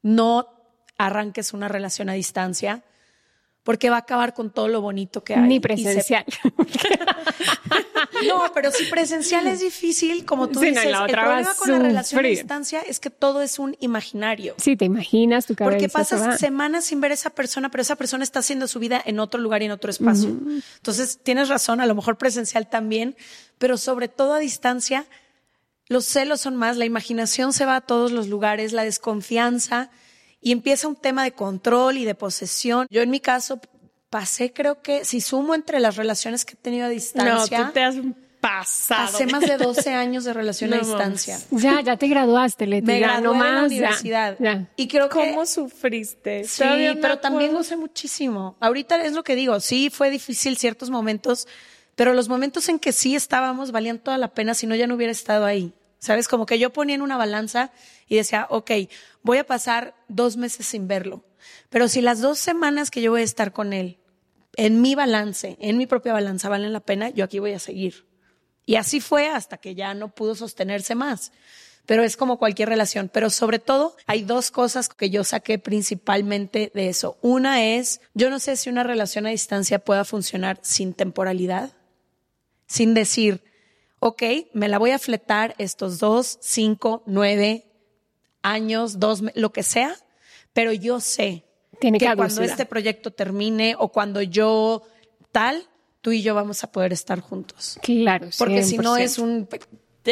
no 0.02 0.48
arranques 0.98 1.54
una 1.54 1.68
relación 1.68 2.10
a 2.10 2.14
distancia 2.14 2.84
porque 3.64 3.90
va 3.90 3.98
a 3.98 4.00
acabar 4.00 4.34
con 4.34 4.52
todo 4.52 4.68
lo 4.68 4.82
bonito 4.82 5.24
que 5.24 5.36
hay. 5.36 5.48
Ni 5.48 5.60
presencial. 5.60 6.26
No, 8.28 8.44
pero 8.54 8.72
si 8.72 8.86
presencial 8.86 9.48
es 9.48 9.62
difícil, 9.62 10.26
como 10.26 10.48
tú 10.48 10.60
Sí, 10.60 10.72
no, 10.72 10.82
dices, 10.82 10.92
la 10.92 10.98
el 11.00 11.04
otra 11.06 11.24
problema 11.24 11.48
va 11.48 11.54
a 11.54 11.56
con 11.56 11.72
la 11.72 11.80
relación 11.80 12.24
a 12.24 12.28
distancia 12.28 12.82
es 12.82 13.00
que 13.00 13.10
todo 13.10 13.42
es 13.42 13.58
un 13.58 13.76
imaginario. 13.80 14.56
Sí, 14.58 14.76
te 14.76 14.86
imaginas 14.86 15.46
tu 15.46 15.56
cabeza. 15.56 15.72
Porque 15.72 15.90
se 15.90 15.94
pasas 15.94 16.40
semanas 16.40 16.86
sin 16.86 17.02
ver 17.02 17.12
a 17.12 17.14
esa 17.16 17.32
persona, 17.32 17.70
pero 17.70 17.82
esa 17.82 17.96
persona 17.96 18.24
está 18.24 18.40
haciendo 18.40 18.68
su 18.68 18.80
vida 18.80 19.02
en 19.04 19.20
otro 19.20 19.40
lugar 19.40 19.62
y 19.64 19.66
en 19.66 19.72
otro 19.72 19.90
espacio. 19.90 20.30
Entonces, 20.30 21.20
tienes 21.24 21.50
razón, 21.50 21.82
a 21.82 21.86
lo 21.86 21.96
mejor 21.96 22.18
presencial 22.18 22.70
también, 22.70 23.16
pero 23.58 23.78
sobre 23.78 24.08
todo 24.08 24.34
a 24.36 24.40
distancia, 24.40 25.06
los 25.88 26.06
celos 26.06 26.42
son 26.42 26.56
más, 26.56 26.78
la 26.78 26.86
imaginación 26.86 27.54
se 27.54 27.66
va 27.66 27.78
a 27.78 27.82
todos 27.82 28.12
los 28.12 28.28
lugares, 28.28 28.72
la 28.72 28.84
desconfianza 28.84 29.90
y 30.42 30.52
empieza 30.52 30.88
un 30.88 30.96
tema 30.96 31.24
de 31.24 31.32
control 31.34 31.98
y 31.98 32.06
de 32.06 32.16
posesión. 32.16 32.88
Yo 32.90 33.02
en 33.02 33.10
mi 33.10 33.20
caso 33.20 33.60
pasé, 34.10 34.52
creo 34.52 34.82
que 34.82 35.06
si 35.06 35.22
sumo 35.22 35.56
entre 35.56 35.80
las 35.80 35.96
relaciones 35.96 36.44
que 36.46 36.54
he 36.54 36.58
tenido 36.58 36.86
a 36.86 36.88
No, 36.90 36.94
distancia, 36.94 37.66
tú 37.68 37.72
te 37.74 37.84
has 37.84 37.96
pasado. 38.42 39.06
pasé 39.12 39.26
más 39.28 39.42
de 39.42 39.58
12 39.64 39.92
años 39.94 40.24
de 40.24 40.34
relación 40.34 40.74
a 40.74 40.78
No 40.78 40.84
distancia. 40.84 41.40
Ya, 41.52 41.80
ya 41.82 41.96
te 41.96 42.08
graduaste, 42.08 42.66
Leti. 42.68 42.88
Me 42.88 43.00
gradué 43.00 43.22
no 43.24 43.34
la 43.34 43.40
más, 43.40 43.54
ya, 43.72 43.78
universidad. 43.78 44.36
ya. 44.40 44.68
Y 44.76 44.88
creo 44.88 45.08
que 45.10 45.30
¿Cómo 45.32 45.46
sufriste? 45.46 46.44
Sí, 46.46 46.64
Todavía 46.64 46.98
pero 47.00 47.20
también 47.20 47.54
gocé 47.54 47.78
muchísimo. 47.78 48.58
Ahorita 48.60 49.02
es 49.06 49.14
lo 49.14 49.24
que 49.24 49.36
digo, 49.36 49.60
sí 49.60 49.90
fue 49.90 50.10
difícil 50.10 50.58
ciertos 50.58 50.90
momentos, 50.90 51.48
pero 51.96 52.14
los 52.14 52.28
momentos 52.30 52.68
en 52.68 52.80
que 52.80 52.92
sí 52.94 53.16
estábamos 53.16 53.72
valían 53.72 54.00
toda 54.00 54.18
la 54.18 54.30
pena 54.30 54.54
si 54.56 54.66
no 54.66 54.76
ya 54.76 54.88
no 54.88 54.96
hubiera 54.96 55.12
estado 55.12 55.46
ahí. 55.46 55.72
¿Sabes? 56.02 56.28
Como 56.28 56.48
que 56.48 56.58
yo 56.58 56.74
ponía 56.74 56.96
en 56.96 57.04
una 57.04 57.16
balanza 57.16 57.72
y 58.08 58.16
decía, 58.16 58.48
ok, 58.50 58.72
voy 59.22 59.38
a 59.38 59.46
pasar 59.46 59.94
dos 60.08 60.36
meses 60.36 60.66
sin 60.66 60.88
verlo, 60.88 61.24
pero 61.70 61.88
si 61.88 62.02
las 62.02 62.22
dos 62.22 62.40
semanas 62.40 62.90
que 62.90 63.02
yo 63.02 63.12
voy 63.12 63.22
a 63.22 63.26
estar 63.26 63.54
con 63.54 63.72
él, 63.72 64.00
en 64.56 64.82
mi 64.82 64.96
balance, 64.96 65.58
en 65.60 65.78
mi 65.78 65.86
propia 65.86 66.12
balanza 66.12 66.50
valen 66.50 66.74
la 66.74 66.80
pena, 66.80 67.10
yo 67.10 67.24
aquí 67.24 67.38
voy 67.38 67.54
a 67.54 67.60
seguir. 67.60 68.06
Y 68.66 68.76
así 68.76 69.00
fue 69.00 69.28
hasta 69.28 69.58
que 69.58 69.76
ya 69.76 69.94
no 69.94 70.10
pudo 70.10 70.36
sostenerse 70.36 70.96
más. 70.96 71.32
Pero 71.86 72.04
es 72.04 72.16
como 72.16 72.38
cualquier 72.38 72.70
relación. 72.70 73.10
Pero 73.12 73.30
sobre 73.30 73.60
todo 73.60 73.96
hay 74.06 74.24
dos 74.24 74.52
cosas 74.52 74.90
que 74.90 75.10
yo 75.10 75.24
saqué 75.24 75.58
principalmente 75.58 76.72
de 76.76 76.90
eso. 76.90 77.18
Una 77.22 77.64
es, 77.64 78.02
yo 78.14 78.30
no 78.30 78.40
sé 78.40 78.56
si 78.58 78.70
una 78.70 78.84
relación 78.84 79.26
a 79.26 79.30
distancia 79.30 79.80
pueda 79.80 80.06
funcionar 80.06 80.60
sin 80.62 80.94
temporalidad, 80.94 81.72
sin 82.68 82.94
decir, 82.94 83.44
ok, 84.02 84.24
me 84.54 84.68
la 84.68 84.78
voy 84.80 84.92
a 84.92 85.00
fletar 85.00 85.56
estos 85.58 86.00
dos, 86.00 86.38
cinco, 86.42 87.04
nueve 87.06 87.66
años, 88.44 89.00
dos, 89.00 89.24
lo 89.36 89.52
que 89.54 89.64
sea, 89.64 89.96
pero 90.54 90.74
yo 90.74 91.00
sé 91.00 91.46
Tiene 91.80 92.00
que 92.00 92.14
cuando 92.16 92.42
este 92.42 92.66
proyecto 92.66 93.12
termine 93.12 93.76
o 93.78 93.90
cuando 93.90 94.22
yo 94.22 94.82
tal, 95.32 95.64
tú 96.02 96.12
y 96.12 96.24
yo 96.24 96.34
vamos 96.36 96.64
a 96.64 96.72
poder 96.72 96.92
estar 96.94 97.20
juntos. 97.22 97.78
Claro, 97.82 98.28
Porque 98.38 98.64
si 98.64 98.78
no 98.78 98.96
100%. 98.98 99.00
es 99.04 99.18
un, 99.20 99.48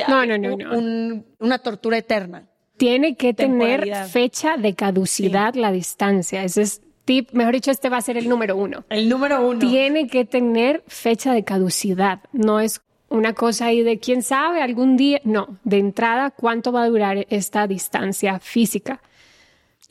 No, 0.08 0.26
no, 0.26 0.38
no, 0.38 0.56
no. 0.56 0.78
un- 0.78 1.26
una 1.40 1.58
tortura 1.60 1.98
eterna. 1.98 2.48
Tiene 2.78 3.18
que 3.18 3.34
tener 3.34 4.06
fecha 4.08 4.56
de 4.56 4.74
caducidad 4.76 5.56
la 5.56 5.72
distancia. 5.72 6.44
Ese 6.44 6.62
es 6.62 6.82
tip, 7.06 7.32
mejor 7.34 7.54
dicho, 7.56 7.72
este 7.72 7.90
va 7.90 7.98
a 7.98 8.02
ser 8.02 8.16
el 8.18 8.30
número 8.30 8.56
uno. 8.56 8.86
El 8.90 9.10
número 9.10 9.46
uno. 9.46 9.60
Tiene 9.60 10.08
que 10.08 10.24
tener 10.26 10.84
fecha 10.88 11.34
de 11.34 11.44
caducidad. 11.44 12.22
No 12.32 12.60
es 12.62 12.82
una 13.10 13.34
cosa 13.34 13.66
ahí 13.66 13.84
de 13.84 14.00
quién 14.00 14.24
sabe 14.24 14.62
algún 14.62 14.98
día. 14.98 15.22
No, 15.24 15.58
de 15.64 15.78
entrada, 15.78 16.32
¿cuánto 16.32 16.72
va 16.72 16.84
a 16.84 16.90
durar 16.90 17.26
esta 17.30 17.68
distancia 17.68 18.40
física? 18.40 19.02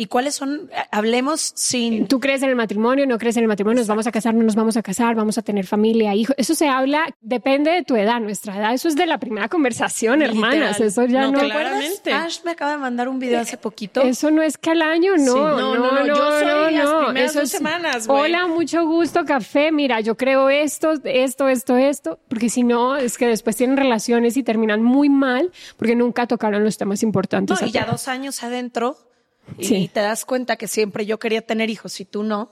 ¿Y 0.00 0.06
cuáles 0.06 0.36
son? 0.36 0.70
Hablemos 0.92 1.40
sin... 1.56 2.06
¿Tú 2.06 2.20
crees 2.20 2.40
en 2.44 2.50
el 2.50 2.54
matrimonio? 2.54 3.04
¿No 3.04 3.18
crees 3.18 3.36
en 3.36 3.42
el 3.42 3.48
matrimonio? 3.48 3.80
¿Nos 3.80 3.88
vamos 3.88 4.06
a 4.06 4.12
casar? 4.12 4.32
¿No 4.32 4.44
nos 4.44 4.54
vamos 4.54 4.76
a 4.76 4.82
casar? 4.82 5.16
¿Vamos 5.16 5.38
a 5.38 5.42
tener 5.42 5.66
familia, 5.66 6.14
hijos? 6.14 6.36
Eso 6.38 6.54
se 6.54 6.68
habla, 6.68 7.12
depende 7.20 7.72
de 7.72 7.82
tu 7.82 7.96
edad, 7.96 8.20
nuestra 8.20 8.56
edad. 8.56 8.72
Eso 8.72 8.86
es 8.86 8.94
de 8.94 9.06
la 9.06 9.18
primera 9.18 9.48
conversación, 9.48 10.22
hermanas. 10.22 10.78
Eso 10.78 11.04
ya 11.06 11.22
No, 11.22 11.32
no. 11.32 11.40
Claramente. 11.40 12.12
Ash 12.12 12.44
me 12.44 12.52
acaba 12.52 12.70
de 12.70 12.78
mandar 12.78 13.08
un 13.08 13.18
video 13.18 13.40
hace 13.40 13.56
poquito. 13.56 14.02
Eso 14.02 14.30
no 14.30 14.40
es 14.40 14.56
que 14.56 14.70
al 14.70 14.82
año, 14.82 15.16
no. 15.16 15.58
no, 15.58 15.74
no, 15.74 15.90
no, 15.90 16.06
yo 16.06 16.14
soy 16.14 16.74
las 16.74 17.04
primeras 17.04 17.30
Eso 17.32 17.40
dos 17.40 17.50
semanas, 17.50 18.06
güey. 18.06 18.20
Hola, 18.20 18.46
mucho 18.46 18.86
gusto, 18.86 19.24
café. 19.24 19.72
Mira, 19.72 20.00
yo 20.00 20.16
creo 20.16 20.48
esto, 20.48 20.92
esto, 21.02 21.48
esto, 21.48 21.76
esto. 21.76 22.20
Porque 22.28 22.50
si 22.50 22.62
no, 22.62 22.96
es 22.96 23.18
que 23.18 23.26
después 23.26 23.56
tienen 23.56 23.76
relaciones 23.76 24.36
y 24.36 24.44
terminan 24.44 24.80
muy 24.80 25.08
mal 25.08 25.50
porque 25.76 25.96
nunca 25.96 26.28
tocaron 26.28 26.62
los 26.62 26.78
temas 26.78 27.02
importantes. 27.02 27.60
No, 27.60 27.66
y 27.66 27.72
ya 27.72 27.84
dos 27.84 28.06
años 28.06 28.44
adentro 28.44 29.07
y 29.56 29.88
te 29.88 30.00
das 30.00 30.24
cuenta 30.24 30.56
que 30.56 30.68
siempre 30.68 31.06
yo 31.06 31.18
quería 31.18 31.42
tener 31.42 31.70
hijos 31.70 32.00
y 32.00 32.04
tú 32.04 32.22
no. 32.22 32.50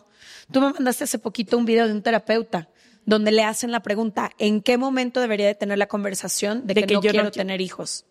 Tú 0.51 0.61
me 0.61 0.73
mandaste 0.73 1.05
hace 1.05 1.19
poquito 1.19 1.59
un 1.59 1.67
video 1.67 1.87
de 1.87 1.93
un 1.93 2.03
terapeuta 2.03 2.69
donde 3.05 3.31
le 3.31 3.45
hacen 3.45 3.71
la 3.71 3.81
pregunta, 3.81 4.33
¿en 4.39 4.61
qué 4.61 4.79
momento 4.79 5.21
debería 5.21 5.47
de 5.47 5.55
tener 5.55 5.79
la 5.79 5.87
conversación 5.87 6.67
de, 6.67 6.75
De 6.75 6.81
que, 6.83 6.87
que 6.89 6.95
no 6.95 7.03
yo 7.03 7.11
quiero 7.13 7.31
tener 7.31 7.61
hijos? 7.61 8.05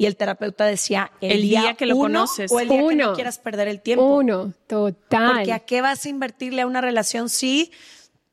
Y 0.00 0.06
el 0.06 0.14
terapeuta 0.14 0.64
decía, 0.64 1.10
el, 1.20 1.32
El 1.32 1.42
día 1.42 1.74
que 1.74 1.84
lo 1.84 1.96
uno 1.96 2.20
conoces. 2.20 2.52
o 2.52 2.60
el 2.60 2.68
día 2.68 2.88
que 2.88 2.94
no 2.94 3.14
quieras 3.14 3.40
perder 3.40 3.66
el 3.66 3.80
tiempo. 3.80 4.04
Uno, 4.04 4.54
total. 4.68 5.38
Porque 5.38 5.52
¿a 5.52 5.58
qué 5.58 5.80
vas 5.82 6.06
a 6.06 6.08
invertirle 6.08 6.62
a 6.62 6.68
una 6.68 6.80
relación 6.80 7.28
si 7.28 7.72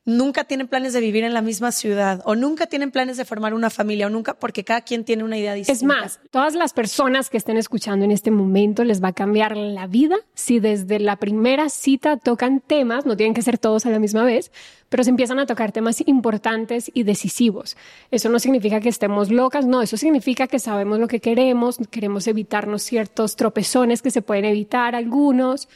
nunca 0.06 0.44
tienen 0.44 0.68
planes 0.68 0.92
de 0.92 1.00
vivir 1.00 1.24
en 1.24 1.34
la 1.34 1.42
misma 1.42 1.72
ciudad 1.72 2.22
o 2.24 2.36
nunca 2.36 2.66
tienen 2.68 2.92
planes 2.92 3.16
de 3.16 3.24
formar 3.24 3.52
una 3.52 3.70
familia 3.70 4.06
o 4.06 4.10
nunca 4.10 4.34
porque 4.34 4.64
cada 4.64 4.80
quien 4.80 5.04
tiene 5.04 5.24
una 5.24 5.36
idea 5.36 5.52
distinta? 5.52 5.76
Es 5.76 5.82
más, 5.82 6.20
todas 6.30 6.54
las 6.54 6.72
personas 6.72 7.28
que 7.28 7.36
estén 7.36 7.56
escuchando 7.56 8.04
en 8.04 8.12
este 8.12 8.30
momento 8.30 8.84
les 8.84 9.02
va 9.02 9.08
a 9.08 9.12
cambiar 9.12 9.56
la 9.56 9.88
vida 9.88 10.16
si 10.34 10.60
desde 10.60 11.00
la 11.00 11.16
primera 11.16 11.68
cita 11.68 12.16
tocan 12.16 12.60
temas, 12.60 13.04
no 13.04 13.16
tienen 13.16 13.34
que 13.34 13.42
ser 13.42 13.58
todos 13.58 13.84
a 13.84 13.90
la 13.90 13.98
misma 13.98 14.22
vez, 14.22 14.52
pero 14.88 15.02
se 15.02 15.10
empiezan 15.10 15.40
a 15.40 15.46
tocar 15.46 15.72
temas 15.72 16.00
importantes 16.06 16.88
y 16.94 17.02
decisivos. 17.02 17.76
Eso 18.12 18.28
no 18.28 18.38
significa 18.38 18.80
que 18.80 18.88
estemos 18.88 19.32
locas, 19.32 19.66
no, 19.66 19.82
eso 19.82 19.96
significa 19.96 20.46
que 20.46 20.60
sabemos 20.60 21.00
lo 21.00 21.08
que 21.08 21.18
queremos, 21.18 21.78
queremos 21.90 22.28
evitarnos 22.28 22.82
ciertos 22.82 23.34
tropezones 23.34 24.02
que 24.02 24.12
se 24.12 24.22
pueden 24.22 24.44
evitar 24.44 24.94
algunos, 24.94 25.68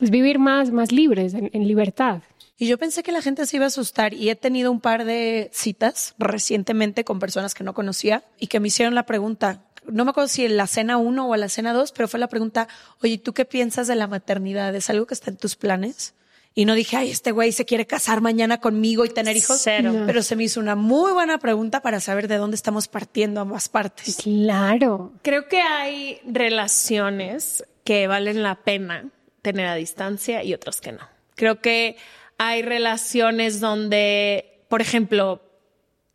es 0.00 0.10
vivir 0.10 0.40
más, 0.40 0.72
más 0.72 0.90
libres, 0.90 1.32
en, 1.32 1.48
en 1.52 1.68
libertad. 1.68 2.22
Y 2.58 2.68
yo 2.68 2.78
pensé 2.78 3.02
que 3.02 3.12
la 3.12 3.20
gente 3.20 3.44
se 3.46 3.56
iba 3.56 3.66
a 3.66 3.68
asustar 3.68 4.14
y 4.14 4.30
he 4.30 4.36
tenido 4.36 4.70
un 4.70 4.80
par 4.80 5.04
de 5.04 5.50
citas 5.52 6.14
recientemente 6.18 7.04
con 7.04 7.18
personas 7.18 7.54
que 7.54 7.64
no 7.64 7.74
conocía 7.74 8.24
y 8.38 8.46
que 8.46 8.60
me 8.60 8.68
hicieron 8.68 8.94
la 8.94 9.04
pregunta, 9.04 9.62
no 9.84 10.04
me 10.04 10.10
acuerdo 10.10 10.28
si 10.28 10.44
en 10.44 10.56
la 10.56 10.66
cena 10.66 10.96
1 10.96 11.26
o 11.26 11.34
en 11.34 11.40
la 11.40 11.48
cena 11.50 11.74
2, 11.74 11.92
pero 11.92 12.08
fue 12.08 12.18
la 12.18 12.28
pregunta, 12.28 12.66
oye, 13.02 13.18
¿tú 13.18 13.34
qué 13.34 13.44
piensas 13.44 13.86
de 13.88 13.94
la 13.94 14.06
maternidad? 14.06 14.74
¿Es 14.74 14.88
algo 14.88 15.06
que 15.06 15.14
está 15.14 15.30
en 15.30 15.36
tus 15.36 15.54
planes? 15.54 16.14
Y 16.54 16.64
no 16.64 16.72
dije, 16.72 16.96
ay, 16.96 17.10
este 17.10 17.32
güey 17.32 17.52
se 17.52 17.66
quiere 17.66 17.86
casar 17.86 18.22
mañana 18.22 18.58
conmigo 18.60 19.04
y 19.04 19.10
tener 19.10 19.36
hijos. 19.36 19.60
Cero. 19.62 19.92
No. 19.92 20.06
Pero 20.06 20.22
se 20.22 20.36
me 20.36 20.44
hizo 20.44 20.58
una 20.58 20.74
muy 20.74 21.12
buena 21.12 21.36
pregunta 21.36 21.82
para 21.82 22.00
saber 22.00 22.28
de 22.28 22.38
dónde 22.38 22.54
estamos 22.54 22.88
partiendo 22.88 23.42
ambas 23.42 23.68
partes. 23.68 24.16
Claro. 24.22 25.12
Creo 25.20 25.48
que 25.48 25.60
hay 25.60 26.18
relaciones 26.24 27.62
que 27.84 28.06
valen 28.06 28.42
la 28.42 28.54
pena 28.54 29.10
tener 29.42 29.66
a 29.66 29.74
distancia 29.74 30.42
y 30.42 30.54
otras 30.54 30.80
que 30.80 30.92
no. 30.92 31.06
Creo 31.34 31.60
que 31.60 31.98
hay 32.38 32.62
relaciones 32.62 33.60
donde, 33.60 34.64
por 34.68 34.80
ejemplo, 34.80 35.42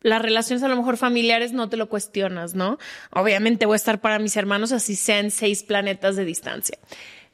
las 0.02 0.22
relaciones 0.22 0.64
a 0.64 0.68
lo 0.68 0.76
mejor 0.76 0.98
familiares 0.98 1.54
no 1.54 1.70
te 1.70 1.78
lo 1.78 1.90
cuestionas, 1.90 2.56
¿no? 2.56 2.80
Obviamente 3.12 3.66
voy 3.66 3.76
a 3.76 3.78
estar 3.78 4.02
para 4.02 4.20
mis 4.20 4.36
hermanos 4.36 4.72
así 4.72 4.96
sean 4.96 5.32
seis 5.32 5.64
planetas 5.64 6.16
de 6.16 6.26
distancia. 6.26 6.78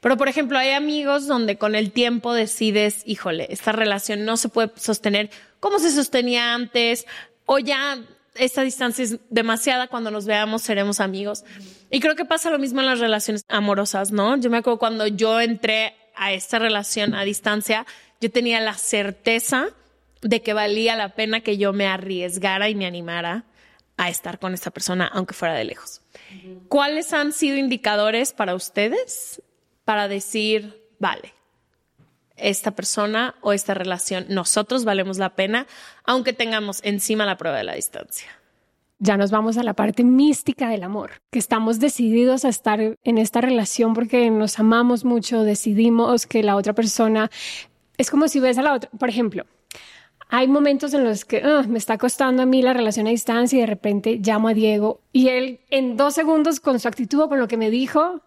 Pero, 0.00 0.16
por 0.16 0.28
ejemplo, 0.28 0.58
hay 0.58 0.70
amigos 0.70 1.26
donde 1.26 1.58
con 1.58 1.74
el 1.74 1.90
tiempo 1.90 2.32
decides, 2.32 3.02
híjole, 3.04 3.48
esta 3.50 3.72
relación 3.72 4.24
no 4.24 4.36
se 4.36 4.48
puede 4.48 4.70
sostener 4.76 5.30
como 5.60 5.78
se 5.80 5.90
sostenía 5.90 6.54
antes, 6.54 7.06
o 7.46 7.58
ya 7.58 7.98
esta 8.36 8.62
distancia 8.62 9.04
es 9.04 9.16
demasiada, 9.30 9.88
cuando 9.88 10.10
nos 10.10 10.26
veamos 10.26 10.62
seremos 10.62 11.00
amigos. 11.00 11.44
Y 11.90 11.98
creo 11.98 12.14
que 12.14 12.24
pasa 12.24 12.50
lo 12.50 12.58
mismo 12.58 12.80
en 12.80 12.86
las 12.86 13.00
relaciones 13.00 13.44
amorosas, 13.48 14.12
¿no? 14.12 14.36
Yo 14.36 14.50
me 14.50 14.58
acuerdo 14.58 14.78
cuando 14.78 15.06
yo 15.08 15.40
entré 15.40 15.96
a 16.14 16.32
esta 16.32 16.58
relación 16.58 17.14
a 17.14 17.24
distancia, 17.24 17.86
yo 18.20 18.30
tenía 18.30 18.60
la 18.60 18.74
certeza 18.74 19.68
de 20.22 20.42
que 20.42 20.52
valía 20.52 20.96
la 20.96 21.14
pena 21.14 21.40
que 21.40 21.58
yo 21.58 21.72
me 21.72 21.86
arriesgara 21.86 22.68
y 22.68 22.74
me 22.74 22.86
animara 22.86 23.44
a 23.96 24.08
estar 24.08 24.38
con 24.38 24.54
esta 24.54 24.70
persona, 24.70 25.06
aunque 25.06 25.34
fuera 25.34 25.54
de 25.54 25.64
lejos. 25.64 26.00
¿Cuáles 26.68 27.12
han 27.12 27.32
sido 27.32 27.56
indicadores 27.56 28.32
para 28.32 28.54
ustedes 28.54 29.42
para 29.84 30.08
decir, 30.08 30.84
vale, 30.98 31.34
esta 32.36 32.72
persona 32.72 33.34
o 33.40 33.52
esta 33.52 33.74
relación, 33.74 34.26
nosotros 34.28 34.84
valemos 34.84 35.18
la 35.18 35.34
pena, 35.34 35.66
aunque 36.04 36.32
tengamos 36.32 36.80
encima 36.84 37.26
la 37.26 37.36
prueba 37.36 37.58
de 37.58 37.64
la 37.64 37.74
distancia? 37.74 38.38
ya 39.00 39.16
nos 39.16 39.30
vamos 39.30 39.56
a 39.56 39.62
la 39.62 39.74
parte 39.74 40.02
mística 40.02 40.68
del 40.68 40.82
amor, 40.82 41.12
que 41.30 41.38
estamos 41.38 41.78
decididos 41.78 42.44
a 42.44 42.48
estar 42.48 42.80
en 42.80 43.18
esta 43.18 43.40
relación 43.40 43.94
porque 43.94 44.30
nos 44.30 44.58
amamos 44.58 45.04
mucho, 45.04 45.44
decidimos 45.44 46.26
que 46.26 46.42
la 46.42 46.56
otra 46.56 46.72
persona 46.72 47.30
es 47.98 48.10
como 48.10 48.28
si 48.28 48.40
ves 48.40 48.56
a 48.56 48.62
la 48.62 48.72
otra, 48.72 48.90
por 48.98 49.08
ejemplo, 49.08 49.44
hay 50.30 50.46
momentos 50.46 50.94
en 50.94 51.04
los 51.04 51.24
que 51.24 51.42
ah, 51.42 51.64
me 51.68 51.78
está 51.78 51.98
costando 51.98 52.42
a 52.42 52.46
mí 52.46 52.62
la 52.62 52.72
relación 52.72 53.06
a 53.06 53.10
distancia 53.10 53.56
y 53.56 53.60
de 53.60 53.66
repente 53.66 54.18
llamo 54.22 54.48
a 54.48 54.54
Diego 54.54 55.00
y 55.12 55.28
él 55.28 55.60
en 55.70 55.96
dos 55.96 56.14
segundos 56.14 56.60
con 56.60 56.78
su 56.78 56.88
actitud 56.88 57.20
o 57.20 57.28
con 57.28 57.38
lo 57.38 57.48
que 57.48 57.56
me 57.56 57.70
dijo 57.70 58.20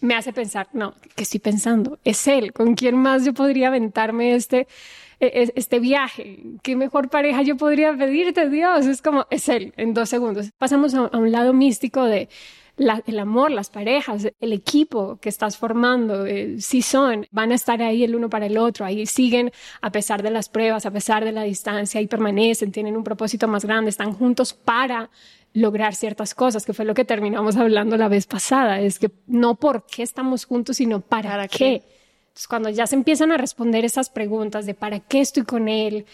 me 0.00 0.14
hace 0.16 0.32
pensar, 0.32 0.68
no, 0.72 0.94
¿qué 1.14 1.22
estoy 1.22 1.38
pensando? 1.38 1.98
Es 2.02 2.26
él, 2.26 2.52
¿con 2.52 2.74
quién 2.74 2.96
más 2.96 3.24
yo 3.24 3.32
podría 3.32 3.68
aventarme 3.68 4.34
este, 4.34 4.66
este 5.22 5.78
viaje. 5.78 6.40
¿Qué 6.62 6.76
mejor 6.76 7.08
pareja 7.08 7.42
yo 7.42 7.56
podría 7.56 7.96
pedirte, 7.96 8.48
Dios? 8.48 8.86
Es 8.86 9.02
como, 9.02 9.26
es 9.30 9.48
Él, 9.48 9.72
en 9.76 9.94
dos 9.94 10.08
segundos. 10.08 10.50
Pasamos 10.58 10.94
a, 10.94 11.16
un 11.16 11.30
lado 11.30 11.52
místico 11.52 12.04
de 12.04 12.28
el 13.06 13.18
amor, 13.18 13.50
las 13.50 13.70
parejas, 13.70 14.28
el 14.40 14.52
equipo 14.52 15.18
que 15.20 15.28
estás 15.28 15.58
formando, 15.58 16.26
eh, 16.26 16.56
si 16.58 16.80
son, 16.80 17.26
van 17.30 17.52
a 17.52 17.54
estar 17.54 17.82
ahí 17.82 18.02
el 18.02 18.16
uno 18.16 18.30
para 18.30 18.46
el 18.46 18.56
otro, 18.56 18.86
ahí 18.86 19.04
siguen 19.06 19.52
a 19.82 19.92
pesar 19.92 20.22
de 20.22 20.30
las 20.30 20.48
pruebas, 20.48 20.86
a 20.86 20.90
pesar 20.90 21.24
de 21.24 21.32
la 21.32 21.42
distancia, 21.42 22.00
ahí 22.00 22.06
permanecen, 22.06 22.72
tienen 22.72 22.96
un 22.96 23.04
propósito 23.04 23.46
más 23.46 23.66
grande, 23.66 23.90
están 23.90 24.14
juntos 24.14 24.54
para 24.54 25.10
lograr 25.52 25.94
ciertas 25.94 26.34
cosas, 26.34 26.64
que 26.64 26.72
fue 26.72 26.86
lo 26.86 26.94
que 26.94 27.04
terminamos 27.04 27.56
hablando 27.56 27.98
la 27.98 28.08
vez 28.08 28.26
pasada, 28.26 28.80
es 28.80 28.98
que 28.98 29.10
no 29.26 29.54
por 29.56 29.84
qué 29.86 30.02
estamos 30.02 30.46
juntos, 30.46 30.78
sino 30.78 31.00
para, 31.00 31.46
qué. 31.48 31.82
Entonces, 32.32 32.48
cuando 32.48 32.70
ya 32.70 32.86
se 32.86 32.96
empiezan 32.96 33.30
a 33.30 33.36
responder 33.36 33.84
esas 33.84 34.08
preguntas 34.08 34.64
de 34.64 34.72
para 34.72 35.00
qué 35.00 35.20
estoy 35.20 35.42
con 35.42 35.68
él, 35.68 36.06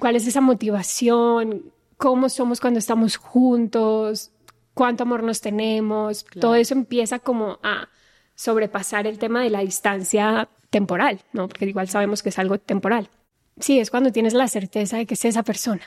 cuál 0.00 0.16
es 0.16 0.26
esa 0.26 0.40
motivación, 0.40 1.70
cómo 1.96 2.28
somos 2.28 2.60
cuando 2.60 2.80
estamos 2.80 3.16
juntos, 3.16 4.32
cuánto 4.74 5.04
amor 5.04 5.22
nos 5.22 5.40
tenemos, 5.40 6.26
todo 6.40 6.56
eso 6.56 6.74
empieza 6.74 7.20
como 7.20 7.60
a 7.62 7.88
sobrepasar 8.34 9.06
el 9.06 9.20
tema 9.20 9.44
de 9.44 9.50
la 9.50 9.60
distancia 9.60 10.48
temporal, 10.70 11.20
¿no? 11.32 11.46
Porque 11.46 11.66
igual 11.66 11.88
sabemos 11.88 12.24
que 12.24 12.30
es 12.30 12.38
algo 12.40 12.58
temporal. 12.58 13.08
Sí, 13.60 13.78
es 13.78 13.90
cuando 13.90 14.10
tienes 14.10 14.34
la 14.34 14.48
certeza 14.48 14.96
de 14.96 15.06
que 15.06 15.14
es 15.14 15.24
esa 15.24 15.44
persona, 15.44 15.86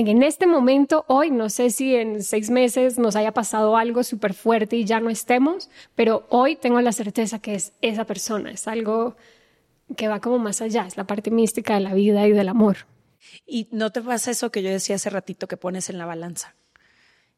en 0.00 0.22
este 0.22 0.46
momento, 0.46 1.04
hoy, 1.08 1.30
no 1.30 1.48
sé 1.48 1.70
si 1.70 1.94
en 1.94 2.22
seis 2.22 2.50
meses 2.50 2.98
nos 2.98 3.14
haya 3.14 3.32
pasado 3.32 3.76
algo 3.76 4.02
súper 4.02 4.34
fuerte 4.34 4.76
y 4.76 4.84
ya 4.84 4.98
no 5.00 5.08
estemos, 5.08 5.70
pero 5.94 6.26
hoy 6.30 6.56
tengo 6.56 6.80
la 6.80 6.92
certeza 6.92 7.38
que 7.38 7.54
es 7.54 7.72
esa 7.80 8.04
persona, 8.04 8.50
es 8.50 8.66
algo 8.66 9.16
que 9.96 10.08
va 10.08 10.20
como 10.20 10.38
más 10.38 10.60
allá, 10.60 10.86
es 10.86 10.96
la 10.96 11.06
parte 11.06 11.30
mística 11.30 11.74
de 11.74 11.80
la 11.80 11.94
vida 11.94 12.26
y 12.26 12.32
del 12.32 12.48
amor. 12.48 12.86
Y 13.46 13.68
no 13.70 13.92
te 13.92 14.02
pasa 14.02 14.30
eso 14.32 14.50
que 14.50 14.62
yo 14.62 14.70
decía 14.70 14.96
hace 14.96 15.10
ratito 15.10 15.46
que 15.46 15.56
pones 15.56 15.88
en 15.90 15.98
la 15.98 16.06
balanza. 16.06 16.54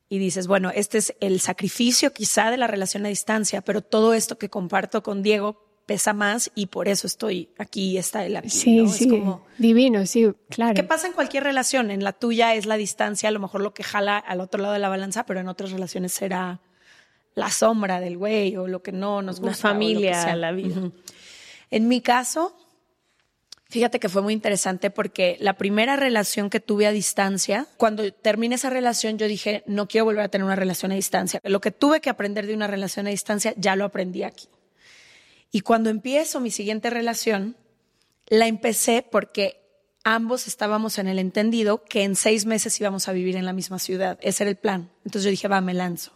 Y 0.09 0.19
dices, 0.19 0.47
bueno, 0.47 0.71
este 0.75 0.99
es 0.99 1.15
el 1.21 1.41
sacrificio 1.41 2.13
quizá 2.13 2.51
de 2.51 2.57
la 2.57 2.69
relación 2.69 3.05
a 3.05 3.09
distancia, 3.09 3.61
pero 3.61 3.83
todo 3.83 4.15
esto 4.15 4.39
que 4.39 4.49
comparto 4.49 5.03
con 5.03 5.23
Diego 5.23 5.66
pesa 5.87 6.13
más 6.13 6.51
y 6.55 6.67
por 6.67 6.89
eso 6.89 7.07
estoy 7.07 7.49
aquí 7.59 7.93
y 7.93 7.99
está 7.99 8.27
él 8.27 8.37
aquí. 8.37 8.51
Sí, 8.51 8.87
sí, 8.89 9.09
como, 9.09 9.47
divino, 9.57 10.05
sí, 10.05 10.29
claro. 10.51 10.75
¿Qué 10.75 10.83
pasa 10.83 11.07
en 11.07 11.13
cualquier 11.13 11.45
relación? 11.45 11.91
En 11.93 12.03
la 12.03 12.13
tuya 12.13 12.55
es 12.55 12.67
la 12.67 12.77
distancia, 12.77 13.29
a 13.29 13.33
lo 13.33 13.39
mejor 13.39 13.61
lo 13.61 13.73
que 13.73 13.85
jala 13.85 14.19
al 14.19 14.41
otro 14.41 14.61
lado 14.61 14.75
de 14.75 14.81
la 14.81 14.89
balanza, 14.89 15.25
pero 15.25 15.41
en 15.41 15.49
otras 15.49 15.71
relaciones 15.71 16.13
será 16.13 16.61
la 17.35 17.51
sombra 17.51 18.01
del 18.01 18.19
güey 18.19 18.57
o 18.57 18.67
lo 18.67 18.83
que 18.83 18.93
no 18.93 19.23
nos 19.23 19.41
gusta. 19.41 19.69
La 19.69 19.75
familia, 19.75 20.37
la 20.37 20.53
vida. 20.53 20.91
En 21.71 21.87
mi 21.87 22.01
caso, 22.01 22.57
fíjate 23.69 24.01
que 24.01 24.09
fue 24.09 24.23
muy 24.23 24.33
interesante 24.33 24.91
porque 24.91 25.37
la 25.39 25.53
primera 25.53 25.95
relación 25.95 26.51
que 26.51 26.59
tuve 26.59 26.87
a 26.87 26.93
distancia, 26.93 27.67
cuando 27.77 28.13
terminé 28.13 28.57
esa 28.57 28.71
relación, 28.71 29.19
yo 29.19 29.29
dije, 29.29 29.63
no 29.67 29.87
quiero 29.87 30.07
volver 30.07 30.25
a 30.25 30.29
tener 30.29 30.45
una 30.45 30.57
relación 30.57 30.91
a 30.91 30.97
distancia. 30.97 31.41
Lo 31.45 31.61
que 31.61 31.71
tuve 31.71 32.01
que 32.01 32.11
aprender 32.11 32.47
de 32.47 32.55
una 32.55 32.67
relación 32.67 33.07
a 33.07 33.11
distancia, 33.11 33.55
ya 33.57 33.77
lo 33.77 33.85
aprendí 33.85 34.25
aquí. 34.25 34.49
Y 35.57 35.63
cuando 35.63 35.89
empiezo 35.89 36.39
mi 36.39 36.51
siguiente 36.51 36.91
relación, 36.91 37.57
la 38.27 38.47
empecé 38.47 39.01
porque 39.01 39.67
ambos 40.05 40.49
estábamos 40.49 40.99
en 40.99 41.09
el 41.09 41.19
entendido 41.19 41.83
que 41.83 42.03
en 42.03 42.15
seis 42.15 42.45
meses 42.45 42.79
íbamos 42.79 43.09
a 43.09 43.15
vivir 43.15 43.37
en 43.37 43.47
la 43.47 43.55
misma 43.55 43.79
ciudad. 43.79 44.19
Ese 44.21 44.45
era 44.45 44.51
el 44.51 44.59
plan. 44.59 44.93
Entonces 45.07 45.25
yo 45.25 45.31
dije, 45.31 45.49
va, 45.49 45.63
me 45.63 45.73
lanzo. 45.73 46.13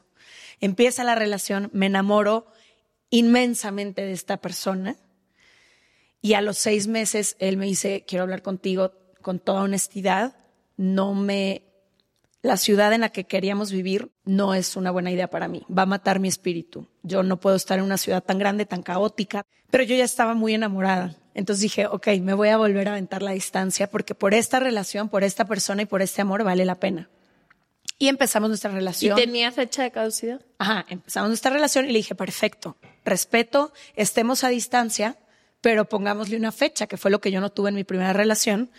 Empieza 0.61 1.05
la 1.05 1.15
relación, 1.15 1.71
me 1.73 1.87
enamoro 1.87 2.49
inmensamente 3.09 4.03
de 4.03 4.13
esta 4.13 4.37
persona. 4.37 4.99
Y 6.21 6.35
a 6.35 6.43
los 6.43 6.59
seis 6.59 6.87
meses 6.87 7.37
él 7.39 7.57
me 7.57 7.65
dice, 7.65 8.05
quiero 8.07 8.25
hablar 8.25 8.43
contigo 8.43 8.93
con 9.23 9.39
toda 9.39 9.63
honestidad. 9.63 10.37
No 10.77 11.15
me 11.15 11.63
la 12.43 12.57
ciudad 12.57 12.93
en 12.93 13.03
la 13.03 13.11
que 13.11 13.25
queríamos 13.25 13.71
vivir 13.71 14.11
no 14.25 14.55
es 14.55 14.77
una 14.77 14.91
buena 14.91 15.11
idea 15.11 15.29
para 15.29 15.49
mí, 15.49 15.65
va 15.77 15.83
a 15.83 15.87
matar 15.87 16.21
mi 16.21 16.29
espíritu. 16.29 16.87
Yo 17.03 17.23
no 17.23 17.39
puedo 17.39 17.57
estar 17.57 17.79
en 17.79 17.85
una 17.85 17.99
ciudad 17.99 18.23
tan 18.23 18.39
grande, 18.39 18.67
tan 18.67 18.83
caótica, 18.83 19.45
pero 19.71 19.85
yo 19.85 19.95
ya 19.95 20.05
estaba 20.05 20.35
muy 20.35 20.55
enamorada. 20.55 21.17
Entonces 21.35 21.63
dije, 21.63 21.87
ok, 21.87 22.09
me 22.21 22.35
voy 22.35 22.49
a 22.49 22.57
volver 22.57 22.89
a 22.89 22.93
aventar 22.93 23.23
la 23.23 23.33
distancia 23.33 23.89
porque 23.89 24.15
por 24.15 24.35
esta 24.35 24.59
relación, 24.59 25.09
por 25.09 25.23
esta 25.23 25.45
persona 25.45 25.83
y 25.83 25.87
por 25.87 26.03
este 26.03 26.23
amor 26.23 26.45
vale 26.45 26.65
la 26.65 26.77
pena. 26.77 27.09
Y 27.99 28.09
empezamos 28.09 28.49
nuestra 28.49 28.71
relación. 28.71 29.19
¿Y 29.19 29.23
tenía 29.23 29.53
fecha 29.53 29.83
de 29.83 29.91
caducidad? 29.91 30.41
Ajá, 30.59 30.87
empezamos 30.89 31.29
nuestra 31.29 31.51
relación 31.51 31.85
y 31.85 31.89
le 31.89 31.99
dije, 31.99 32.15
perfecto, 32.15 32.79
respeto, 33.05 33.73
estemos 33.95 34.43
a 34.43 34.49
distancia, 34.49 35.19
pero 35.61 35.89
pongámosle 35.89 36.37
una 36.37 36.53
fecha, 36.53 36.87
que 36.87 36.97
fue 36.97 37.11
lo 37.11 37.21
que 37.21 37.31
yo 37.31 37.41
no 37.41 37.51
tuve 37.51 37.69
en 37.69 37.75
mi 37.75 37.85
primera 37.85 38.13
relación, 38.13 38.71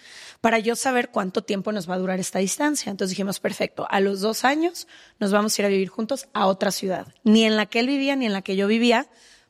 para 0.42 0.60
yo 0.60 0.76
saber 0.76 1.10
cuánto 1.10 1.44
tiempo 1.44 1.72
nos 1.72 1.90
va 1.90 1.96
a 1.96 2.00
durar 2.00 2.20
esta 2.20 2.40
distancia. 2.40 2.90
Entonces 2.90 3.12
dijimos, 3.12 3.40
perfecto, 3.40 3.88
a 3.90 4.00
los 4.00 4.22
dos 4.22 4.44
años 4.44 4.88
nos 5.20 5.32
vamos 5.32 5.58
a 5.58 5.62
ir 5.62 5.66
a 5.68 5.70
vivir 5.70 5.90
juntos 5.90 6.28
a 6.34 6.48
otra 6.48 6.72
ciudad, 6.72 7.14
ni 7.24 7.46
en 7.46 7.56
la 7.56 7.68
que 7.68 7.80
él 7.80 7.88
vivía 7.88 8.16
ni 8.16 8.26
en 8.26 8.34
la 8.34 8.42
que 8.42 8.56
yo 8.56 8.68
vivía, 8.68 9.08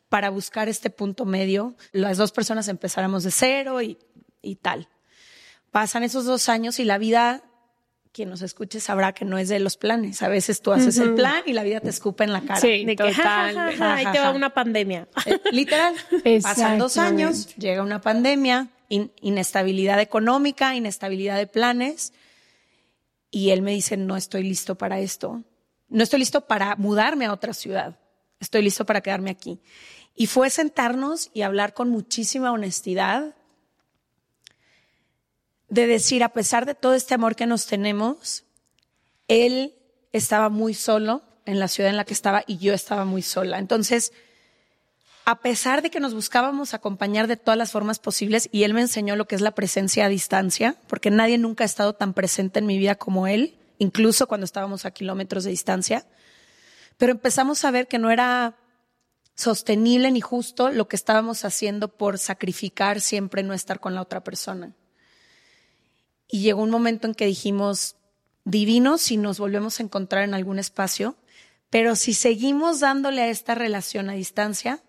para 0.10 0.30
buscar 0.30 0.68
este 0.68 0.90
punto 0.90 1.26
medio. 1.26 1.76
Las 1.94 2.18
dos 2.18 2.34
personas 2.34 2.68
empezáramos 2.68 3.24
de 3.24 3.32
cero 3.32 3.82
y, 3.82 3.98
y 4.42 4.58
tal. 4.58 4.90
Pasan 5.72 6.04
esos 6.04 6.26
dos 6.26 6.50
años 6.50 6.80
y 6.80 6.84
la 6.84 6.98
vida 6.98 7.44
quien 8.12 8.30
nos 8.30 8.42
escuche 8.42 8.80
sabrá 8.80 9.14
que 9.14 9.26
no 9.26 9.38
es 9.38 9.50
de 9.50 9.60
los 9.60 9.78
planes. 9.78 10.22
A 10.22 10.28
veces 10.28 10.62
tú 10.62 10.72
haces 10.72 10.98
el 10.98 11.14
plan 11.16 11.44
y 11.46 11.54
la 11.54 11.64
vida 11.64 11.80
te 11.80 11.90
escupe 11.90 12.24
en 12.24 12.34
la 12.34 12.42
cara. 12.42 12.60
Sí, 12.60 12.84
de 12.86 12.96
que 12.96 13.04
ahí 13.04 14.06
te 14.12 14.20
va 14.20 14.32
una 14.32 14.54
pandemia. 14.54 15.08
Eh, 15.26 15.40
literal. 15.52 15.96
Pasan 16.42 16.78
dos 16.78 16.98
años, 16.98 17.56
llega 17.56 17.82
una 17.82 18.02
pandemia, 18.02 18.70
inestabilidad 18.90 20.00
económica, 20.00 20.76
inestabilidad 20.76 21.38
de 21.38 21.48
planes. 21.48 22.14
Y 23.30 23.52
él 23.52 23.62
me 23.62 23.72
dice, 23.72 23.96
no 23.96 24.18
estoy 24.18 24.44
listo 24.44 24.76
para 24.76 25.00
esto. 25.00 25.44
No 25.88 26.04
estoy 26.04 26.20
listo 26.20 26.42
para 26.48 26.76
mudarme 26.76 27.26
a 27.26 27.34
otra 27.34 27.54
ciudad. 27.54 27.98
Estoy 28.40 28.62
listo 28.62 28.86
para 28.86 29.02
quedarme 29.02 29.30
aquí. 29.30 29.62
Y 30.16 30.28
fue 30.28 30.50
sentarnos 30.50 31.30
y 31.34 31.44
hablar 31.44 31.74
con 31.74 31.90
muchísima 31.90 32.52
honestidad 32.52 33.36
de 35.72 35.88
decir, 35.88 36.22
a 36.22 36.30
pesar 36.30 36.66
de 36.66 36.76
todo 36.76 36.94
este 36.94 37.14
amor 37.14 37.38
que 37.38 37.48
nos 37.48 37.66
tenemos, 37.66 38.44
él 39.30 39.74
estaba 40.12 40.50
muy 40.50 40.74
solo 40.74 41.24
en 41.46 41.60
la 41.60 41.70
ciudad 41.70 41.90
en 41.90 41.96
la 41.96 42.04
que 42.04 42.14
estaba 42.14 42.44
y 42.46 42.58
yo 42.58 42.74
estaba 42.74 43.06
muy 43.06 43.22
sola. 43.22 43.58
Entonces, 43.58 44.12
a 45.24 45.40
pesar 45.40 45.82
de 45.82 45.90
que 45.90 46.02
nos 46.02 46.14
buscábamos 46.14 46.74
acompañar 46.74 47.28
de 47.28 47.38
todas 47.38 47.58
las 47.58 47.72
formas 47.72 48.00
posibles 48.00 48.50
y 48.52 48.64
él 48.64 48.74
me 48.74 48.82
enseñó 48.82 49.16
lo 49.16 49.28
que 49.28 49.36
es 49.36 49.42
la 49.42 49.52
presencia 49.56 50.06
a 50.06 50.10
distancia, 50.10 50.76
porque 50.88 51.10
nadie 51.10 51.38
nunca 51.38 51.64
ha 51.64 51.66
estado 51.66 51.94
tan 51.94 52.14
presente 52.14 52.60
en 52.60 52.66
mi 52.66 52.78
vida 52.78 52.96
como 52.96 53.26
él, 53.26 53.58
incluso 53.78 54.28
cuando 54.28 54.44
estábamos 54.44 54.84
a 54.84 54.92
kilómetros 54.92 55.46
de 55.46 55.52
distancia, 55.52 56.06
pero 56.98 57.14
empezamos 57.14 57.64
a 57.64 57.72
ver 57.72 57.88
que 57.88 57.98
no 57.98 58.12
era 58.12 58.58
sostenible 59.36 60.12
ni 60.12 60.20
justo 60.20 60.70
lo 60.70 60.90
que 60.90 60.98
estábamos 60.98 61.46
haciendo 61.46 61.88
por 61.88 62.20
sacrificar 62.20 63.00
siempre 63.00 63.42
no 63.42 63.54
estar 63.54 63.80
con 63.80 63.96
la 63.96 64.02
otra 64.02 64.22
persona. 64.22 64.76
Y 66.32 66.42
llegó 66.42 66.64
un 66.64 66.70
momento 66.70 67.08
en 67.08 67.14
que 67.14 67.26
dijimos, 67.26 67.96
divino 68.46 68.98
si 68.98 69.18
nos 69.18 69.38
volvemos 69.38 69.80
a 69.80 69.84
encontrar 69.84 70.24
en 70.24 70.34
algún 70.34 70.60
espacio, 70.60 71.16
pero 71.70 71.96
si 71.96 72.14
seguimos 72.14 72.80
dándole 72.80 73.22
a 73.22 73.30
esta 73.30 73.54
relación 73.56 74.10
a 74.10 74.14
distancia, 74.14 74.82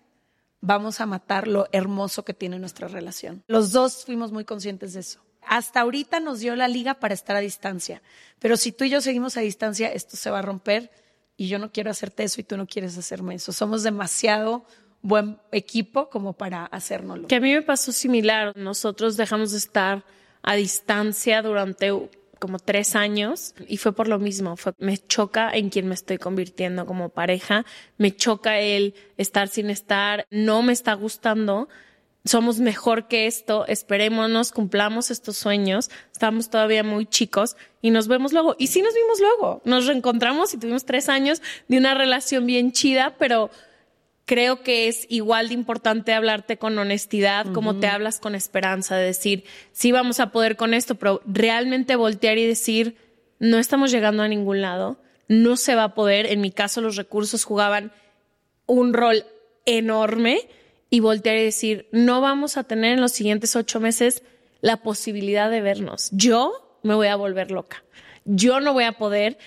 vamos 0.61 1.01
a 1.01 1.05
matar 1.05 1.47
lo 1.47 1.67
hermoso 1.71 2.23
que 2.23 2.33
tiene 2.33 2.59
nuestra 2.59 2.87
relación. 2.87 3.43
Los 3.47 3.71
dos 3.71 4.05
fuimos 4.05 4.31
muy 4.31 4.45
conscientes 4.45 4.93
de 4.93 5.01
eso. 5.01 5.21
Hasta 5.45 5.81
ahorita 5.81 6.21
nos 6.21 6.39
dio 6.39 6.55
la 6.55 6.69
liga 6.69 6.95
para 6.95 7.13
estar 7.13 7.35
a 7.35 7.41
distancia, 7.41 8.01
pero 8.39 8.55
si 8.55 8.71
tú 8.71 8.85
y 8.85 8.89
yo 8.89 9.01
seguimos 9.01 9.35
a 9.35 9.41
distancia, 9.41 9.91
esto 9.91 10.15
se 10.15 10.29
va 10.29 10.39
a 10.39 10.41
romper 10.41 10.89
y 11.35 11.47
yo 11.47 11.59
no 11.59 11.71
quiero 11.71 11.91
hacerte 11.91 12.23
eso 12.23 12.39
y 12.39 12.45
tú 12.45 12.55
no 12.55 12.65
quieres 12.65 12.97
hacerme 12.97 13.35
eso. 13.35 13.51
Somos 13.51 13.83
demasiado 13.83 14.65
buen 15.01 15.37
equipo 15.51 16.09
como 16.09 16.33
para 16.33 16.65
hacérnoslo. 16.65 17.27
Que 17.27 17.35
a 17.35 17.41
mí 17.41 17.53
me 17.53 17.61
pasó 17.61 17.91
similar. 17.91 18.55
Nosotros 18.55 19.17
dejamos 19.17 19.51
de 19.51 19.57
estar 19.57 20.05
a 20.43 20.55
distancia 20.55 21.41
durante 21.41 21.91
como 22.39 22.59
tres 22.59 22.97
años 22.97 23.55
y 23.69 23.77
fue 23.77 23.93
por 23.93 24.09
lo 24.09 24.19
mismo, 24.19 24.55
me 24.77 24.97
choca 24.97 25.49
en 25.49 25.69
quien 25.69 25.87
me 25.87 25.95
estoy 25.95 26.17
convirtiendo 26.17 26.85
como 26.85 27.07
pareja, 27.07 27.65
me 27.97 28.13
choca 28.13 28.59
el 28.59 28.95
estar 29.15 29.47
sin 29.47 29.69
estar, 29.69 30.27
no 30.29 30.61
me 30.61 30.73
está 30.73 30.93
gustando, 30.93 31.69
somos 32.25 32.59
mejor 32.59 33.07
que 33.07 33.27
esto, 33.27 33.65
esperémonos, 33.67 34.51
cumplamos 34.51 35.09
estos 35.09 35.37
sueños, 35.37 35.89
estamos 36.11 36.49
todavía 36.49 36.83
muy 36.83 37.05
chicos 37.05 37.55
y 37.81 37.91
nos 37.91 38.09
vemos 38.09 38.33
luego. 38.33 38.55
Y 38.59 38.67
sí 38.67 38.81
nos 38.81 38.93
vimos 38.93 39.19
luego, 39.19 39.61
nos 39.63 39.87
reencontramos 39.87 40.53
y 40.53 40.57
tuvimos 40.57 40.85
tres 40.85 41.07
años 41.09 41.41
de 41.69 41.77
una 41.77 41.93
relación 41.93 42.45
bien 42.45 42.73
chida, 42.73 43.15
pero 43.17 43.51
creo 44.25 44.63
que 44.63 44.87
es 44.87 45.05
igual 45.09 45.49
de 45.49 45.53
importante 45.53 46.13
hablarte 46.13 46.57
con 46.57 46.77
honestidad 46.77 47.51
como 47.51 47.79
te 47.79 47.87
hablas 47.87 48.19
con 48.19 48.35
esperanza, 48.35 48.95
de 48.95 49.05
decir, 49.05 49.43
sí 49.71 49.91
vamos 49.91 50.19
a 50.19 50.31
poder 50.31 50.55
con 50.55 50.73
esto, 50.73 50.95
pero 50.95 51.21
realmente 51.25 51.95
voltear 51.95 52.37
y 52.37 52.47
decir, 52.47 52.97
no 53.39 53.59
estamos 53.59 53.91
llegando 53.91 54.23
a 54.23 54.27
ningún 54.27 54.61
lado, 54.61 54.99
no 55.27 55.57
se 55.57 55.75
va 55.75 55.83
a 55.83 55.93
poder. 55.95 56.27
En 56.27 56.41
mi 56.41 56.51
caso, 56.51 56.81
los 56.81 56.95
recursos 56.95 57.43
jugaban 57.43 57.91
un 58.65 58.93
rol 58.93 59.25
enorme 59.65 60.47
y 60.89 60.99
voltear 60.99 61.37
y 61.37 61.43
decir, 61.43 61.87
no 61.91 62.21
vamos 62.21 62.55
a 62.55 62.63
tener 62.63 62.93
en 62.93 63.01
los 63.01 63.11
siguientes 63.11 63.55
ocho 63.55 63.79
meses 63.79 64.23
la 64.61 64.77
posibilidad 64.77 65.49
de 65.49 65.61
vernos. 65.61 66.09
Yo 66.11 66.79
me 66.83 66.95
voy 66.95 67.07
a 67.07 67.15
volver 67.15 67.51
loca. 67.51 67.83
Yo 68.25 68.61
no 68.61 68.73
voy 68.73 68.85
a 68.85 68.93
poder. 68.93 69.37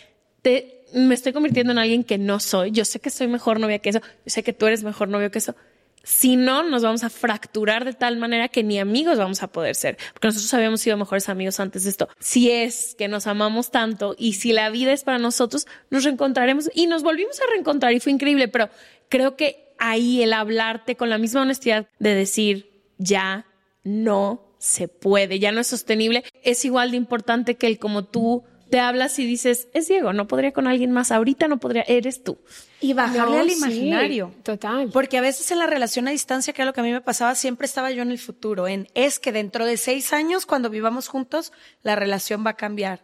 Te, 0.43 0.76
me 0.97 1.15
estoy 1.15 1.33
convirtiendo 1.33 1.73
en 1.73 1.79
alguien 1.79 2.05
que 2.05 2.19
no 2.19 2.41
soy. 2.41 2.71
Yo 2.71 2.85
sé 2.85 3.01
que 3.01 3.11
soy 3.11 3.29
mejor 3.29 3.61
novia 3.61 3.79
que 3.79 3.91
eso. 3.91 4.01
Yo 4.01 4.31
sé 4.31 4.43
que 4.43 4.53
tú 4.53 4.67
eres 4.67 4.83
mejor 4.83 5.09
novio 5.09 5.31
que 5.31 5.39
eso. 5.39 5.55
Si 6.03 6.37
no, 6.37 6.63
nos 6.63 6.83
vamos 6.83 7.03
a 7.03 7.11
fracturar 7.11 7.85
de 7.85 7.93
tal 7.93 8.17
manera 8.17 8.49
que 8.49 8.63
ni 8.63 8.79
amigos 8.79 9.19
vamos 9.19 9.43
a 9.43 9.49
poder 9.49 9.75
ser, 9.75 9.99
porque 10.13 10.29
nosotros 10.29 10.55
habíamos 10.55 10.81
sido 10.81 10.97
mejores 10.97 11.29
amigos 11.29 11.59
antes 11.59 11.83
de 11.83 11.91
esto. 11.91 12.09
Si 12.21 12.49
es 12.49 12.95
que 12.97 13.09
nos 13.09 13.27
amamos 13.27 13.73
tanto 13.73 14.15
y 14.17 14.35
si 14.35 14.53
la 14.53 14.71
vida 14.71 14.93
es 14.93 15.03
para 15.03 15.19
nosotros, 15.19 15.67
nos 15.91 16.05
reencontraremos 16.05 16.71
y 16.75 16.87
nos 16.87 17.03
volvimos 17.03 17.41
a 17.41 17.51
reencontrar 17.51 17.93
y 17.93 17.99
fue 17.99 18.13
increíble, 18.13 18.47
pero 18.47 18.71
creo 19.09 19.35
que 19.37 19.75
ahí 19.79 20.23
el 20.23 20.33
hablarte 20.33 20.97
con 20.97 21.11
la 21.11 21.19
misma 21.19 21.43
honestidad 21.43 21.89
de 21.99 22.15
decir, 22.15 22.71
ya 22.99 23.47
no 23.83 24.55
se 24.59 24.87
puede, 24.87 25.41
ya 25.41 25.51
no 25.51 25.61
es 25.61 25.67
sostenible, 25.67 26.23
es 26.45 26.65
igual 26.65 26.93
de 26.93 26.99
importante 26.99 27.57
que 27.57 27.67
el 27.67 27.81
como 27.81 28.05
tú 28.05 28.45
te 28.69 28.81
hablas 28.81 29.19
y 29.19 29.27
dices, 29.27 29.69
es 29.75 29.89
Diego, 29.89 30.12
no 30.12 30.27
podría 30.27 30.53
con 30.53 30.67
alguien 30.67 30.91
más, 30.91 31.12
ahorita 31.12 31.49
no 31.49 31.59
podría, 31.59 31.83
eres 31.83 32.23
tú. 32.23 32.39
Y 32.81 32.93
bajarle 32.93 33.39
al 33.39 33.51
imaginario. 33.51 34.33
total. 34.43 34.91
Porque 34.93 35.19
a 35.19 35.21
veces 35.21 35.51
en 35.51 35.59
la 35.59 35.67
relación 35.67 36.09
a 36.09 36.11
distancia, 36.11 36.53
que 36.53 36.62
es 36.62 36.67
lo 36.67 36.73
que 36.73 36.81
a 36.81 36.85
mí 36.85 36.93
me 36.93 37.01
pasaba, 37.01 37.35
siempre 37.35 37.67
estaba 37.67 37.91
yo 37.91 38.03
en 38.03 38.11
el 38.11 38.19
futuro, 38.19 38.67
en 38.69 38.89
es 38.95 39.19
que 39.19 39.33
dentro 39.33 39.64
de 39.64 39.77
seis 39.77 40.12
años, 40.12 40.47
cuando 40.47 40.69
vivamos 40.69 41.09
juntos, 41.09 41.53
la 41.83 41.97
relación 41.97 42.45
va 42.45 42.51
a 42.51 42.57
cambiar. 42.57 43.03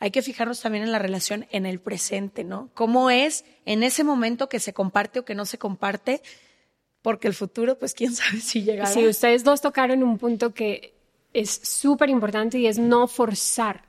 Hay 0.00 0.10
que 0.10 0.22
fijarnos 0.22 0.60
también 0.60 0.84
en 0.84 0.92
la 0.92 0.98
relación 0.98 1.46
en 1.50 1.66
el 1.66 1.80
presente, 1.80 2.44
¿no? 2.44 2.70
¿Cómo 2.74 3.10
es 3.10 3.44
en 3.64 3.82
ese 3.82 4.04
momento 4.04 4.48
que 4.48 4.60
se 4.60 4.72
comparte 4.72 5.20
o 5.20 5.24
que 5.24 5.34
no 5.34 5.44
se 5.44 5.58
comparte? 5.58 6.22
Porque 7.02 7.28
el 7.28 7.34
futuro, 7.34 7.78
pues 7.78 7.94
quién 7.94 8.14
sabe 8.14 8.40
si 8.40 8.62
llegará. 8.62 8.90
Sí, 8.90 9.06
ustedes 9.06 9.42
dos 9.42 9.60
tocaron 9.60 10.02
un 10.02 10.18
punto 10.18 10.54
que 10.54 10.94
es 11.32 11.50
súper 11.50 12.10
importante 12.10 12.58
y 12.58 12.66
es 12.66 12.78
no 12.78 13.06
forzar 13.06 13.87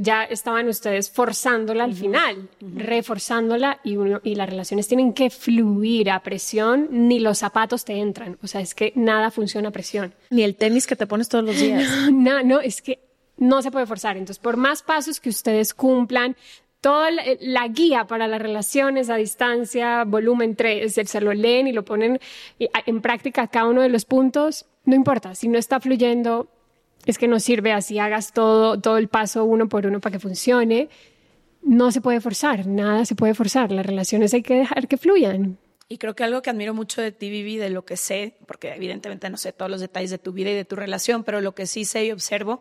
ya 0.00 0.24
estaban 0.24 0.66
ustedes 0.68 1.10
forzándola 1.10 1.84
al 1.84 1.94
final, 1.94 2.48
reforzándola 2.60 3.80
y, 3.84 3.96
y 4.24 4.34
las 4.34 4.50
relaciones 4.50 4.88
tienen 4.88 5.12
que 5.12 5.30
fluir 5.30 6.10
a 6.10 6.20
presión, 6.20 6.88
ni 6.90 7.20
los 7.20 7.38
zapatos 7.38 7.84
te 7.84 7.94
entran. 7.94 8.38
O 8.42 8.46
sea, 8.48 8.60
es 8.60 8.74
que 8.74 8.92
nada 8.96 9.30
funciona 9.30 9.68
a 9.68 9.72
presión. 9.72 10.14
Ni 10.30 10.42
el 10.42 10.56
tenis 10.56 10.86
que 10.86 10.96
te 10.96 11.06
pones 11.06 11.28
todos 11.28 11.44
los 11.44 11.56
días. 11.60 12.10
no, 12.10 12.42
no, 12.42 12.60
es 12.60 12.82
que 12.82 12.98
no 13.36 13.62
se 13.62 13.70
puede 13.70 13.86
forzar. 13.86 14.16
Entonces, 14.16 14.40
por 14.40 14.56
más 14.56 14.82
pasos 14.82 15.20
que 15.20 15.28
ustedes 15.28 15.74
cumplan, 15.74 16.36
toda 16.80 17.10
la, 17.10 17.68
guía 17.68 18.06
para 18.06 18.26
las 18.26 18.40
relaciones 18.40 19.10
a 19.10 19.16
distancia, 19.16 20.04
volumen 20.04 20.56
3, 20.56 20.92
se 20.92 21.20
lo 21.20 21.32
leen 21.32 21.66
y 21.66 21.72
lo 21.72 21.84
ponen 21.84 22.20
en 22.58 23.00
práctica 23.00 23.46
cada 23.48 23.66
uno 23.66 23.82
de 23.82 23.88
los 23.88 24.04
puntos, 24.04 24.66
no 24.84 24.94
importa, 24.94 25.34
si 25.34 25.48
no 25.48 25.58
está 25.58 25.80
fluyendo, 25.80 26.48
es 27.06 27.18
que 27.18 27.28
no 27.28 27.40
sirve 27.40 27.72
así 27.72 27.98
hagas 27.98 28.32
todo, 28.32 28.80
todo 28.80 28.98
el 28.98 29.08
paso 29.08 29.44
uno 29.44 29.68
por 29.68 29.86
uno 29.86 30.00
para 30.00 30.14
que 30.14 30.20
funcione. 30.20 30.88
No 31.62 31.90
se 31.90 32.00
puede 32.00 32.20
forzar, 32.20 32.66
nada 32.66 33.04
se 33.04 33.14
puede 33.14 33.34
forzar. 33.34 33.72
Las 33.72 33.86
relaciones 33.86 34.32
hay 34.34 34.42
que 34.42 34.54
dejar 34.54 34.88
que 34.88 34.96
fluyan. 34.96 35.58
Y 35.88 35.96
creo 35.96 36.14
que 36.14 36.22
algo 36.22 36.42
que 36.42 36.50
admiro 36.50 36.74
mucho 36.74 37.00
de 37.00 37.12
ti, 37.12 37.30
Vivi, 37.30 37.56
de 37.56 37.70
lo 37.70 37.84
que 37.86 37.96
sé, 37.96 38.36
porque 38.46 38.74
evidentemente 38.74 39.30
no 39.30 39.38
sé 39.38 39.52
todos 39.52 39.70
los 39.70 39.80
detalles 39.80 40.10
de 40.10 40.18
tu 40.18 40.32
vida 40.32 40.50
y 40.50 40.54
de 40.54 40.66
tu 40.66 40.76
relación, 40.76 41.24
pero 41.24 41.40
lo 41.40 41.54
que 41.54 41.66
sí 41.66 41.86
sé 41.86 42.04
y 42.04 42.12
observo 42.12 42.60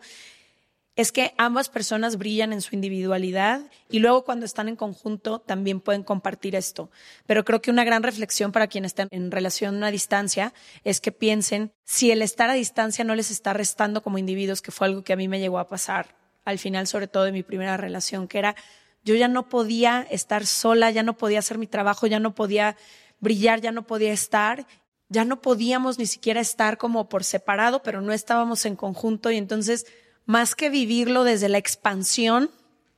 es 0.97 1.11
que 1.11 1.35
ambas 1.37 1.69
personas 1.69 2.17
brillan 2.17 2.51
en 2.51 2.61
su 2.61 2.73
individualidad 2.73 3.61
y 3.87 3.99
luego 3.99 4.25
cuando 4.25 4.47
están 4.47 4.67
en 4.67 4.75
conjunto 4.75 5.39
también 5.39 5.79
pueden 5.79 6.03
compartir 6.03 6.55
esto. 6.55 6.89
Pero 7.27 7.45
creo 7.45 7.61
que 7.61 7.69
una 7.69 7.83
gran 7.83 8.01
reflexión 8.01 8.51
para 8.51 8.65
quienes 8.65 8.89
están 8.89 9.07
en 9.11 9.29
relación 9.29 9.83
a 9.83 9.91
distancia 9.91 10.55
es 10.83 10.99
que 10.99 11.11
piensen 11.11 11.71
si 11.85 12.09
el 12.09 12.23
estar 12.23 12.49
a 12.49 12.53
distancia 12.53 13.05
no 13.05 13.13
les 13.13 13.29
está 13.29 13.53
restando 13.53 14.01
como 14.01 14.17
individuos, 14.17 14.63
que 14.63 14.71
fue 14.71 14.87
algo 14.87 15.03
que 15.03 15.13
a 15.13 15.17
mí 15.17 15.27
me 15.27 15.39
llegó 15.39 15.59
a 15.59 15.67
pasar 15.67 16.15
al 16.45 16.57
final, 16.57 16.87
sobre 16.87 17.07
todo 17.07 17.25
de 17.25 17.31
mi 17.31 17.43
primera 17.43 17.77
relación, 17.77 18.27
que 18.27 18.39
era 18.39 18.55
yo 19.03 19.13
ya 19.13 19.27
no 19.27 19.49
podía 19.49 20.05
estar 20.09 20.47
sola, 20.47 20.89
ya 20.89 21.03
no 21.03 21.15
podía 21.15 21.39
hacer 21.39 21.59
mi 21.59 21.67
trabajo, 21.67 22.07
ya 22.07 22.19
no 22.19 22.33
podía 22.33 22.75
brillar, 23.19 23.61
ya 23.61 23.71
no 23.71 23.85
podía 23.85 24.13
estar 24.13 24.65
ya 25.09 25.23
no 25.23 25.41
podíamos 25.41 25.97
ni 25.97 26.05
siquiera 26.05 26.41
estar 26.41 26.77
como 26.77 27.07
por 27.07 27.23
separado, 27.23 27.81
pero 27.81 28.01
no 28.01 28.11
estábamos 28.11 28.65
en 28.65 28.75
conjunto 28.75 29.31
y 29.31 29.37
entonces 29.37 29.85
más 30.27 30.53
que 30.53 30.69
vivirlo 30.69 31.23
desde 31.23 31.49
la 31.49 31.57
expansión, 31.57 32.51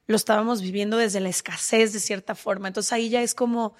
lo 0.07 0.17
estábamos 0.17 0.61
viviendo 0.61 0.97
desde 0.97 1.21
la 1.21 1.29
escasez 1.29 1.93
de 1.93 2.01
cierta 2.01 2.35
forma. 2.35 2.67
Entonces 2.67 2.91
ahí 2.91 3.09
ya 3.09 3.21
es 3.21 3.33
como, 3.33 3.75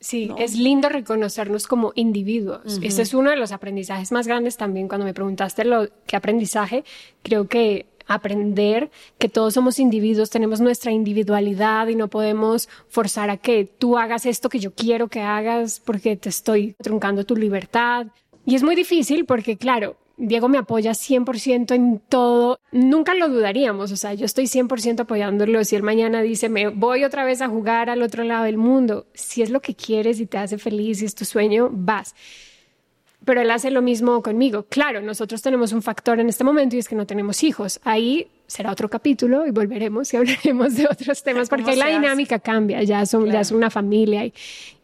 Sí, 0.00 0.30
es 0.38 0.56
lindo 0.56 0.88
reconocernos 0.88 1.66
como 1.66 1.92
individuos. 1.94 2.78
Ese 2.82 3.02
es 3.02 3.12
uno 3.12 3.28
de 3.30 3.36
los 3.36 3.52
aprendizajes 3.52 4.12
más 4.12 4.26
grandes 4.26 4.56
también. 4.56 4.88
Cuando 4.88 5.04
me 5.04 5.12
preguntaste 5.12 5.64
lo 5.66 5.88
qué 6.06 6.16
aprendizaje, 6.16 6.84
creo 7.22 7.48
que 7.48 7.86
aprender 8.06 8.90
que 9.18 9.28
todos 9.28 9.52
somos 9.52 9.78
individuos, 9.78 10.30
tenemos 10.30 10.60
nuestra 10.60 10.90
individualidad 10.90 11.86
y 11.88 11.96
no 11.96 12.08
podemos 12.08 12.68
forzar 12.88 13.28
a 13.28 13.36
que 13.36 13.66
tú 13.66 13.98
hagas 13.98 14.24
esto 14.24 14.48
que 14.48 14.58
yo 14.58 14.74
quiero 14.74 15.08
que 15.08 15.20
hagas 15.20 15.80
porque 15.80 16.16
te 16.16 16.30
estoy 16.30 16.74
truncando 16.82 17.24
tu 17.24 17.36
libertad. 17.36 18.06
Y 18.46 18.54
es 18.54 18.62
muy 18.62 18.74
difícil 18.74 19.26
porque, 19.26 19.58
claro, 19.58 19.96
Diego 20.20 20.48
me 20.48 20.58
apoya 20.58 20.92
100% 20.92 21.74
en 21.74 21.98
todo. 22.08 22.60
Nunca 22.72 23.14
lo 23.14 23.28
dudaríamos, 23.28 23.90
o 23.90 23.96
sea, 23.96 24.12
yo 24.12 24.26
estoy 24.26 24.44
100% 24.44 25.00
apoyándolo. 25.00 25.64
Si 25.64 25.76
él 25.76 25.82
mañana 25.82 26.20
dice, 26.20 26.48
me 26.48 26.68
voy 26.68 27.04
otra 27.04 27.24
vez 27.24 27.40
a 27.40 27.48
jugar 27.48 27.88
al 27.88 28.02
otro 28.02 28.22
lado 28.22 28.44
del 28.44 28.58
mundo, 28.58 29.06
si 29.14 29.40
es 29.42 29.50
lo 29.50 29.60
que 29.60 29.74
quieres 29.74 30.20
y 30.20 30.26
te 30.26 30.36
hace 30.36 30.58
feliz 30.58 31.00
y 31.00 31.06
es 31.06 31.14
tu 31.14 31.24
sueño, 31.24 31.70
vas 31.72 32.14
pero 33.24 33.42
él 33.42 33.50
hace 33.50 33.70
lo 33.70 33.82
mismo 33.82 34.22
conmigo. 34.22 34.64
Claro, 34.68 35.02
nosotros 35.02 35.42
tenemos 35.42 35.72
un 35.72 35.82
factor 35.82 36.20
en 36.20 36.28
este 36.28 36.42
momento 36.42 36.76
y 36.76 36.78
es 36.78 36.88
que 36.88 36.94
no 36.94 37.06
tenemos 37.06 37.42
hijos. 37.42 37.78
Ahí 37.84 38.28
será 38.50 38.72
otro 38.72 38.88
capítulo 38.88 39.46
y 39.46 39.52
volveremos 39.52 40.12
y 40.12 40.16
hablaremos 40.18 40.74
de 40.74 40.86
otros 40.90 41.22
temas 41.22 41.48
porque 41.48 41.76
la 41.76 41.86
dinámica 41.86 42.40
cambia, 42.40 42.82
ya, 42.82 43.06
son, 43.06 43.30
ya 43.30 43.40
es 43.40 43.52
una 43.52 43.70
familia 43.70 44.24
y, 44.24 44.34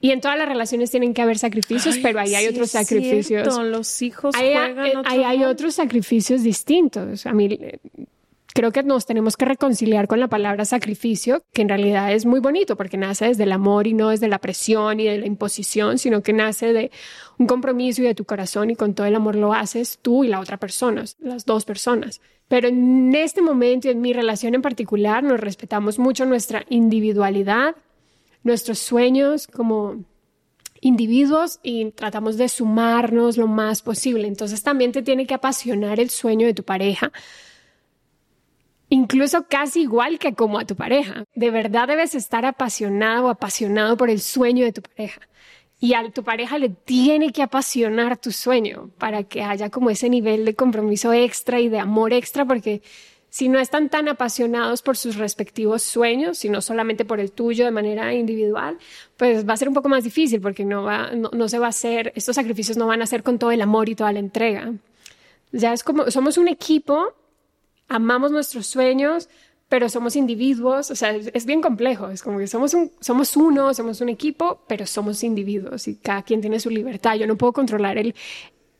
y, 0.00 0.12
en 0.12 0.20
todas 0.20 0.38
las 0.38 0.48
relaciones 0.48 0.90
tienen 0.90 1.12
que 1.12 1.22
haber 1.22 1.36
sacrificios, 1.36 1.98
pero 2.00 2.20
ahí 2.20 2.34
hay 2.34 2.46
otros 2.46 2.70
sacrificios. 2.70 3.46
los 3.64 4.02
hijos 4.02 4.34
hay, 4.36 4.54
juegan 4.54 4.86
eh, 4.86 4.92
ahí 5.04 5.24
hay 5.24 5.44
otros 5.44 5.74
sacrificios 5.74 6.44
distintos. 6.44 7.26
A 7.26 7.32
mí 7.32 7.58
creo 8.54 8.70
que 8.72 8.82
nos 8.84 9.04
tenemos 9.04 9.36
que 9.36 9.44
reconciliar 9.44 10.06
con 10.06 10.20
la 10.20 10.28
palabra 10.28 10.64
sacrificio, 10.64 11.44
que 11.52 11.62
en 11.62 11.68
realidad 11.68 12.12
es 12.12 12.24
muy 12.24 12.40
bonito 12.40 12.76
porque 12.76 12.96
nace 12.96 13.26
desde 13.26 13.42
el 13.42 13.52
amor 13.52 13.86
y 13.88 13.94
no 13.94 14.10
desde 14.10 14.28
la 14.28 14.38
presión 14.38 15.00
y 15.00 15.04
de 15.04 15.18
la 15.18 15.26
imposición, 15.26 15.98
sino 15.98 16.22
que 16.22 16.32
nace 16.32 16.72
de 16.72 16.90
un 17.36 17.46
compromiso 17.46 18.00
y 18.02 18.06
de 18.06 18.14
tu 18.14 18.24
corazón 18.24 18.70
y 18.70 18.76
con 18.76 18.94
todo 18.94 19.06
el 19.06 19.14
amor 19.14 19.34
lo 19.34 19.52
haces 19.52 19.98
tú 20.00 20.24
y 20.24 20.28
la 20.28 20.40
otra 20.40 20.56
persona, 20.56 21.04
las 21.18 21.44
dos 21.44 21.64
personas. 21.64 22.20
Pero 22.48 22.68
en 22.68 23.14
este 23.14 23.42
momento 23.42 23.88
y 23.88 23.90
en 23.90 24.00
mi 24.00 24.12
relación 24.12 24.54
en 24.54 24.62
particular 24.62 25.22
nos 25.22 25.40
respetamos 25.40 25.98
mucho 25.98 26.24
nuestra 26.26 26.64
individualidad, 26.68 27.76
nuestros 28.44 28.78
sueños 28.78 29.46
como 29.46 30.04
individuos 30.80 31.58
y 31.62 31.90
tratamos 31.92 32.36
de 32.36 32.48
sumarnos 32.48 33.36
lo 33.36 33.48
más 33.48 33.82
posible. 33.82 34.28
Entonces 34.28 34.62
también 34.62 34.92
te 34.92 35.02
tiene 35.02 35.26
que 35.26 35.34
apasionar 35.34 35.98
el 35.98 36.10
sueño 36.10 36.46
de 36.46 36.54
tu 36.54 36.62
pareja 36.62 37.12
incluso 38.88 39.46
casi 39.48 39.82
igual 39.82 40.18
que 40.18 40.34
como 40.34 40.58
a 40.58 40.64
tu 40.64 40.76
pareja. 40.76 41.24
De 41.34 41.50
verdad 41.50 41.88
debes 41.88 42.14
estar 42.14 42.44
apasionado 42.44 43.26
o 43.26 43.28
apasionado 43.28 43.96
por 43.96 44.10
el 44.10 44.20
sueño 44.20 44.64
de 44.64 44.72
tu 44.72 44.82
pareja. 44.82 45.20
Y 45.78 45.94
a 45.94 46.10
tu 46.10 46.22
pareja 46.22 46.58
le 46.58 46.70
tiene 46.70 47.32
que 47.32 47.42
apasionar 47.42 48.16
tu 48.16 48.32
sueño 48.32 48.90
para 48.98 49.24
que 49.24 49.42
haya 49.42 49.68
como 49.68 49.90
ese 49.90 50.08
nivel 50.08 50.44
de 50.44 50.54
compromiso 50.54 51.12
extra 51.12 51.60
y 51.60 51.68
de 51.68 51.78
amor 51.78 52.12
extra, 52.14 52.46
porque 52.46 52.82
si 53.28 53.50
no 53.50 53.58
están 53.58 53.90
tan 53.90 54.08
apasionados 54.08 54.80
por 54.80 54.96
sus 54.96 55.16
respectivos 55.16 55.82
sueños, 55.82 56.38
sino 56.38 56.62
solamente 56.62 57.04
por 57.04 57.20
el 57.20 57.32
tuyo 57.32 57.66
de 57.66 57.70
manera 57.70 58.14
individual, 58.14 58.78
pues 59.18 59.46
va 59.46 59.52
a 59.52 59.56
ser 59.58 59.68
un 59.68 59.74
poco 59.74 59.90
más 59.90 60.04
difícil 60.04 60.40
porque 60.40 60.64
no, 60.64 60.82
va, 60.84 61.10
no, 61.10 61.48
se 61.48 61.58
va 61.58 61.66
a 61.66 61.70
hacer, 61.70 62.12
estos 62.16 62.36
sacrificios 62.36 62.78
no 62.78 62.86
van 62.86 63.02
a 63.02 63.06
ser 63.06 63.22
con 63.22 63.38
todo 63.38 63.50
el 63.50 63.60
amor 63.60 63.90
y 63.90 63.94
toda 63.94 64.12
la 64.12 64.20
entrega. 64.20 64.72
Ya 65.52 65.74
es 65.74 65.82
como, 65.82 66.10
somos 66.10 66.38
un 66.38 66.48
equipo 66.48 67.14
amamos 67.88 68.30
nuestros 68.30 68.66
sueños, 68.66 69.28
pero 69.68 69.88
somos 69.88 70.14
individuos, 70.14 70.90
o 70.90 70.96
sea, 70.96 71.10
es, 71.10 71.44
bien 71.46 71.60
complejo, 71.60 72.08
es 72.10 72.22
como 72.22 72.38
que 72.38 72.46
somos, 72.46 72.72
un, 72.74 72.92
somos 73.00 73.36
uno, 73.36 73.74
somos 73.74 74.00
un 74.00 74.08
equipo, 74.08 74.62
pero 74.68 74.86
somos 74.86 75.24
individuos 75.24 75.88
y 75.88 75.96
cada 75.96 76.22
quien 76.22 76.40
tiene 76.40 76.60
su 76.60 76.70
libertad. 76.70 77.16
Yo 77.16 77.26
no 77.26 77.36
puedo 77.36 77.52
controlar 77.52 77.98
el 77.98 78.14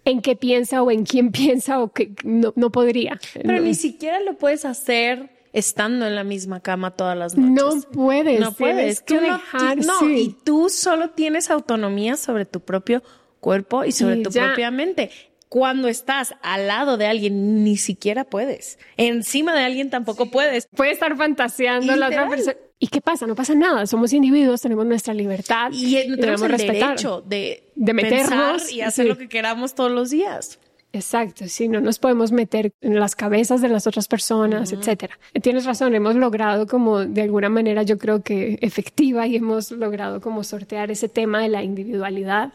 en 0.05 0.22
qué 0.22 0.37
piensa 0.37 0.82
o 0.82 0.91
en 0.93 1.05
quién 1.05 1.32
piensa 1.32 1.80
o 1.80 1.93
que 1.93 2.12
no, 2.22 2.53
no 2.55 2.70
podría. 2.70 3.18
Pero 3.34 3.61
ni 3.61 3.74
siquiera 3.74 4.20
lo 4.20 4.34
puedes 4.34 4.64
hacer 4.64 5.30
estando 5.53 6.07
en 6.07 6.14
la 6.14 6.22
misma 6.22 6.61
cama 6.61 6.93
todas 6.93 7.16
las 7.16 7.37
noches. 7.37 7.84
No 7.84 7.91
puedes. 7.91 8.39
No 8.39 8.53
puedes. 8.53 9.01
Que 9.01 9.20
dejar, 9.20 9.78
no, 9.78 10.09
y 10.09 10.37
tú 10.45 10.68
solo 10.68 11.11
tienes 11.11 11.51
autonomía 11.51 12.16
sobre 12.16 12.45
tu 12.45 12.61
propio 12.61 13.03
cuerpo 13.41 13.84
y 13.84 13.91
sobre 13.91 14.22
tu 14.22 14.30
propia 14.30 14.70
mente 14.70 15.11
cuando 15.57 15.89
estás 15.89 16.35
al 16.43 16.67
lado 16.67 16.99
de 16.99 17.07
alguien 17.07 17.65
ni 17.65 17.79
siquiera 17.79 18.25
puedes. 18.25 18.79
Encima 18.99 19.55
de 19.55 19.65
alguien 19.65 19.89
tampoco 19.89 20.31
puedes. 20.31 20.67
Puede 20.77 20.91
estar 20.91 21.17
fantaseando 21.17 21.97
la 21.97 22.09
otra 22.09 22.29
persona. 22.29 22.59
¿Y 22.79 22.89
qué 22.89 23.01
pasa? 23.01 23.27
No 23.27 23.35
pasa 23.35 23.55
nada. 23.55 23.87
Somos 23.87 24.13
individuos, 24.13 24.61
tenemos 24.61 24.85
nuestra 24.85 25.15
libertad. 25.15 25.71
Y 25.73 26.15
tenemos 26.17 26.43
el 26.43 26.59
derecho 26.59 27.23
de, 27.23 27.71
de 27.75 27.95
meternos 27.95 28.71
y 28.71 28.83
hacer 28.83 29.07
lo 29.07 29.17
que 29.17 29.31
queramos 29.31 29.75
todos 29.75 29.91
los 29.91 30.11
días. 30.11 30.59
Exacto, 30.93 31.49
sí, 31.49 31.69
no 31.69 31.81
nos 31.81 31.99
podemos 31.99 32.33
meter 32.33 32.75
en 32.83 33.01
las 33.01 33.17
cabezas 33.17 33.63
de 33.63 33.71
las 33.71 33.87
otras 33.87 34.09
personas, 34.09 34.73
etcétera. 34.73 35.19
Tienes 35.41 35.65
razón, 35.65 35.95
hemos 35.95 36.17
logrado 36.17 36.67
como 36.67 36.99
de 36.99 37.23
alguna 37.23 37.49
manera 37.49 37.83
yo 37.83 37.97
creo 37.97 38.23
que 38.23 38.59
efectiva 38.61 39.27
y 39.27 39.37
hemos 39.37 39.71
logrado 39.71 40.21
como 40.21 40.45
sortear 40.45 40.91
ese 40.91 41.09
tema 41.09 41.41
de 41.41 41.49
la 41.49 41.63
individualidad 41.63 42.53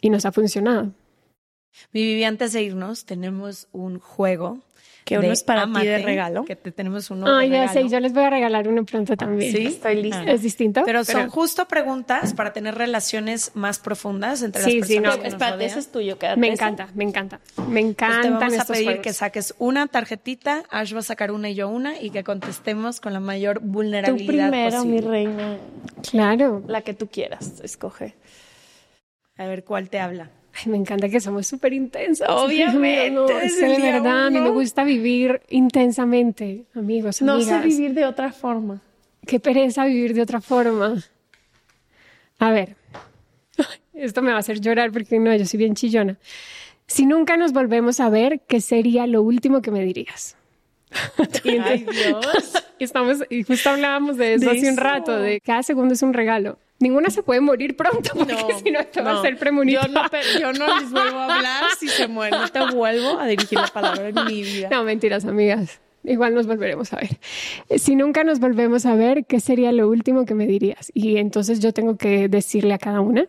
y 0.00 0.08
nos 0.08 0.24
ha 0.24 0.32
funcionado. 0.32 0.92
Mi 1.92 2.02
Vivi, 2.02 2.24
antes 2.24 2.52
de 2.52 2.62
irnos, 2.62 3.04
tenemos 3.04 3.68
un 3.72 3.98
juego 3.98 4.58
que 5.04 5.18
uno 5.18 5.32
es 5.32 5.42
para 5.42 5.66
ti 5.66 5.86
de 5.86 5.98
regalo. 5.98 6.44
Que 6.44 6.54
te 6.54 6.70
tenemos 6.70 7.10
uno 7.10 7.26
Ah, 7.26 7.40
de 7.40 7.48
ya 7.48 7.62
regalo. 7.66 7.72
sé, 7.72 7.88
yo 7.88 7.98
les 7.98 8.12
voy 8.12 8.22
a 8.22 8.30
regalar 8.30 8.68
uno 8.68 8.84
pronto 8.84 9.16
también. 9.16 9.50
¿Sí? 9.52 9.66
Estoy 9.66 10.02
lista. 10.02 10.22
¿Es 10.24 10.42
distinto? 10.42 10.82
Pero 10.84 11.04
son 11.04 11.28
justo 11.30 11.66
preguntas 11.66 12.32
para 12.34 12.52
tener 12.52 12.76
relaciones 12.76 13.50
más 13.54 13.78
profundas 13.80 14.42
entre 14.42 14.62
Sí, 14.62 14.78
las 14.78 14.86
sí, 14.88 14.94
personas 14.96 15.16
no, 15.16 15.22
que 15.22 15.28
nos 15.30 15.34
Espérate, 15.42 15.64
ese 15.64 15.78
es 15.80 15.90
tuyo. 15.90 16.16
quédate 16.18 16.38
me 16.40 16.48
ese. 16.48 16.54
encanta, 16.62 16.88
me 16.94 17.04
encanta. 17.04 17.40
Me 17.56 17.64
Pues 17.64 17.84
encantan 17.86 18.22
te 18.22 18.30
vamos 18.30 18.58
a 18.60 18.64
pedir 18.66 18.84
juegos. 18.84 19.02
que 19.02 19.12
saques 19.12 19.54
una 19.58 19.86
tarjetita, 19.88 20.62
Ash 20.70 20.94
va 20.94 21.00
a 21.00 21.02
sacar 21.02 21.32
una 21.32 21.48
y 21.50 21.54
yo 21.56 21.68
una, 21.68 22.00
y 22.00 22.10
que 22.10 22.22
contestemos 22.22 23.00
con 23.00 23.12
la 23.12 23.20
mayor 23.20 23.58
Tú 23.60 23.66
vulnerabilidad 23.66 24.50
primero, 24.50 24.84
mi 24.84 25.00
reina. 25.00 25.56
Claro. 26.08 26.62
La 26.68 26.82
que 26.82 26.94
tú 26.94 27.08
quieras, 27.08 27.60
escoge. 27.64 28.14
A 29.36 29.46
ver 29.46 29.64
cuál 29.64 29.88
te 29.88 29.98
habla. 29.98 30.30
Ay, 30.52 30.70
me 30.70 30.76
encanta 30.76 31.08
que 31.08 31.20
somos 31.20 31.46
súper 31.46 31.72
intensas. 31.72 32.28
Obviamente, 32.28 33.10
No, 33.12 33.28
es 33.28 33.56
que 33.56 33.66
de 33.66 33.78
verdad, 33.80 34.26
a 34.26 34.30
mí 34.30 34.40
me 34.40 34.50
gusta 34.50 34.84
vivir 34.84 35.40
intensamente, 35.48 36.64
amigos, 36.74 37.22
No 37.22 37.34
amigas. 37.34 37.62
sé 37.62 37.68
vivir 37.68 37.94
de 37.94 38.04
otra 38.04 38.32
forma. 38.32 38.80
Qué 39.26 39.38
pereza 39.38 39.84
vivir 39.84 40.12
de 40.14 40.22
otra 40.22 40.40
forma. 40.40 40.96
A 42.38 42.50
ver, 42.50 42.74
esto 43.94 44.22
me 44.22 44.30
va 44.30 44.36
a 44.36 44.40
hacer 44.40 44.60
llorar 44.60 44.90
porque 44.92 45.18
no, 45.18 45.34
yo 45.34 45.46
soy 45.46 45.58
bien 45.58 45.74
chillona. 45.74 46.18
Si 46.86 47.06
nunca 47.06 47.36
nos 47.36 47.52
volvemos 47.52 48.00
a 48.00 48.08
ver, 48.10 48.40
¿qué 48.48 48.60
sería 48.60 49.06
lo 49.06 49.22
último 49.22 49.62
que 49.62 49.70
me 49.70 49.84
dirías? 49.84 50.36
Y 51.44 51.50
Ay, 51.58 51.86
Dios. 51.88 52.54
Estamos, 52.80 53.18
y 53.30 53.44
justo 53.44 53.70
hablábamos 53.70 54.16
de 54.16 54.34
eso 54.34 54.50
De 54.50 54.58
hace 54.58 54.68
un 54.70 54.76
rato, 54.76 55.16
de 55.16 55.40
cada 55.40 55.62
segundo 55.62 55.94
es 55.94 56.02
un 56.02 56.12
regalo. 56.14 56.58
Ninguna 56.80 57.10
se 57.10 57.22
puede 57.22 57.40
morir 57.42 57.76
pronto 57.76 58.10
porque 58.14 58.36
si 58.64 58.70
no 58.70 58.84
te 58.86 59.02
va 59.02 59.12
a 59.12 59.18
hacer 59.20 59.36
premonitor. 59.38 59.86
Yo 59.88 59.92
no, 59.92 60.08
yo 60.40 60.52
no 60.54 60.80
les 60.80 60.90
vuelvo 60.90 61.18
a 61.18 61.36
hablar 61.36 61.64
si 61.78 61.88
se 61.88 62.08
mueren. 62.08 62.40
No 62.40 62.48
te 62.48 62.74
vuelvo 62.74 63.18
a 63.20 63.26
dirigir 63.26 63.58
la 63.58 63.66
palabra 63.68 64.08
en 64.08 64.14
mi 64.26 64.42
vida. 64.42 64.68
No, 64.70 64.82
mentiras, 64.82 65.24
amigas. 65.26 65.78
Igual 66.02 66.34
nos 66.34 66.46
volveremos 66.46 66.92
a 66.94 66.96
ver. 66.96 67.18
Eh, 67.68 67.78
Si 67.78 67.94
nunca 67.94 68.24
nos 68.24 68.40
volvemos 68.40 68.86
a 68.86 68.94
ver, 68.94 69.26
¿qué 69.26 69.38
sería 69.40 69.70
lo 69.72 69.88
último 69.88 70.24
que 70.24 70.34
me 70.34 70.46
dirías? 70.46 70.90
Y 70.94 71.18
entonces 71.18 71.60
yo 71.60 71.74
tengo 71.74 71.98
que 71.98 72.28
decirle 72.28 72.72
a 72.72 72.78
cada 72.78 73.02
una. 73.02 73.26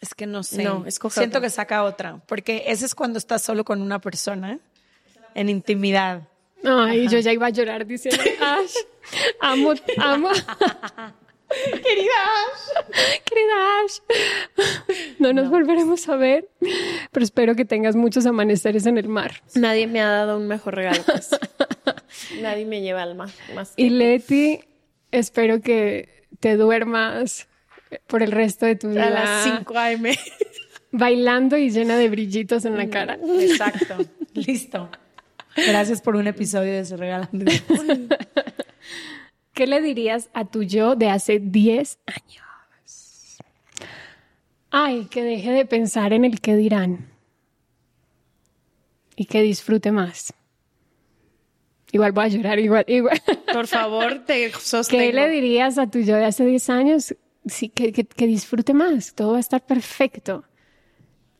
Es 0.00 0.14
que 0.14 0.26
no 0.26 0.44
sé. 0.44 0.62
No, 0.62 0.84
escoge 0.86 1.18
Siento 1.18 1.38
otra. 1.38 1.48
que 1.48 1.50
saca 1.50 1.82
otra, 1.82 2.20
porque 2.26 2.62
ese 2.68 2.86
es 2.86 2.94
cuando 2.94 3.18
estás 3.18 3.42
solo 3.42 3.64
con 3.64 3.82
una 3.82 4.00
persona 4.00 4.60
en 5.34 5.48
intimidad. 5.48 6.28
Ay, 6.62 7.08
yo 7.08 7.18
ya 7.18 7.32
iba 7.32 7.46
a 7.46 7.50
llorar 7.50 7.84
diciendo, 7.86 8.22
Ash, 8.40 8.74
amo, 9.40 9.72
amo. 9.98 10.28
Querida 11.82 12.12
Ash, 12.52 13.20
querida 13.24 13.54
Ash. 13.84 13.98
No 15.18 15.32
nos 15.32 15.48
volveremos 15.50 16.08
a 16.08 16.16
ver, 16.16 16.48
pero 17.12 17.24
espero 17.24 17.54
que 17.54 17.64
tengas 17.64 17.96
muchos 17.96 18.26
amaneceres 18.26 18.86
en 18.86 18.98
el 18.98 19.08
mar. 19.08 19.42
Nadie 19.54 19.86
me 19.86 20.00
ha 20.00 20.08
dado 20.08 20.36
un 20.38 20.46
mejor 20.48 20.74
regalo. 20.74 21.02
que 21.04 21.12
ese. 21.12 21.38
Nadie 22.40 22.64
me 22.66 22.80
lleva 22.80 23.02
al 23.02 23.14
mar. 23.14 23.30
Más 23.54 23.72
Y 23.76 23.84
que- 23.88 23.90
Leti, 23.94 24.60
espero 25.10 25.60
que 25.60 26.24
te 26.40 26.56
duermas 26.56 27.48
por 28.06 28.22
el 28.22 28.32
resto 28.32 28.66
de 28.66 28.76
tu 28.76 28.88
vida. 28.90 29.06
a 29.06 29.10
las 29.10 29.44
5 29.44 29.78
a.m. 29.78 30.18
bailando 30.92 31.56
y 31.56 31.70
llena 31.70 31.96
de 31.96 32.08
brillitos 32.08 32.64
en 32.64 32.76
la 32.76 32.88
cara. 32.88 33.18
Exacto. 33.40 33.96
Listo. 34.34 34.90
Gracias 35.56 36.02
por 36.02 36.16
un 36.16 36.26
episodio 36.26 36.72
de 36.72 36.84
Se 36.84 36.96
Regalando. 36.96 37.44
¿Qué 39.54 39.66
le 39.66 39.80
dirías 39.80 40.30
a 40.34 40.44
tu 40.44 40.62
yo 40.62 40.96
de 40.96 41.08
hace 41.10 41.38
10 41.38 41.98
años? 42.06 43.38
Ay, 44.70 45.04
que 45.06 45.22
deje 45.22 45.52
de 45.52 45.64
pensar 45.66 46.12
en 46.12 46.24
el 46.24 46.40
que 46.40 46.56
dirán 46.56 47.10
y 49.14 49.26
que 49.26 49.42
disfrute 49.42 49.92
más. 49.92 50.34
Igual 51.92 52.10
voy 52.10 52.24
a 52.24 52.28
llorar, 52.28 52.58
igual, 52.58 52.84
igual. 52.88 53.22
Por 53.52 53.68
favor, 53.68 54.24
te 54.26 54.50
sostengo. 54.58 55.00
¿Qué 55.04 55.12
le 55.12 55.28
dirías 55.28 55.78
a 55.78 55.88
tu 55.88 56.00
yo 56.00 56.16
de 56.16 56.24
hace 56.24 56.44
10 56.44 56.68
años? 56.70 57.14
Sí, 57.46 57.68
que, 57.68 57.92
que- 57.92 58.04
que 58.06 58.26
disfrute 58.26 58.74
más, 58.74 59.14
todo 59.14 59.32
va 59.32 59.36
a 59.36 59.40
estar 59.40 59.64
perfecto. 59.64 60.42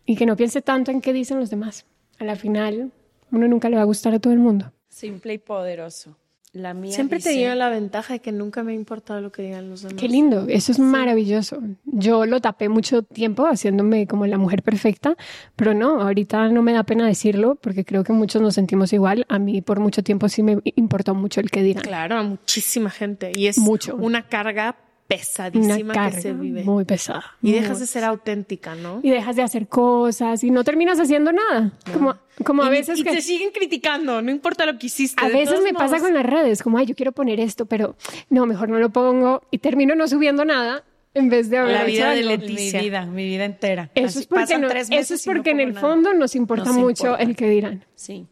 Y 0.07 0.15
que 0.17 0.27
no 0.27 0.37
piense 0.37 0.63
tanto 0.63 0.93
en 0.93 1.01
qué 1.01 1.13
dicen 1.13 1.41
los 1.41 1.51
demás. 1.51 1.87
A 2.21 2.25
la 2.25 2.37
final, 2.37 2.93
uno 3.33 3.49
nunca 3.49 3.69
le 3.69 3.75
va 3.77 3.83
a 3.83 3.87
gustar 3.87 4.15
a 4.15 4.21
todo 4.21 4.33
el 4.33 4.39
mundo. 4.39 4.73
Simple 4.89 5.33
y 5.35 5.39
poderoso. 5.39 6.17
La 6.55 6.73
mía 6.73 6.93
Siempre 6.93 7.19
dice, 7.19 7.31
te 7.31 7.37
digo 7.37 7.53
la 7.57 7.69
ventaja 7.69 8.15
de 8.15 8.21
que 8.21 8.31
nunca 8.31 8.63
me 8.63 8.71
ha 8.73 8.75
importado 8.77 9.21
lo 9.21 9.33
que 9.33 9.43
digan 9.43 9.69
los 9.69 9.83
demás. 9.83 9.97
Qué 9.99 10.09
lindo, 10.09 10.47
eso 10.49 10.71
es 10.71 10.79
maravilloso. 10.79 11.59
Yo 11.85 12.27
lo 12.27 12.41
tapé 12.41 12.69
mucho 12.69 13.03
tiempo 13.03 13.47
haciéndome 13.47 14.07
como 14.07 14.25
la 14.27 14.39
mujer 14.39 14.63
perfecta, 14.63 15.17
pero 15.57 15.75
no, 15.75 16.01
ahorita 16.01 16.49
no 16.51 16.63
me 16.63 16.73
da 16.73 16.85
pena 16.85 17.09
decirlo 17.09 17.57
porque 17.57 17.85
creo 17.85 18.05
que 18.05 18.13
muchos 18.13 18.41
nos 18.41 18.55
sentimos 18.55 18.93
igual. 18.93 19.27
A 19.29 19.41
mí 19.41 19.63
por 19.63 19.81
mucho 19.81 20.05
tiempo 20.05 20.29
sí 20.29 20.45
me 20.45 20.59
importó 20.77 21.17
mucho 21.17 21.41
el 21.41 21.51
que 21.51 21.63
dirán. 21.63 21.83
Claro, 21.83 22.19
a 22.19 22.23
muchísima 22.23 22.89
gente. 22.89 23.33
Y 23.35 23.49
es 23.49 23.59
Mucho. 23.59 23.97
una 23.97 24.29
carga 24.29 24.77
Una 25.07 25.19
pesadísima 25.19 25.95
carga 25.95 26.17
que 26.17 26.23
se 26.23 26.33
vive. 26.33 26.63
muy 26.65 26.85
pesada. 26.85 27.25
Y 27.43 27.53
dejas 27.53 27.79
de 27.79 27.87
ser 27.87 28.05
auténtica, 28.05 28.75
¿no? 28.75 29.01
y 29.03 29.11
dejas 29.11 29.37
de 29.37 29.43
hacer 29.43 29.69
cosas 29.69 30.43
y 30.43 30.51
no 30.51 30.65
terminas 30.65 30.99
haciendo 30.99 31.31
nada. 31.33 31.73
Como, 31.93 32.15
como 32.45 32.63
a 32.63 32.69
veces 32.71 32.99
y 32.99 33.05
que... 33.05 33.11
te 33.13 33.21
siguen 33.21 33.51
criticando, 33.53 34.23
no 34.23 34.31
importa 34.31 34.65
lo 34.67 34.79
que 34.79 34.87
hiciste. 34.87 35.25
A 35.25 35.29
veces 35.29 35.61
me 35.63 35.73
pasa 35.75 36.01
con 36.01 36.15
las 36.15 36.25
redes, 36.27 36.63
como, 36.63 36.79
ay, 36.79 36.87
yo 36.87 36.95
quiero 36.95 37.13
poner 37.13 37.39
esto, 37.39 37.67
pero 37.67 37.97
no, 38.31 38.47
mejor 38.47 38.69
no 38.71 38.79
lo 38.79 38.91
pongo 38.91 39.43
y 39.51 39.59
termino 39.59 39.95
no 39.95 40.09
subiendo 40.09 40.45
nada 40.45 40.85
en 41.13 41.29
vez 41.29 41.49
de 41.49 41.59
haber 41.59 41.73
La 41.73 41.83
hecho 41.83 41.93
vida 41.93 42.11
de. 42.11 42.23
Leticia. 42.25 42.81
Mi 42.81 42.85
vida, 42.87 43.07
mi 43.07 43.25
vida 43.27 43.45
entera. 43.45 43.91
Eso 43.95 44.07
Así 44.07 44.19
es 44.21 44.27
porque, 44.27 44.59
no- 44.59 44.69
eso 44.69 45.15
es 45.15 45.27
no 45.27 45.33
porque 45.33 45.51
en 45.51 45.61
el 45.61 45.69
nada. 45.75 45.81
fondo 45.81 46.13
nos 46.15 46.35
importa 46.35 46.65
Nos 46.65 46.77
mucho 46.77 47.05
importa. 47.05 47.23
el 47.23 47.37
que 47.37 47.49
dirán. 47.49 47.85
Sí. 47.95 48.27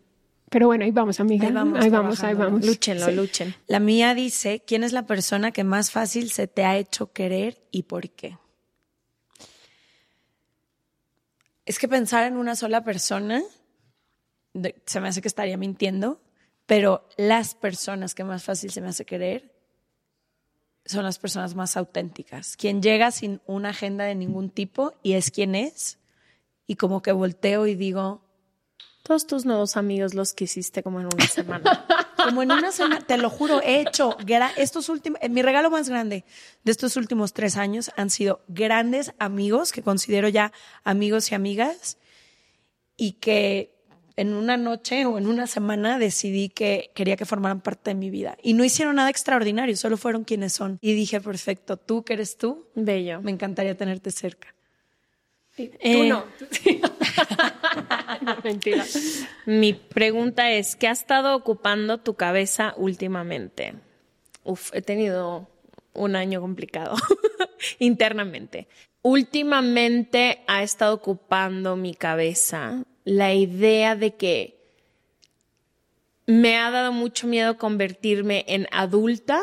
Pero 0.53 0.67
bueno, 0.67 0.85
ahí 0.85 0.91
vamos, 0.91 1.19
amiga. 1.19 1.47
Ahí 1.49 1.53
vamos 1.55 1.83
ahí 1.83 1.89
vamos, 1.89 2.23
ahí 2.23 2.35
vamos. 2.35 2.67
Lúchenlo, 2.67 3.07
Sí. 3.07 3.13
luchen. 3.13 3.55
La 3.69 3.81
mía 3.81 4.15
dice, 4.15 4.63
¿quién 4.67 4.85
es 4.85 4.93
la 4.93 5.07
persona 5.07 5.51
que 5.51 5.65
más 5.65 5.91
fácil 5.91 6.31
se 6.31 6.47
te 6.47 6.67
ha 6.67 6.77
hecho 6.77 7.11
querer 7.11 7.63
y 7.71 7.85
por 7.85 8.11
qué? 8.11 8.37
Es 11.65 11.79
que 11.79 11.89
pensar 11.89 12.27
en 12.27 12.37
una 12.37 12.55
sola 12.55 12.85
persona, 12.85 13.43
se 14.85 15.01
me 15.01 15.09
hace 15.09 15.23
que 15.23 15.29
estaría 15.29 15.57
mintiendo, 15.57 16.21
pero 16.67 17.09
las 17.17 17.55
personas 17.55 18.15
que 18.15 18.23
más 18.23 18.43
fácil 18.45 18.71
se 18.71 18.83
me 18.83 18.89
hace 18.89 19.07
querer 19.07 19.55
son 20.85 21.05
las 21.05 21.19
personas 21.19 21.55
más 21.55 21.79
auténticas. 21.79 22.59
Quien 22.59 22.83
llega 22.83 23.11
sin 23.11 23.41
una 23.47 23.71
agenda 23.71 24.05
de 24.05 24.17
ningún 24.17 24.51
tipo 24.51 24.93
y 25.03 25.15
es 25.15 25.31
quien 25.31 25.55
es, 25.55 25.99
y 26.67 26.77
como 26.77 27.01
que 27.01 27.13
volteo 27.13 27.67
y 27.67 27.75
digo, 27.75 28.22
Todos 29.03 29.27
tus 29.27 29.45
nuevos 29.45 29.77
amigos 29.77 30.15
los 30.15 30.33
que 30.33 30.45
hiciste 30.45 30.83
como 30.83 31.01
en 31.01 31.07
una 31.07 31.27
semana. 31.27 31.87
Como 32.23 32.41
en 32.43 32.53
una 32.53 32.71
semana, 32.71 33.01
te 33.01 33.19
lo 33.19 33.29
juro, 33.29 33.61
he 33.63 33.81
hecho 33.81 34.17
estos 34.57 34.89
últimos, 34.89 35.21
eh, 35.23 35.29
mi 35.29 35.43
regalo 35.43 35.71
más 35.71 35.89
grande 35.89 36.25
de 36.63 36.71
estos 36.71 36.97
últimos 36.97 37.33
tres 37.33 37.57
años 37.57 37.91
han 37.97 38.11
sido 38.11 38.45
grandes 38.47 39.13
amigos 39.19 39.73
que 39.73 39.83
considero 39.83 40.29
ya 40.29 40.53
amigos 40.85 41.33
y 41.33 41.35
amigas 41.35 41.99
y 42.97 43.15
que 43.15 43.75
en 44.15 44.35
una 44.35 44.57
noche 44.57 45.05
o 45.07 45.19
en 45.19 45.27
una 45.27 45.49
semana 45.49 45.99
decidí 45.99 46.49
que 46.49 46.93
quería 46.95 47.17
que 47.17 47.25
formaran 47.25 47.61
parte 47.61 47.91
de 47.91 47.95
mi 47.95 48.09
vida 48.09 48.37
y 48.41 48.53
no 48.55 48.63
hicieron 48.63 48.95
nada 48.95 49.11
extraordinario, 49.11 49.77
solo 49.77 49.97
fueron 49.97 50.23
quienes 50.23 50.53
son 50.53 50.79
y 50.81 50.95
dije 50.95 51.21
perfecto, 51.21 51.77
tú 51.77 52.05
que 52.05 52.13
eres 52.13 52.37
tú, 52.37 52.69
Bello. 52.77 53.21
me 53.21 53.33
encantaría 53.33 53.77
tenerte 53.77 54.13
cerca. 54.13 54.55
Tú 55.57 55.71
Eh, 55.81 56.09
no. 56.09 56.25
No, 58.23 58.37
Mentira. 58.45 58.85
Mi 59.47 59.73
pregunta 59.73 60.51
es, 60.53 60.77
¿qué 60.77 60.89
ha 60.89 60.93
estado 60.93 61.35
ocupando 61.35 61.99
tu 61.99 62.15
cabeza 62.15 62.75
últimamente? 62.77 63.75
Uf, 64.45 64.71
he 64.75 64.83
tenido 64.83 65.49
un 65.95 66.17
año 66.17 66.41
complicado 66.41 66.95
internamente. 67.79 68.69
Últimamente 69.03 70.43
ha 70.47 70.63
estado 70.63 70.95
ocupando 70.95 71.77
mi 71.77 71.95
cabeza 71.95 72.85
la 73.05 73.35
idea 73.35 73.97
de 73.97 74.15
que 74.15 74.63
me 76.27 76.57
ha 76.57 76.71
dado 76.71 76.93
mucho 76.93 77.27
miedo 77.27 77.57
convertirme 77.59 78.45
en 78.47 78.69
adulta, 78.71 79.43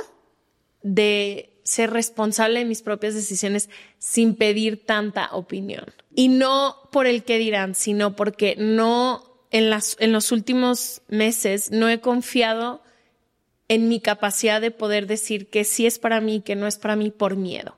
de 0.82 1.50
ser 1.64 1.92
responsable 1.92 2.60
de 2.60 2.66
mis 2.66 2.82
propias 2.82 3.14
decisiones 3.14 3.70
sin 4.00 4.36
pedir 4.36 4.86
tanta 4.86 5.30
opinión. 5.34 5.86
Y 6.16 6.30
no 6.30 6.76
por 6.92 7.06
el 7.06 7.24
que 7.24 7.38
dirán, 7.38 7.76
sino 7.76 8.16
porque 8.16 8.56
no 8.58 9.24
en, 9.52 9.70
las, 9.70 9.98
en 10.00 10.12
los 10.12 10.32
últimos 10.32 11.02
meses 11.08 11.72
no 11.72 11.90
he 11.90 12.00
confiado 12.00 12.82
en 13.68 13.88
mi 13.88 14.00
capacidad 14.00 14.62
de 14.62 14.72
poder 14.72 15.06
decir 15.06 15.50
que 15.50 15.64
sí 15.64 15.86
es 15.86 16.00
para 16.00 16.22
mí 16.22 16.42
que 16.42 16.56
no 16.56 16.66
es 16.66 16.78
para 16.78 16.96
mí 16.96 17.12
por 17.12 17.36
miedo. 17.36 17.78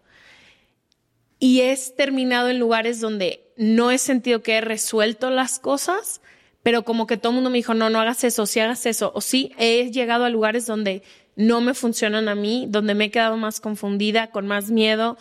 Y 1.39 1.61
he 1.61 1.75
terminado 1.97 2.49
en 2.49 2.59
lugares 2.59 3.01
donde 3.01 3.51
no 3.57 3.91
he 3.91 3.97
sentido 3.97 4.43
que 4.43 4.57
he 4.57 4.61
resuelto 4.61 5.31
las 5.31 5.59
cosas, 5.59 6.21
pero 6.63 6.83
como 6.83 7.07
que 7.07 7.17
todo 7.17 7.31
el 7.31 7.35
mundo 7.35 7.49
me 7.49 7.57
dijo, 7.57 7.73
no, 7.73 7.89
no 7.89 7.99
hagas 7.99 8.23
eso, 8.23 8.45
si 8.45 8.59
hagas 8.59 8.85
eso, 8.85 9.11
o 9.15 9.21
sí, 9.21 9.51
he 9.57 9.91
llegado 9.91 10.25
a 10.25 10.29
lugares 10.29 10.67
donde 10.67 11.01
no 11.35 11.59
me 11.59 11.73
funcionan 11.73 12.29
a 12.29 12.35
mí, 12.35 12.67
donde 12.69 12.93
me 12.93 13.05
he 13.05 13.11
quedado 13.11 13.37
más 13.37 13.59
confundida, 13.59 14.29
con 14.29 14.45
más 14.45 14.69
miedo, 14.69 15.17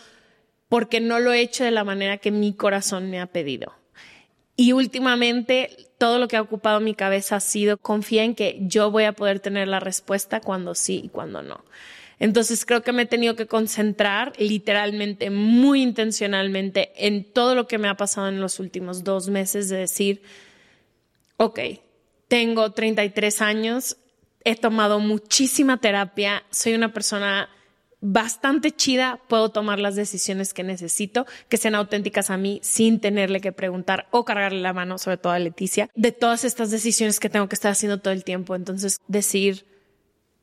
porque 0.71 1.01
no 1.01 1.19
lo 1.19 1.33
he 1.33 1.41
hecho 1.41 1.65
de 1.65 1.71
la 1.71 1.83
manera 1.83 2.15
que 2.15 2.31
mi 2.31 2.53
corazón 2.53 3.11
me 3.11 3.19
ha 3.19 3.25
pedido. 3.25 3.73
Y 4.55 4.71
últimamente 4.71 5.89
todo 5.97 6.17
lo 6.17 6.29
que 6.29 6.37
ha 6.37 6.41
ocupado 6.41 6.79
mi 6.79 6.95
cabeza 6.95 7.35
ha 7.35 7.39
sido 7.41 7.75
confía 7.77 8.23
en 8.23 8.35
que 8.35 8.57
yo 8.61 8.89
voy 8.89 9.03
a 9.03 9.11
poder 9.11 9.41
tener 9.41 9.67
la 9.67 9.81
respuesta 9.81 10.39
cuando 10.39 10.73
sí 10.73 11.01
y 11.03 11.09
cuando 11.09 11.41
no. 11.41 11.65
Entonces 12.19 12.65
creo 12.65 12.83
que 12.83 12.93
me 12.93 13.01
he 13.01 13.05
tenido 13.05 13.35
que 13.35 13.47
concentrar 13.47 14.31
literalmente, 14.37 15.29
muy 15.29 15.81
intencionalmente 15.81 16.93
en 16.95 17.25
todo 17.25 17.53
lo 17.53 17.67
que 17.67 17.77
me 17.77 17.89
ha 17.89 17.97
pasado 17.97 18.29
en 18.29 18.39
los 18.39 18.61
últimos 18.61 19.03
dos 19.03 19.27
meses 19.27 19.67
de 19.67 19.75
decir, 19.75 20.21
ok, 21.35 21.59
tengo 22.29 22.71
33 22.71 23.41
años, 23.41 23.97
he 24.45 24.55
tomado 24.55 25.01
muchísima 25.01 25.81
terapia, 25.81 26.45
soy 26.49 26.75
una 26.75 26.93
persona 26.93 27.49
bastante 28.01 28.71
chida, 28.71 29.19
puedo 29.27 29.49
tomar 29.49 29.79
las 29.79 29.95
decisiones 29.95 30.53
que 30.53 30.63
necesito, 30.63 31.25
que 31.47 31.57
sean 31.57 31.75
auténticas 31.75 32.29
a 32.29 32.37
mí 32.37 32.59
sin 32.63 32.99
tenerle 32.99 33.39
que 33.39 33.51
preguntar 33.51 34.07
o 34.11 34.25
cargarle 34.25 34.61
la 34.61 34.73
mano, 34.73 34.97
sobre 34.97 35.17
todo 35.17 35.33
a 35.33 35.39
Leticia, 35.39 35.89
de 35.95 36.11
todas 36.11 36.43
estas 36.43 36.71
decisiones 36.71 37.19
que 37.19 37.29
tengo 37.29 37.47
que 37.47 37.55
estar 37.55 37.71
haciendo 37.71 37.99
todo 37.99 38.13
el 38.13 38.23
tiempo. 38.23 38.55
Entonces, 38.55 38.99
decir, 39.07 39.65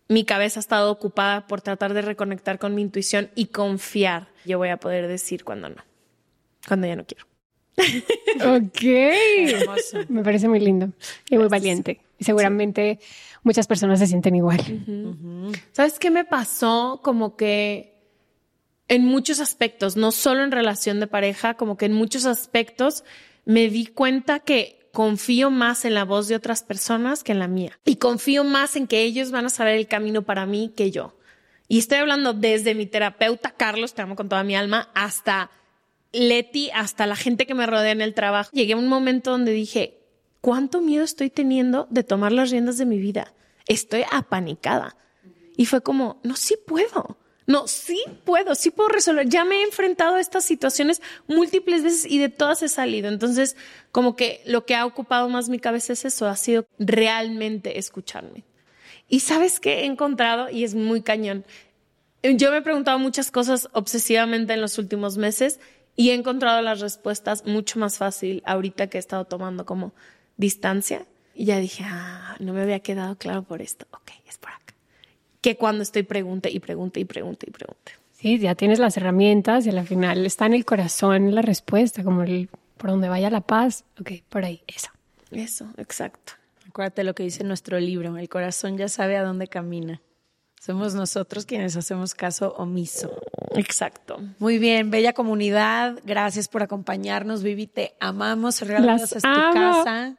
mi 0.09 0.24
cabeza 0.24 0.61
ha 0.61 0.62
estado 0.62 0.90
ocupada 0.90 1.46
por 1.46 1.61
tratar 1.61 1.94
de 1.94 2.02
reconectar 2.02 2.59
con 2.59 2.74
mi 2.74 2.82
intuición 2.82 3.30
y 3.34 3.46
confiar, 3.46 4.28
yo 4.44 4.59
voy 4.59 4.68
a 4.68 4.78
poder 4.78 5.09
decir 5.09 5.44
cuando 5.44 5.68
no, 5.68 5.84
cuando 6.66 6.86
ya 6.86 6.96
no 6.96 7.04
quiero. 7.04 7.26
ok. 8.56 10.09
Me 10.09 10.22
parece 10.22 10.48
muy 10.48 10.61
lindo 10.61 10.90
y 11.28 11.38
muy 11.38 11.48
valiente. 11.48 12.00
Y 12.18 12.24
seguramente 12.24 12.98
muchas 13.49 13.66
personas 13.66 13.99
se 13.99 14.07
sienten 14.07 14.36
igual. 14.36 14.61
¿Sabes 15.72 15.99
qué 15.99 16.11
me 16.11 16.26
pasó? 16.26 17.01
Como 17.03 17.34
que 17.34 17.99
en 18.88 19.07
muchos 19.07 19.40
aspectos, 19.40 19.96
no 19.96 20.12
solo 20.12 20.44
en 20.44 20.53
relación 20.53 21.01
de 21.01 21.07
pareja, 21.07 21.55
como 21.55 21.78
que 21.78 21.86
en 21.86 21.94
muchos 21.94 22.26
aspectos 22.26 23.05
me 23.46 23.70
di 23.70 23.86
cuenta 23.86 24.40
que 24.40 24.90
confío 24.92 25.51
más 25.51 25.86
en 25.86 25.94
la 25.94 26.05
voz 26.05 26.28
de 26.28 26.36
otras 26.36 26.62
personas 26.62 27.24
que 27.24 27.32
en 27.32 27.38
la 27.38 27.49
mía. 27.49 27.78
Y 27.86 27.96
confío 27.96 28.44
más 28.44 28.76
en 28.76 28.86
que 28.86 29.01
ellos 29.01 29.30
van 29.30 29.46
a 29.46 29.51
saber 29.51 29.78
el 29.78 29.88
camino 29.88 30.20
para 30.20 30.44
mí 30.44 30.74
que 30.76 30.90
yo. 30.90 31.16
Y 31.68 31.78
estoy 31.78 31.99
hablando 31.99 32.34
desde 32.34 32.74
mi 32.74 32.84
terapeuta 32.84 33.53
Carlos, 33.53 33.94
te 33.94 34.03
amo 34.03 34.14
con 34.14 34.28
toda 34.28 34.44
mi 34.44 34.57
alma, 34.57 34.90
hasta 34.94 35.51
Leti, 36.12 36.70
hasta 36.74 37.07
la 37.07 37.16
gente 37.16 37.46
que 37.46 37.55
me 37.55 37.66
rodea 37.66 37.92
en 37.92 38.03
el 38.03 38.12
trabajo. 38.12 38.51
Llegué 38.53 38.74
a 38.74 38.76
un 38.76 38.88
momento 38.88 39.30
donde 39.30 39.53
dije, 39.53 40.01
¿cuánto 40.42 40.82
miedo 40.82 41.03
estoy 41.03 41.30
teniendo 41.30 41.86
de 41.88 42.05
tomar 42.05 42.32
las 42.32 42.51
riendas 42.51 42.76
de 42.76 42.84
mi 42.84 42.99
vida? 42.99 43.32
Estoy 43.68 44.04
apanicada. 44.10 44.96
Y 45.56 45.66
fue 45.66 45.80
como, 45.82 46.20
no, 46.24 46.36
sí 46.36 46.56
puedo. 46.66 47.18
No, 47.46 47.66
sí 47.66 48.02
puedo, 48.24 48.54
sí 48.54 48.70
puedo 48.70 48.90
resolver. 48.90 49.26
Ya 49.28 49.44
me 49.44 49.56
he 49.56 49.62
enfrentado 49.62 50.16
a 50.16 50.20
estas 50.20 50.44
situaciones 50.44 51.00
múltiples 51.26 51.82
veces 51.82 52.04
y 52.04 52.18
de 52.18 52.28
todas 52.28 52.62
he 52.62 52.68
salido. 52.68 53.08
Entonces, 53.08 53.56
como 53.90 54.16
que 54.16 54.42
lo 54.44 54.66
que 54.66 54.74
ha 54.74 54.84
ocupado 54.84 55.28
más 55.30 55.48
mi 55.48 55.58
cabeza 55.58 55.94
es 55.94 56.04
eso, 56.04 56.26
ha 56.26 56.36
sido 56.36 56.66
realmente 56.78 57.78
escucharme. 57.78 58.44
Y 59.08 59.20
sabes 59.20 59.60
qué 59.60 59.80
he 59.80 59.84
encontrado, 59.86 60.50
y 60.50 60.64
es 60.64 60.74
muy 60.74 61.00
cañón. 61.00 61.44
Yo 62.22 62.50
me 62.50 62.58
he 62.58 62.62
preguntado 62.62 62.98
muchas 62.98 63.30
cosas 63.30 63.68
obsesivamente 63.72 64.52
en 64.52 64.60
los 64.60 64.76
últimos 64.76 65.16
meses 65.16 65.60
y 65.96 66.10
he 66.10 66.14
encontrado 66.14 66.60
las 66.62 66.80
respuestas 66.80 67.46
mucho 67.46 67.78
más 67.78 67.96
fácil 67.96 68.42
ahorita 68.44 68.88
que 68.88 68.98
he 68.98 69.00
estado 69.00 69.24
tomando 69.24 69.64
como 69.64 69.92
distancia. 70.36 71.06
Y 71.39 71.45
ya 71.45 71.61
dije, 71.61 71.84
ah, 71.86 72.34
no 72.41 72.53
me 72.53 72.62
había 72.62 72.80
quedado 72.80 73.14
claro 73.14 73.45
por 73.45 73.62
esto. 73.62 73.86
Ok, 73.93 74.11
es 74.28 74.39
por 74.39 74.51
acá. 74.51 74.74
Que 75.41 75.57
cuando 75.57 75.84
estoy 75.84 76.03
pregunte 76.03 76.51
y 76.51 76.59
pregunte 76.59 76.99
y 76.99 77.05
pregunte 77.05 77.47
y 77.49 77.53
pregunte. 77.53 77.93
Sí, 78.11 78.41
ya 78.41 78.57
tienes 78.57 78.80
las 78.80 78.97
herramientas 78.97 79.64
y 79.64 79.70
al 79.70 79.86
final 79.86 80.26
está 80.26 80.47
en 80.47 80.55
el 80.55 80.64
corazón 80.64 81.36
la 81.36 81.43
respuesta, 81.43 82.03
como 82.03 82.24
el 82.24 82.49
por 82.76 82.91
donde 82.91 83.09
vaya 83.09 83.30
la 83.30 83.41
paz. 83.41 83.84
Ok, 84.01 84.14
por 84.28 84.45
ahí, 84.45 84.64
eso. 84.66 84.89
Eso, 85.30 85.68
exacto. 85.76 86.32
Acuérdate 86.66 87.05
lo 87.05 87.14
que 87.14 87.22
dice 87.22 87.45
nuestro 87.45 87.78
libro, 87.78 88.16
el 88.16 88.28
corazón 88.28 88.76
ya 88.76 88.89
sabe 88.89 89.16
a 89.16 89.22
dónde 89.22 89.47
camina. 89.47 90.03
Somos 90.61 90.95
nosotros 90.95 91.47
quienes 91.47 91.76
hacemos 91.76 92.16
caso 92.16 92.53
omiso. 92.59 93.16
Exacto. 93.55 94.20
Muy 94.41 94.59
bien, 94.59 94.91
bella 94.91 95.12
comunidad. 95.12 96.01
Gracias 96.05 96.49
por 96.49 96.64
acompañarnos, 96.64 97.45
Vivi. 97.45 97.68
Te 97.68 97.95
amamos. 98.01 98.61
Regalos 98.61 99.12
a 99.12 99.20
tu 99.20 99.55
casa. 99.55 100.16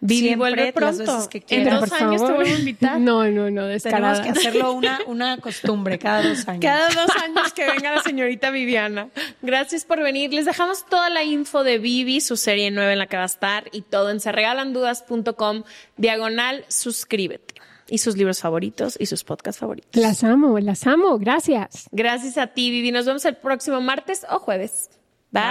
Vivi, 0.00 0.36
vuelve 0.36 0.72
pronto. 0.72 1.28
que 1.28 1.44
en 1.48 1.68
dos 1.68 1.92
años 1.92 2.24
te 2.24 2.32
voy 2.32 2.48
a 2.48 2.58
invitar. 2.58 3.00
No, 3.08 3.24
no, 3.28 3.50
no, 3.50 3.66
descarada. 3.66 4.22
Tenemos 4.22 4.34
que 4.34 4.40
hacerlo 4.40 4.72
una, 4.74 5.00
una 5.06 5.38
costumbre 5.38 5.98
cada 5.98 6.22
dos 6.22 6.46
años. 6.46 6.62
Cada 6.62 6.88
dos 6.88 7.10
años 7.22 7.52
que 7.52 7.66
venga 7.66 7.94
la 7.94 8.02
señorita 8.02 8.50
Viviana. 8.50 9.08
Gracias 9.42 9.84
por 9.84 10.02
venir. 10.02 10.32
Les 10.32 10.44
dejamos 10.44 10.86
toda 10.86 11.10
la 11.10 11.24
info 11.24 11.64
de 11.64 11.78
Vivi, 11.78 12.20
su 12.20 12.36
serie 12.36 12.70
nueva 12.70 12.92
en 12.92 12.98
la 12.98 13.06
que 13.06 13.16
va 13.16 13.24
a 13.24 13.26
estar 13.26 13.64
y 13.72 13.82
todo 13.82 14.10
en 14.10 14.20
serregalandudas.com, 14.20 15.64
diagonal, 15.96 16.64
suscríbete 16.68 17.54
y 17.88 17.98
sus 17.98 18.16
libros 18.16 18.40
favoritos 18.40 18.96
y 18.98 19.06
sus 19.06 19.24
podcasts 19.24 19.58
favoritos. 19.58 19.90
Las 20.00 20.22
amo, 20.22 20.58
las 20.58 20.86
amo. 20.86 21.18
Gracias. 21.18 21.88
Gracias 21.90 22.38
a 22.38 22.48
ti, 22.48 22.70
Vivi. 22.70 22.92
Nos 22.92 23.06
vemos 23.06 23.24
el 23.24 23.36
próximo 23.36 23.80
martes 23.80 24.26
o 24.30 24.38
jueves. 24.38 24.90
Bye. 25.30 25.42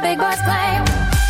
Bye. 0.00 1.27